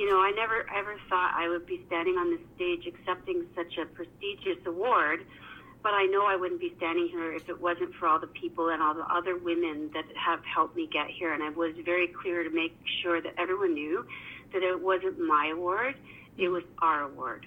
you 0.00 0.08
know, 0.08 0.18
I 0.18 0.30
never 0.30 0.66
ever 0.74 0.96
thought 1.10 1.34
I 1.36 1.46
would 1.50 1.66
be 1.66 1.82
standing 1.86 2.14
on 2.14 2.30
this 2.30 2.40
stage 2.56 2.86
accepting 2.86 3.44
such 3.54 3.76
a 3.76 3.84
prestigious 3.84 4.64
award. 4.64 5.26
But 5.82 5.92
I 5.92 6.06
know 6.06 6.24
I 6.26 6.36
wouldn't 6.36 6.60
be 6.60 6.72
standing 6.78 7.08
here 7.08 7.32
if 7.34 7.48
it 7.50 7.60
wasn't 7.60 7.94
for 7.94 8.08
all 8.08 8.18
the 8.18 8.26
people 8.26 8.70
and 8.70 8.82
all 8.82 8.94
the 8.94 9.04
other 9.14 9.36
women 9.36 9.90
that 9.92 10.04
have 10.16 10.40
helped 10.44 10.74
me 10.76 10.88
get 10.90 11.08
here. 11.08 11.32
And 11.34 11.42
I 11.42 11.50
was 11.50 11.74
very 11.84 12.06
clear 12.06 12.42
to 12.44 12.50
make 12.50 12.76
sure 13.02 13.20
that 13.20 13.34
everyone 13.38 13.74
knew 13.74 14.06
that 14.54 14.62
it 14.62 14.80
wasn't 14.80 15.18
my 15.20 15.52
award; 15.54 15.96
it 16.38 16.48
was 16.48 16.64
our 16.78 17.02
award. 17.02 17.46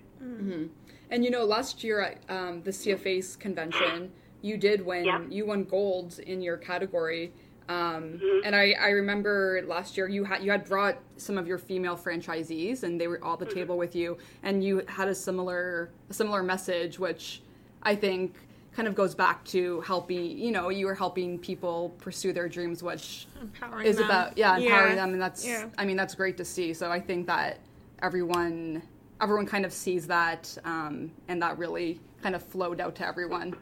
And 1.10 1.26
you 1.26 1.32
know, 1.32 1.46
last 1.46 1.84
year 1.84 2.02
at 2.02 2.22
um, 2.30 2.62
the 2.62 2.72
CFA's 2.72 3.36
convention, 3.36 4.12
you 4.44 4.58
did 4.58 4.86
win. 4.86 5.06
Yeah. 5.06 5.22
You 5.28 5.48
won 5.48 5.64
gold 5.64 6.20
in 6.20 6.42
your 6.44 6.58
category. 6.58 7.34
Um, 7.70 8.04
Mm-hmm. 8.04 8.46
And 8.46 8.56
I, 8.56 8.74
I 8.80 8.90
remember 8.90 9.62
last 9.68 9.96
year 9.98 10.08
you 10.10 10.24
had 10.24 10.44
you 10.44 10.52
had 10.52 10.66
brought 10.66 10.98
some 11.18 11.38
of 11.38 11.48
your 11.48 11.58
female 11.58 11.96
franchisees, 11.98 12.84
and 12.84 13.00
they 13.00 13.08
were 13.08 13.24
all 13.24 13.34
at 13.34 13.40
the 13.40 13.46
Mm-hmm. 13.46 13.56
table 13.56 13.78
with 13.78 13.96
you, 13.96 14.18
and 14.44 14.64
you 14.64 14.84
had 14.88 15.08
a 15.08 15.16
similar 15.16 15.90
a 16.10 16.14
similar 16.14 16.44
message, 16.44 17.00
which 17.00 17.42
I 17.84 17.96
think 17.96 18.36
kind 18.76 18.88
of 18.88 18.96
goes 18.96 19.14
back 19.16 19.44
to 19.46 19.82
helping. 19.82 20.38
You 20.38 20.52
know, 20.52 20.70
you 20.70 20.86
were 20.88 20.96
helping 20.96 21.38
people 21.40 21.94
pursue 22.00 22.34
their 22.34 22.50
dreams, 22.50 22.82
which 22.84 23.28
Empowering 23.42 23.86
is 23.88 23.98
them. 23.98 24.06
about 24.06 24.38
yeah 24.38 24.58
empowering 24.58 24.96
Yeah. 24.96 24.96
them, 25.06 25.14
and 25.14 25.22
that's 25.22 25.46
Yeah. 25.46 25.68
I 25.78 25.86
mean 25.86 25.96
that's 25.98 26.16
great 26.16 26.38
to 26.38 26.46
see. 26.46 26.74
So 26.74 26.92
I 26.92 27.00
think 27.00 27.28
that 27.28 27.60
everyone 28.02 28.82
everyone 29.22 29.46
kind 29.46 29.66
of 29.66 29.72
sees 29.72 30.08
that, 30.08 30.58
um, 30.66 31.10
and 31.30 31.42
that 31.42 31.58
really 31.58 32.00
kind 32.22 32.36
of 32.36 32.44
flowed 32.44 32.82
out 32.82 32.96
to 32.96 33.06
everyone. 33.08 33.56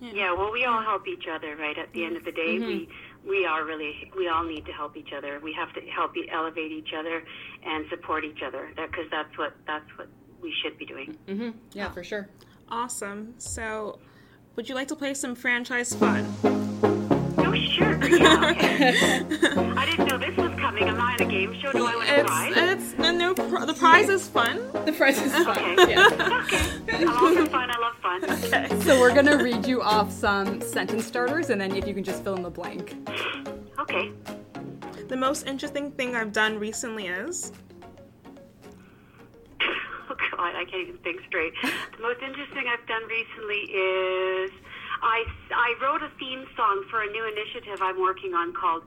Yeah, 0.00 0.32
well, 0.32 0.50
we 0.50 0.64
all 0.64 0.80
help 0.82 1.06
each 1.06 1.24
other, 1.30 1.56
right? 1.56 1.76
At 1.76 1.92
the 1.92 2.04
end 2.04 2.16
of 2.16 2.24
the 2.24 2.32
day, 2.32 2.58
we 2.58 2.88
we 3.28 3.44
are 3.44 3.64
really 3.64 4.10
we 4.16 4.28
all 4.28 4.44
need 4.44 4.64
to 4.66 4.72
help 4.72 4.96
each 4.96 5.12
other. 5.16 5.40
We 5.40 5.52
have 5.52 5.72
to 5.74 5.80
help 5.82 6.16
e- 6.16 6.28
elevate 6.32 6.72
each 6.72 6.92
other 6.98 7.22
and 7.64 7.84
support 7.90 8.24
each 8.24 8.42
other 8.42 8.68
because 8.76 9.06
that's 9.10 9.36
what 9.36 9.52
that's 9.66 9.88
what 9.98 10.08
we 10.40 10.54
should 10.62 10.78
be 10.78 10.86
doing. 10.86 11.18
Mm-hmm. 11.28 11.50
Yeah, 11.72 11.90
for 11.90 12.02
sure. 12.02 12.28
Awesome. 12.70 13.34
So, 13.38 13.98
would 14.56 14.68
you 14.68 14.74
like 14.74 14.88
to 14.88 14.96
play 14.96 15.12
some 15.14 15.34
franchise 15.34 15.92
fun? 15.94 16.26
Oh, 17.38 17.54
sure. 17.54 17.98
Yeah, 18.10 18.50
okay. 18.50 18.88
I 19.76 19.86
didn't 19.86 20.06
know 20.08 20.18
this 20.18 20.36
was 20.36 20.58
coming. 20.58 20.84
Am 20.84 21.00
I 21.00 21.14
on 21.14 21.22
a 21.22 21.24
game 21.26 21.54
show? 21.60 21.72
Do 21.72 21.84
I 21.86 21.96
win 21.96 22.08
a 22.08 22.12
It's 22.12 22.22
prize? 22.30 22.52
it's 22.56 22.98
no, 22.98 23.10
no 23.12 23.34
pr- 23.34 23.64
the 23.66 23.74
prize 23.74 24.08
is 24.08 24.26
fun. 24.28 24.56
The 24.84 24.92
prize 24.92 25.20
is 25.20 25.32
fun. 25.32 25.46
Okay. 25.58 25.92
Yeah. 25.92 26.42
okay. 26.42 27.04
I'm 27.04 27.08
all 27.08 27.34
for 27.34 27.46
fun. 27.46 27.70
I 27.70 27.78
love 27.78 27.89
fun. 28.18 28.80
So 28.80 28.98
we're 28.98 29.14
gonna 29.14 29.42
read 29.42 29.66
you 29.66 29.82
off 29.82 30.10
some 30.10 30.60
sentence 30.60 31.04
starters, 31.04 31.50
and 31.50 31.60
then 31.60 31.74
if 31.76 31.86
you 31.86 31.94
can 31.94 32.04
just 32.04 32.24
fill 32.24 32.34
in 32.34 32.42
the 32.42 32.50
blank. 32.50 32.96
Okay. 33.78 34.10
The 35.08 35.16
most 35.16 35.46
interesting 35.46 35.92
thing 35.92 36.16
I've 36.16 36.32
done 36.32 36.58
recently 36.58 37.06
is 37.06 37.52
Oh 39.62 40.16
God, 40.36 40.54
I 40.56 40.64
can't 40.64 40.88
even 40.88 40.98
think 40.98 41.20
straight. 41.28 41.52
The 41.62 42.02
most 42.02 42.20
interesting 42.22 42.64
I've 42.66 42.86
done 42.88 43.02
recently 43.06 43.60
is 43.70 44.50
I, 45.02 45.24
I 45.54 45.74
wrote 45.80 46.02
a 46.02 46.10
theme 46.18 46.46
song 46.56 46.84
for 46.90 47.02
a 47.02 47.06
new 47.06 47.26
initiative 47.26 47.80
I'm 47.80 48.00
working 48.00 48.34
on 48.34 48.52
called 48.52 48.82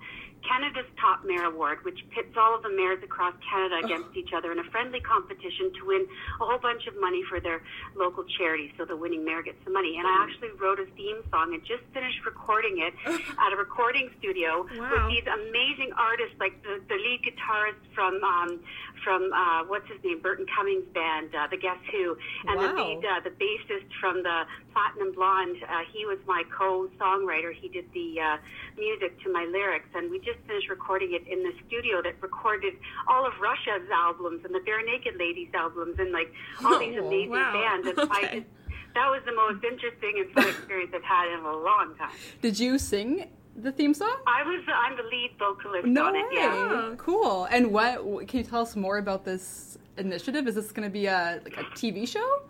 Canada's 0.47 0.85
Top 0.99 1.23
Mayor 1.25 1.45
Award, 1.45 1.79
which 1.83 1.99
pits 2.11 2.35
all 2.37 2.55
of 2.55 2.63
the 2.63 2.69
mayors 2.69 3.01
across 3.03 3.33
Canada 3.47 3.79
against 3.83 4.15
each 4.15 4.31
other 4.35 4.51
in 4.51 4.59
a 4.59 4.63
friendly 4.71 4.99
competition 4.99 5.71
to 5.79 5.85
win 5.87 6.03
a 6.41 6.45
whole 6.45 6.59
bunch 6.59 6.85
of 6.87 6.93
money 6.99 7.23
for 7.29 7.39
their 7.39 7.63
local 7.95 8.23
charities. 8.37 8.71
So 8.77 8.83
the 8.85 8.95
winning 8.95 9.23
mayor 9.23 9.41
gets 9.41 9.57
the 9.63 9.71
money. 9.71 9.95
And 9.97 10.05
I 10.07 10.23
actually 10.27 10.51
wrote 10.59 10.79
a 10.79 10.85
theme 10.99 11.23
song 11.31 11.53
and 11.53 11.63
just 11.63 11.83
finished 11.93 12.25
recording 12.25 12.79
it 12.83 12.93
at 13.39 13.53
a 13.53 13.55
recording 13.55 14.09
studio 14.19 14.67
Wow. 14.77 14.91
with 14.91 15.15
these 15.15 15.27
amazing 15.27 15.91
artists, 15.97 16.35
like 16.39 16.61
the, 16.63 16.81
the 16.89 16.95
lead 16.95 17.21
guitarist 17.23 17.79
from 17.95 18.19
um, 18.23 18.59
from 19.03 19.31
uh, 19.33 19.63
what's 19.67 19.87
his 19.91 19.99
name, 20.03 20.19
Burton 20.21 20.45
Cummings 20.55 20.85
band, 20.93 21.35
uh, 21.35 21.47
the 21.51 21.57
Guess 21.57 21.77
Who, 21.91 22.15
and 22.47 22.59
the 22.59 22.67
Wow. 22.73 22.87
lead, 22.87 23.05
uh, 23.05 23.19
the 23.23 23.31
bassist 23.31 23.87
from 23.99 24.23
the 24.23 24.43
Platinum 24.71 25.11
Blonde. 25.13 25.57
Uh, 25.63 25.81
he 25.91 26.05
was 26.05 26.17
my 26.25 26.43
co-songwriter. 26.57 27.53
He 27.53 27.67
did 27.69 27.85
the 27.93 28.19
uh, 28.19 28.37
music 28.77 29.21
to 29.23 29.31
my 29.31 29.45
lyrics, 29.45 29.89
and 29.93 30.09
we 30.09 30.19
just 30.19 30.39
finished 30.47 30.69
recording 30.69 31.13
it 31.13 31.27
in 31.27 31.43
the 31.43 31.51
studio 31.67 32.01
that 32.01 32.15
recorded 32.21 32.73
all 33.07 33.25
of 33.27 33.33
Rush's 33.41 33.87
albums 33.93 34.41
and 34.45 34.53
the 34.55 34.59
Barenaked 34.59 35.19
Ladies 35.19 35.49
albums, 35.53 35.95
and 35.99 36.11
like 36.11 36.31
all 36.65 36.79
these 36.79 36.97
Oh, 36.99 37.07
amazing 37.07 37.29
wow. 37.31 37.53
bands. 37.53 37.87
And 37.87 38.09
I 38.11 38.21
just, 38.33 38.47
that 38.95 39.07
was 39.09 39.21
the 39.25 39.33
most 39.35 39.63
interesting 39.63 40.13
and 40.23 40.31
fun 40.31 40.47
experience 40.47 40.91
I've 40.95 41.03
had 41.03 41.27
in 41.37 41.39
a 41.45 41.57
long 41.57 41.95
time. 41.97 42.11
Did 42.41 42.59
you 42.59 42.77
sing 42.77 43.29
the 43.55 43.71
theme 43.71 43.93
song? 43.93 44.15
I 44.27 44.43
was 44.43 44.63
I'm 44.73 44.97
the 44.97 45.03
lead 45.03 45.31
vocalist 45.37 45.85
No 45.85 46.07
on 46.07 46.13
way. 46.13 46.19
it. 46.19 46.33
Yeah. 46.33 46.95
Cool. 46.97 47.45
And 47.51 47.71
what 47.71 48.27
can 48.27 48.39
you 48.39 48.43
tell 48.45 48.61
us 48.61 48.75
more 48.75 48.97
about 48.97 49.25
this 49.25 49.77
initiative? 49.97 50.47
Is 50.47 50.55
this 50.55 50.71
going 50.71 50.87
to 50.87 50.93
be 50.93 51.05
a 51.05 51.39
like 51.43 51.57
a 51.57 51.63
TV 51.75 52.07
show? 52.07 52.41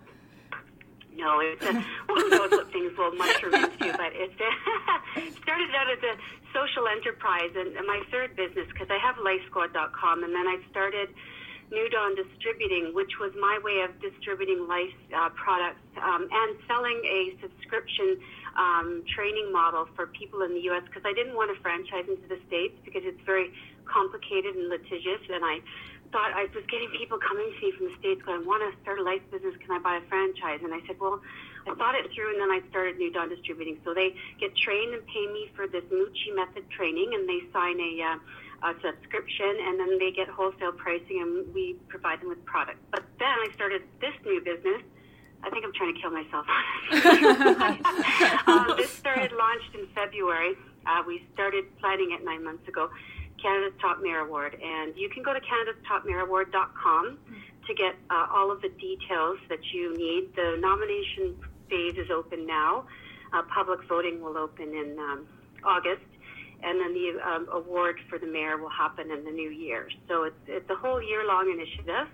No, 1.16 1.38
it's 1.40 1.64
a, 1.64 1.72
who 2.08 2.28
knows 2.28 2.50
what 2.50 2.72
things 2.72 2.96
will 2.98 3.12
mushroom 3.14 3.54
into, 3.54 3.92
but 3.96 4.12
it 4.14 4.32
started 5.42 5.70
out 5.76 5.88
as 5.90 6.02
a 6.02 6.16
social 6.52 6.88
enterprise 6.88 7.50
and, 7.56 7.76
and 7.76 7.86
my 7.86 8.02
third 8.10 8.34
business 8.34 8.66
because 8.68 8.88
I 8.90 8.98
have 8.98 9.16
LiceSquad.com 9.16 10.24
and 10.24 10.34
then 10.34 10.46
I 10.46 10.58
started 10.70 11.10
New 11.70 11.88
Dawn 11.88 12.14
Distributing, 12.14 12.94
which 12.94 13.12
was 13.20 13.32
my 13.40 13.58
way 13.62 13.80
of 13.82 13.98
distributing 14.00 14.66
lice 14.68 14.92
uh, 15.16 15.28
products 15.30 15.80
um, 16.02 16.28
and 16.30 16.56
selling 16.66 17.00
a 17.04 17.34
subscription 17.40 18.18
um, 18.56 19.04
training 19.14 19.52
model 19.52 19.86
for 19.96 20.06
people 20.08 20.42
in 20.42 20.54
the 20.54 20.60
U.S. 20.72 20.82
because 20.86 21.02
I 21.04 21.12
didn't 21.12 21.34
want 21.34 21.54
to 21.54 21.60
franchise 21.60 22.06
into 22.08 22.26
the 22.28 22.38
States 22.46 22.74
because 22.84 23.02
it's 23.04 23.20
very 23.26 23.52
complicated 23.84 24.56
and 24.56 24.68
litigious 24.68 25.20
and 25.28 25.44
I 25.44 25.60
thought 26.14 26.30
I 26.30 26.46
was 26.54 26.62
getting 26.70 26.88
people 26.94 27.18
coming 27.18 27.50
to 27.50 27.58
me 27.58 27.72
from 27.74 27.90
the 27.90 27.96
States 27.98 28.22
going, 28.22 28.42
I 28.42 28.46
want 28.46 28.62
to 28.62 28.70
start 28.86 29.00
a 29.00 29.02
lice 29.02 29.26
business. 29.34 29.58
Can 29.58 29.74
I 29.74 29.82
buy 29.82 29.98
a 29.98 30.04
franchise? 30.06 30.62
And 30.62 30.70
I 30.70 30.78
said, 30.86 30.94
well, 31.02 31.18
I 31.66 31.74
thought 31.74 31.98
it 31.98 32.06
through 32.14 32.30
and 32.30 32.38
then 32.38 32.54
I 32.54 32.62
started 32.70 33.02
New 33.02 33.10
Dawn 33.10 33.28
Distributing. 33.28 33.82
So 33.82 33.94
they 33.98 34.14
get 34.38 34.54
trained 34.54 34.94
and 34.94 35.02
pay 35.10 35.26
me 35.26 35.50
for 35.58 35.66
this 35.66 35.82
Mucci 35.90 36.30
method 36.30 36.70
training 36.70 37.18
and 37.18 37.26
they 37.28 37.42
sign 37.50 37.82
a, 37.82 37.92
uh, 37.98 38.70
a 38.70 38.74
subscription 38.78 39.58
and 39.66 39.74
then 39.74 39.98
they 39.98 40.14
get 40.14 40.28
wholesale 40.28 40.70
pricing 40.72 41.18
and 41.18 41.52
we 41.52 41.74
provide 41.88 42.22
them 42.22 42.28
with 42.28 42.44
product. 42.46 42.78
But 42.94 43.02
then 43.18 43.34
I 43.34 43.50
started 43.54 43.82
this 44.00 44.14
new 44.24 44.38
business. 44.38 44.86
I 45.44 45.50
think 45.50 45.64
I'm 45.64 45.72
trying 45.74 45.94
to 45.94 46.00
kill 46.00 46.10
myself. 46.10 46.46
um, 48.46 48.76
this 48.78 48.90
started 48.90 49.32
launched 49.32 49.74
in 49.74 49.86
February. 49.94 50.54
Uh, 50.86 51.02
we 51.06 51.24
started 51.34 51.64
planning 51.80 52.16
it 52.18 52.24
nine 52.24 52.42
months 52.42 52.66
ago. 52.66 52.88
Canada's 53.40 53.74
Top 53.80 54.00
Mayor 54.00 54.20
Award, 54.20 54.56
and 54.62 54.96
you 54.96 55.10
can 55.10 55.22
go 55.22 55.34
to 55.34 55.40
canadastopmayoraward.com 55.40 57.18
to 57.66 57.74
get 57.74 57.94
uh, 58.08 58.26
all 58.32 58.50
of 58.50 58.62
the 58.62 58.70
details 58.70 59.38
that 59.50 59.60
you 59.72 59.96
need. 59.96 60.34
The 60.34 60.56
nomination 60.60 61.36
phase 61.68 61.96
is 61.98 62.10
open 62.10 62.46
now. 62.46 62.86
Uh, 63.34 63.42
public 63.54 63.80
voting 63.86 64.22
will 64.22 64.38
open 64.38 64.68
in 64.68 64.96
um, 64.98 65.26
August, 65.62 66.06
and 66.62 66.80
then 66.80 66.94
the 66.94 67.20
um, 67.22 67.48
award 67.52 68.00
for 68.08 68.18
the 68.18 68.26
mayor 68.26 68.56
will 68.56 68.70
happen 68.70 69.10
in 69.10 69.24
the 69.24 69.30
new 69.30 69.50
year. 69.50 69.88
So 70.08 70.24
it's 70.24 70.40
it's 70.46 70.70
a 70.70 70.76
whole 70.76 71.02
year 71.02 71.26
long 71.26 71.50
initiative. 71.52 72.08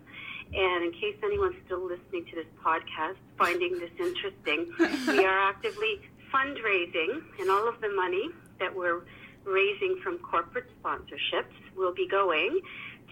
And 0.52 0.84
in 0.84 0.92
case 0.92 1.16
anyone's 1.22 1.56
still 1.66 1.82
listening 1.82 2.26
to 2.26 2.36
this 2.36 2.46
podcast, 2.64 3.16
finding 3.38 3.78
this 3.78 3.90
interesting, 3.98 4.72
we 5.06 5.24
are 5.24 5.38
actively 5.48 6.00
fundraising, 6.32 7.22
and 7.38 7.50
all 7.50 7.68
of 7.68 7.80
the 7.80 7.88
money 7.88 8.30
that 8.58 8.74
we're 8.74 9.02
raising 9.44 10.00
from 10.02 10.18
corporate 10.18 10.66
sponsorships 10.82 11.54
will 11.76 11.94
be 11.94 12.06
going 12.08 12.60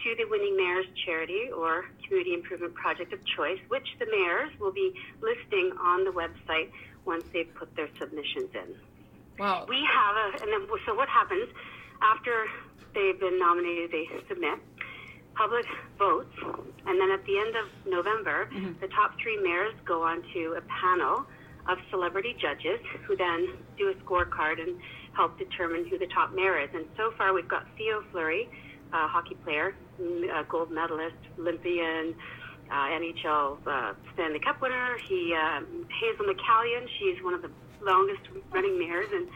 to 0.03 0.15
the 0.15 0.25
Winning 0.29 0.55
Mayors 0.55 0.85
charity 1.05 1.49
or 1.55 1.85
community 2.05 2.33
improvement 2.33 2.73
project 2.73 3.11
of 3.13 3.19
choice, 3.25 3.59
which 3.67 3.87
the 3.99 4.05
mayors 4.11 4.51
will 4.59 4.71
be 4.71 4.93
listing 5.21 5.71
on 5.81 6.03
the 6.03 6.11
website 6.11 6.71
once 7.05 7.23
they've 7.33 7.53
put 7.55 7.75
their 7.75 7.89
submissions 7.99 8.49
in. 8.53 8.75
Wow. 9.37 9.65
We 9.67 9.85
have 9.85 10.15
a, 10.15 10.43
and 10.43 10.51
then, 10.51 10.67
so 10.85 10.95
what 10.95 11.09
happens 11.09 11.49
after 12.01 12.45
they've 12.93 13.19
been 13.19 13.39
nominated, 13.39 13.91
they 13.91 14.07
submit, 14.27 14.59
public 15.39 15.65
votes, 15.97 16.35
and 16.85 16.99
then 16.99 17.11
at 17.11 17.23
the 17.25 17.39
end 17.39 17.55
of 17.55 17.65
November, 17.87 18.49
the 18.81 18.87
top 18.89 19.15
three 19.23 19.37
mayors 19.41 19.73
go 19.85 20.03
on 20.03 20.21
to 20.33 20.57
a 20.57 20.61
panel 20.67 21.25
of 21.69 21.77
celebrity 21.89 22.35
judges 22.41 22.79
who 23.05 23.15
then 23.15 23.47
do 23.77 23.87
a 23.87 23.93
scorecard 24.03 24.59
and 24.59 24.77
help 25.13 25.39
determine 25.39 25.87
who 25.87 25.97
the 25.97 26.07
top 26.07 26.35
mayor 26.35 26.59
is. 26.59 26.69
And 26.73 26.85
so 26.97 27.11
far, 27.17 27.33
we've 27.33 27.47
got 27.47 27.65
Theo 27.77 28.03
Fleury, 28.11 28.49
a 28.91 29.07
hockey 29.07 29.35
player, 29.45 29.75
a 30.01 30.43
gold 30.43 30.71
medalist, 30.71 31.15
Olympian, 31.39 32.15
uh, 32.69 32.99
NHL 32.99 33.65
uh, 33.65 33.93
Stanley 34.13 34.39
Cup 34.39 34.61
winner. 34.61 34.97
He 35.07 35.33
uh, 35.33 35.61
Hazel 36.01 36.25
McCallion. 36.25 36.85
She's 36.99 37.23
one 37.23 37.33
of 37.33 37.41
the 37.41 37.51
longest 37.81 38.21
running 38.51 38.77
mayors 38.77 39.09
in 39.13 39.27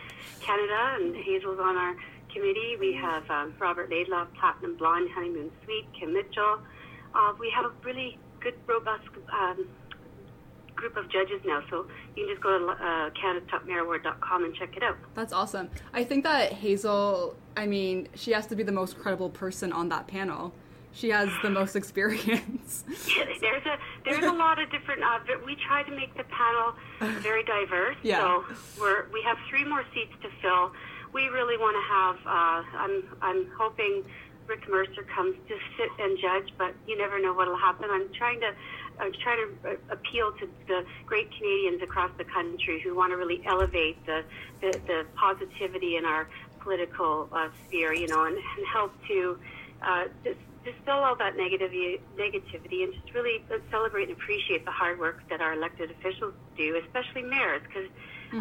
Canada, 0.42 0.98
and 1.00 1.16
Hazel's 1.16 1.60
on 1.60 1.78
our 1.78 1.96
committee. 2.34 2.76
We 2.80 2.94
have 2.94 3.30
um, 3.30 3.54
Robert 3.60 3.90
Laidlaw, 3.90 4.26
Platinum 4.40 4.76
Blonde, 4.78 5.10
Honeymoon 5.14 5.52
Suite, 5.64 5.86
Kim 5.98 6.14
Mitchell. 6.14 6.60
Uh, 7.14 7.34
we 7.40 7.52
have 7.56 7.66
a 7.66 7.72
really 7.84 8.18
good, 8.40 8.56
robust 8.68 9.08
um, 9.32 9.68
group 10.76 10.98
of 10.98 11.10
judges 11.10 11.42
now. 11.46 11.64
So 11.70 11.86
you 12.16 12.26
can 12.26 12.34
just 12.34 12.42
go 12.42 12.58
to 12.58 12.66
uh, 12.66 13.10
CanadaTopMayorAward.com 13.12 14.46
and 14.46 14.56
check 14.56 14.76
it 14.76 14.84
out. 14.84 14.98
That's 15.14 15.34
awesome. 15.34 15.70
I 15.94 16.04
think 16.04 16.24
that 16.24 16.54
Hazel, 16.54 17.36
I 17.56 17.68
mean, 17.68 18.10
she 18.16 18.32
has 18.32 18.48
to 18.48 18.56
be 18.56 18.64
the 18.64 18.72
most 18.72 18.98
credible 18.98 19.30
person 19.30 19.72
on 19.72 19.90
that 19.90 20.08
panel. 20.08 20.54
She 20.96 21.10
has 21.10 21.30
the 21.42 21.50
most 21.50 21.76
experience. 21.76 22.84
there's 23.42 23.66
a 23.66 23.78
there's 24.06 24.24
a 24.24 24.32
lot 24.32 24.62
of 24.62 24.70
different. 24.70 25.02
Uh, 25.02 25.20
but 25.26 25.44
we 25.44 25.56
try 25.68 25.82
to 25.82 25.92
make 25.92 26.16
the 26.16 26.24
panel 26.26 26.76
very 27.22 27.44
diverse. 27.44 27.96
Yeah. 28.04 28.20
So 28.20 28.46
we're 28.80 29.08
we 29.12 29.24
have 29.24 29.38
three 29.50 29.66
more 29.66 29.84
seats 29.92 30.14
to 30.22 30.30
fill. 30.40 30.72
We 31.14 31.28
really 31.28 31.58
want 31.58 31.78
to 31.78 31.86
have. 31.94 32.16
Uh, 32.26 32.78
I'm 32.78 33.04
I'm 33.22 33.48
hoping 33.58 34.04
Rick 34.48 34.68
Mercer 34.70 35.04
comes 35.16 35.36
to 35.48 35.56
sit 35.78 35.90
and 36.00 36.18
judge, 36.20 36.54
but 36.58 36.74
you 36.88 36.98
never 36.98 37.22
know 37.22 37.34
what'll 37.34 37.58
happen. 37.58 37.90
I'm 37.92 38.12
trying 38.14 38.42
to. 38.42 38.52
I'm 39.00 39.12
trying 39.24 39.38
to 39.38 39.70
uh, 39.70 39.94
appeal 39.94 40.34
to 40.40 40.50
the 40.68 40.86
great 41.06 41.30
Canadians 41.38 41.82
across 41.82 42.12
the 42.18 42.26
country 42.26 42.82
who 42.84 42.96
want 42.96 43.12
to 43.12 43.18
really 43.18 43.42
elevate 43.46 44.04
the 44.06 44.24
the, 44.62 44.82
the 44.88 45.06
positivity 45.16 45.98
in 45.98 46.06
our 46.06 46.28
political 46.60 47.30
uh, 47.32 47.50
sphere, 47.68 47.94
you 47.94 48.08
know, 48.08 48.26
and, 48.26 48.36
and 48.36 48.68
help 48.72 48.92
to 49.08 49.38
uh, 49.82 50.06
dis- 50.24 50.36
distill 50.64 50.96
all 50.96 51.16
that 51.18 51.36
negativity, 51.36 52.00
negativity 52.18 52.84
and 52.84 52.94
just 52.94 53.14
really 53.14 53.44
celebrate 53.70 54.08
and 54.08 54.14
appreciate 54.14 54.64
the 54.66 54.72
hard 54.72 54.98
work 54.98 55.22
that 55.30 55.42
our 55.42 55.54
elected 55.54 55.92
officials 55.92 56.34
do, 56.56 56.82
especially 56.86 57.22
mayors, 57.22 57.62
because 57.68 57.90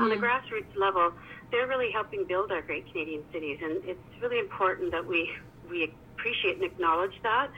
on 0.01 0.09
the 0.09 0.17
grassroots 0.17 0.75
level, 0.79 1.13
they're 1.53 1.69
really 1.69 1.93
helping 1.93 2.25
build 2.25 2.51
our 2.51 2.63
great 2.63 2.91
Canadian 2.91 3.23
cities, 3.33 3.59
and 3.63 3.85
it's 3.85 4.01
really 4.21 4.41
important 4.41 4.91
that 4.91 5.07
we 5.07 5.31
we 5.71 5.93
appreciate 6.17 6.57
and 6.57 6.65
acknowledge 6.65 7.15
that. 7.23 7.49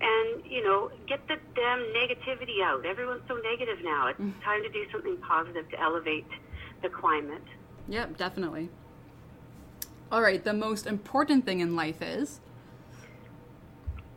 And 0.00 0.44
you 0.44 0.62
know, 0.62 0.90
get 1.08 1.26
the 1.26 1.36
damn 1.56 1.80
negativity 1.94 2.62
out. 2.62 2.86
Everyone's 2.86 3.22
so 3.26 3.34
negative 3.36 3.78
now. 3.82 4.08
It's 4.08 4.20
mm. 4.20 4.32
time 4.44 4.62
to 4.62 4.68
do 4.68 4.84
something 4.92 5.16
positive 5.16 5.68
to 5.70 5.80
elevate 5.80 6.26
the 6.82 6.88
climate. 6.88 7.42
yep, 7.88 8.16
definitely. 8.16 8.68
All 10.12 10.22
right, 10.22 10.42
the 10.42 10.52
most 10.52 10.86
important 10.86 11.44
thing 11.44 11.60
in 11.60 11.76
life 11.76 12.02
is. 12.02 12.40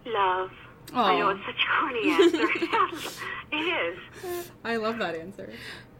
Love. 0.05 0.51
Oh. 0.93 1.01
I 1.01 1.19
know 1.19 1.29
it's 1.29 1.45
such 1.45 1.55
a 1.55 1.79
corny 1.79 2.11
answer. 2.11 3.19
it 3.51 3.97
is. 4.25 4.51
I 4.63 4.75
love 4.77 4.97
that 4.99 5.15
answer. 5.15 5.51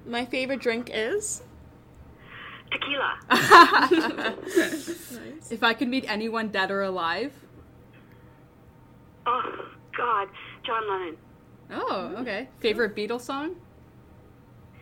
My 0.06 0.26
favorite 0.26 0.62
drink 0.62 0.90
is. 0.94 1.44
Tequila. 2.74 3.20
Nice. 4.44 5.52
If 5.52 5.64
I 5.64 5.74
could 5.74 5.88
meet 5.88 6.06
anyone 6.10 6.50
dead 6.50 6.72
or 6.72 6.82
alive. 6.82 7.32
Oh 9.26 9.66
God, 9.98 10.28
John 10.66 10.90
Lennon. 10.90 11.18
Oh, 11.72 12.16
okay. 12.18 12.50
Favorite 12.60 12.96
Beatles 12.96 13.22
song? 13.22 13.56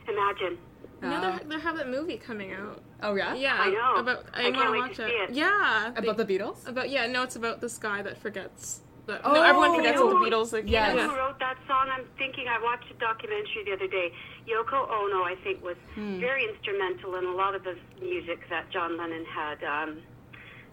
Imagine. 0.07 0.57
You 1.01 1.09
know, 1.09 1.15
Uh, 1.17 1.37
they, 1.39 1.55
they 1.55 1.59
have 1.61 1.77
that 1.77 1.89
movie 1.89 2.17
coming 2.17 2.53
out. 2.53 2.81
oh, 3.03 3.15
yeah? 3.15 3.33
Yeah, 3.33 3.55
I 3.59 3.69
know. 3.69 3.95
About 3.95 4.25
I, 4.33 4.47
I 4.47 4.49
want 4.51 4.95
to 4.97 5.03
watch 5.03 5.09
it. 5.11 5.29
it. 5.29 5.35
Yeah, 5.35 5.89
About 5.95 6.17
they- 6.17 6.23
the 6.23 6.39
Beatles? 6.39 6.67
about 6.67 6.89
yeah. 6.89 7.07
No, 7.07 7.23
it's 7.23 7.35
about 7.35 7.61
this 7.61 7.77
guy 7.77 8.01
that 8.01 8.17
forgets. 8.17 8.81
That, 9.07 9.21
Oh, 9.23 9.33
no, 9.33 9.41
everyone 9.43 9.75
forgets 9.75 9.99
all 9.99 10.09
the 10.09 10.15
Beatles. 10.15 10.53
Like, 10.53 10.65
Yes. 10.69 10.91
You 10.91 10.97
know 10.97 11.03
yeah. 11.03 11.09
who 11.09 11.15
wrote 11.17 11.39
that 11.39 11.57
song? 11.67 11.89
I'm 11.91 12.05
thinking 12.17 12.47
I 12.47 12.61
watched 12.61 12.89
a 12.91 12.93
documentary 12.95 13.63
the 13.65 13.73
other 13.73 13.87
day. 13.87 14.13
Yoko 14.47 14.89
Ono, 14.89 15.23
I 15.23 15.35
think, 15.43 15.63
was 15.63 15.75
Hmm. 15.95 16.19
very 16.19 16.45
instrumental 16.47 17.15
in 17.15 17.25
a 17.25 17.31
lot 17.31 17.55
of 17.55 17.63
the 17.63 17.75
music 17.99 18.47
that 18.49 18.69
John 18.71 18.97
Lennon 18.97 19.25
had 19.25 19.63
um, 19.63 19.97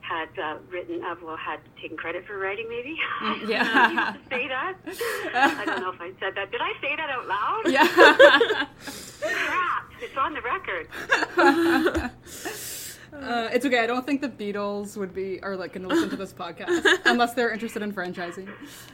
had 0.01 0.29
uh, 0.43 0.57
written, 0.70 1.03
uh, 1.05 1.14
well, 1.22 1.37
had 1.37 1.61
taken 1.83 1.97
credit 1.97 2.24
for 2.26 2.39
writing, 2.39 2.66
maybe. 2.68 2.97
Mm, 3.22 3.49
yeah. 3.49 3.91
you 3.91 3.97
have 3.99 4.14
to 4.14 4.35
say 4.35 4.49
that. 4.49 4.74
I 5.35 5.64
don't 5.66 5.81
know 5.83 5.91
if 5.93 6.01
I 6.01 6.12
said 6.20 6.35
that. 6.35 6.51
Did 6.51 6.61
I 6.62 6.72
say 6.81 6.97
that 6.97 7.11
out 7.11 7.26
loud? 7.26 7.62
Yeah. 7.66 7.87
Crap! 9.20 9.91
It's 10.01 10.16
on 10.16 10.33
the 10.33 10.41
record. 10.41 10.89
Uh, 13.12 13.48
it's 13.52 13.64
okay. 13.64 13.78
I 13.80 13.86
don't 13.86 14.04
think 14.06 14.20
the 14.20 14.28
Beatles 14.28 14.96
would 14.96 15.14
be 15.14 15.42
are 15.42 15.56
like 15.56 15.72
going 15.72 15.82
to 15.82 15.94
listen 15.94 16.11
to 16.11 16.16
this 16.16 16.32
podcast 16.38 16.84
unless 17.06 17.34
they're 17.34 17.50
interested 17.52 17.82
in 17.82 17.92
franchising. 17.92 18.48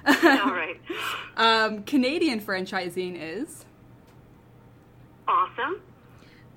All 0.07 0.53
right. 0.55 0.81
Um, 1.37 1.83
Canadian 1.83 2.41
franchising 2.41 3.17
is 3.21 3.65
Awesome. 5.27 5.81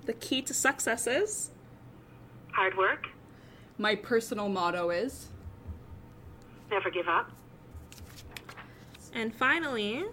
The 0.06 0.14
key 0.14 0.44
to 0.44 0.54
success 0.54 1.08
is 1.08 1.50
Hard 2.52 2.78
work. 2.78 3.08
my 3.80 3.96
personal 3.96 4.50
motto 4.50 4.92
is 4.92 5.30
Never 6.70 6.92
give 6.92 7.08
up. 7.08 7.32
And 9.14 9.34
finally, 9.34 10.04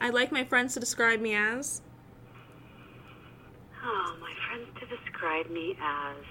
I'd 0.00 0.14
like 0.14 0.32
my 0.32 0.42
friends 0.42 0.74
to 0.74 0.80
describe 0.80 1.20
me 1.20 1.34
as 1.36 1.80
Oh, 3.86 4.16
my 4.18 4.32
friends 4.48 4.68
to 4.80 4.86
describe 4.86 5.50
me 5.50 5.76
as 5.80 6.24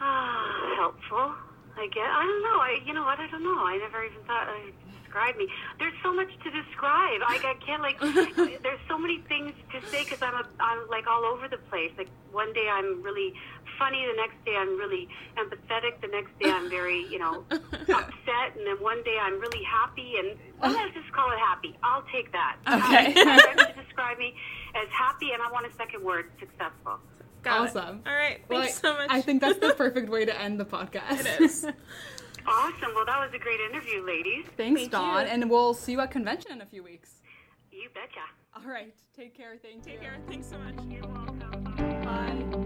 ah 0.00 0.74
helpful. 0.76 1.34
I 1.76 1.88
guess 1.88 2.06
I 2.06 2.22
don't 2.22 2.42
know. 2.42 2.58
I 2.60 2.78
you 2.86 2.94
know 2.94 3.02
what? 3.02 3.18
I 3.18 3.26
don't 3.28 3.42
know. 3.42 3.58
I 3.58 3.76
never 3.78 4.04
even 4.04 4.22
thought 4.24 4.48
uh, 4.48 4.70
describe 5.02 5.36
me. 5.36 5.48
There's 5.80 5.94
so 6.02 6.14
much 6.14 6.28
to 6.44 6.50
describe. 6.50 7.20
I, 7.26 7.40
I 7.42 7.54
can't 7.64 7.82
like. 7.82 7.98
there's 8.62 8.80
so 8.88 8.96
many 8.96 9.18
things 9.28 9.52
to 9.72 9.84
say 9.88 10.04
because 10.04 10.22
I'm 10.22 10.34
a, 10.34 10.46
I'm 10.60 10.88
like 10.88 11.08
all 11.08 11.24
over 11.24 11.48
the 11.48 11.58
place. 11.70 11.90
Like 11.98 12.10
one 12.30 12.52
day 12.52 12.68
I'm 12.70 13.02
really 13.02 13.34
funny, 13.78 14.04
the 14.06 14.16
next 14.16 14.44
day 14.44 14.54
I'm 14.56 14.76
really 14.78 15.08
empathetic, 15.36 16.00
the 16.00 16.08
next 16.08 16.38
day 16.40 16.50
I'm 16.50 16.68
very 16.70 17.04
you 17.06 17.18
know 17.18 17.44
upset, 17.50 18.56
and 18.56 18.66
then 18.66 18.76
one 18.80 19.02
day 19.04 19.16
I'm 19.20 19.38
really 19.40 19.62
happy. 19.64 20.14
And 20.18 20.38
well, 20.60 20.72
let's 20.72 20.94
just 20.94 21.12
call 21.12 21.30
it 21.32 21.38
happy. 21.38 21.76
I'll 21.82 22.04
take 22.12 22.32
that. 22.32 22.56
Okay. 22.66 23.24
My 23.24 23.38
friends 23.38 23.62
to 23.76 23.82
describe 23.84 24.18
me 24.18 24.34
as 24.74 24.88
happy, 24.90 25.30
and 25.32 25.42
I 25.42 25.50
want 25.52 25.66
a 25.66 25.74
second 25.76 26.02
word, 26.04 26.30
successful. 26.40 26.98
Got 27.42 27.56
it. 27.66 27.68
awesome. 27.76 28.02
All 28.06 28.14
right, 28.14 28.40
Well, 28.48 28.62
thanks 28.62 28.78
so 28.80 28.94
much. 28.94 29.06
I 29.10 29.20
think 29.20 29.42
that's 29.42 29.58
the 29.58 29.74
perfect 29.76 30.08
way 30.08 30.24
to 30.24 30.40
end 30.40 30.58
the 30.58 30.64
podcast. 30.64 31.20
It 31.20 31.40
is. 31.42 31.64
Awesome. 32.46 32.90
Well, 32.94 33.04
that 33.06 33.20
was 33.20 33.30
a 33.34 33.38
great 33.38 33.60
interview, 33.70 34.04
ladies. 34.06 34.44
Thanks, 34.56 34.80
Thank 34.82 34.92
Dawn, 34.92 35.26
you. 35.26 35.32
and 35.32 35.50
we'll 35.50 35.74
see 35.74 35.92
you 35.92 36.00
at 36.00 36.10
convention 36.10 36.52
in 36.52 36.60
a 36.62 36.66
few 36.66 36.82
weeks. 36.82 37.20
You 37.70 37.88
betcha. 37.92 38.20
All 38.56 38.70
right. 38.70 38.94
Take 39.16 39.36
care. 39.36 39.56
Thank 39.62 39.86
you. 39.86 39.92
Take 39.92 40.00
care. 40.02 40.16
Thanks 40.28 40.48
so 40.48 40.56
much. 40.58 40.74
You're 40.88 41.06
welcome. 41.06 41.64
Bye. 42.02 42.63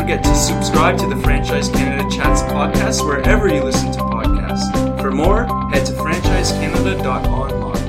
Forget 0.00 0.24
to 0.24 0.34
subscribe 0.34 0.96
to 0.96 1.06
the 1.06 1.16
Franchise 1.16 1.68
Canada 1.68 2.08
Chats 2.08 2.40
podcast 2.44 3.04
wherever 3.04 3.52
you 3.52 3.62
listen 3.62 3.92
to 3.92 3.98
podcasts. 3.98 4.98
For 4.98 5.10
more, 5.10 5.44
head 5.70 5.84
to 5.86 5.92
franchisecanada.online. 5.92 7.79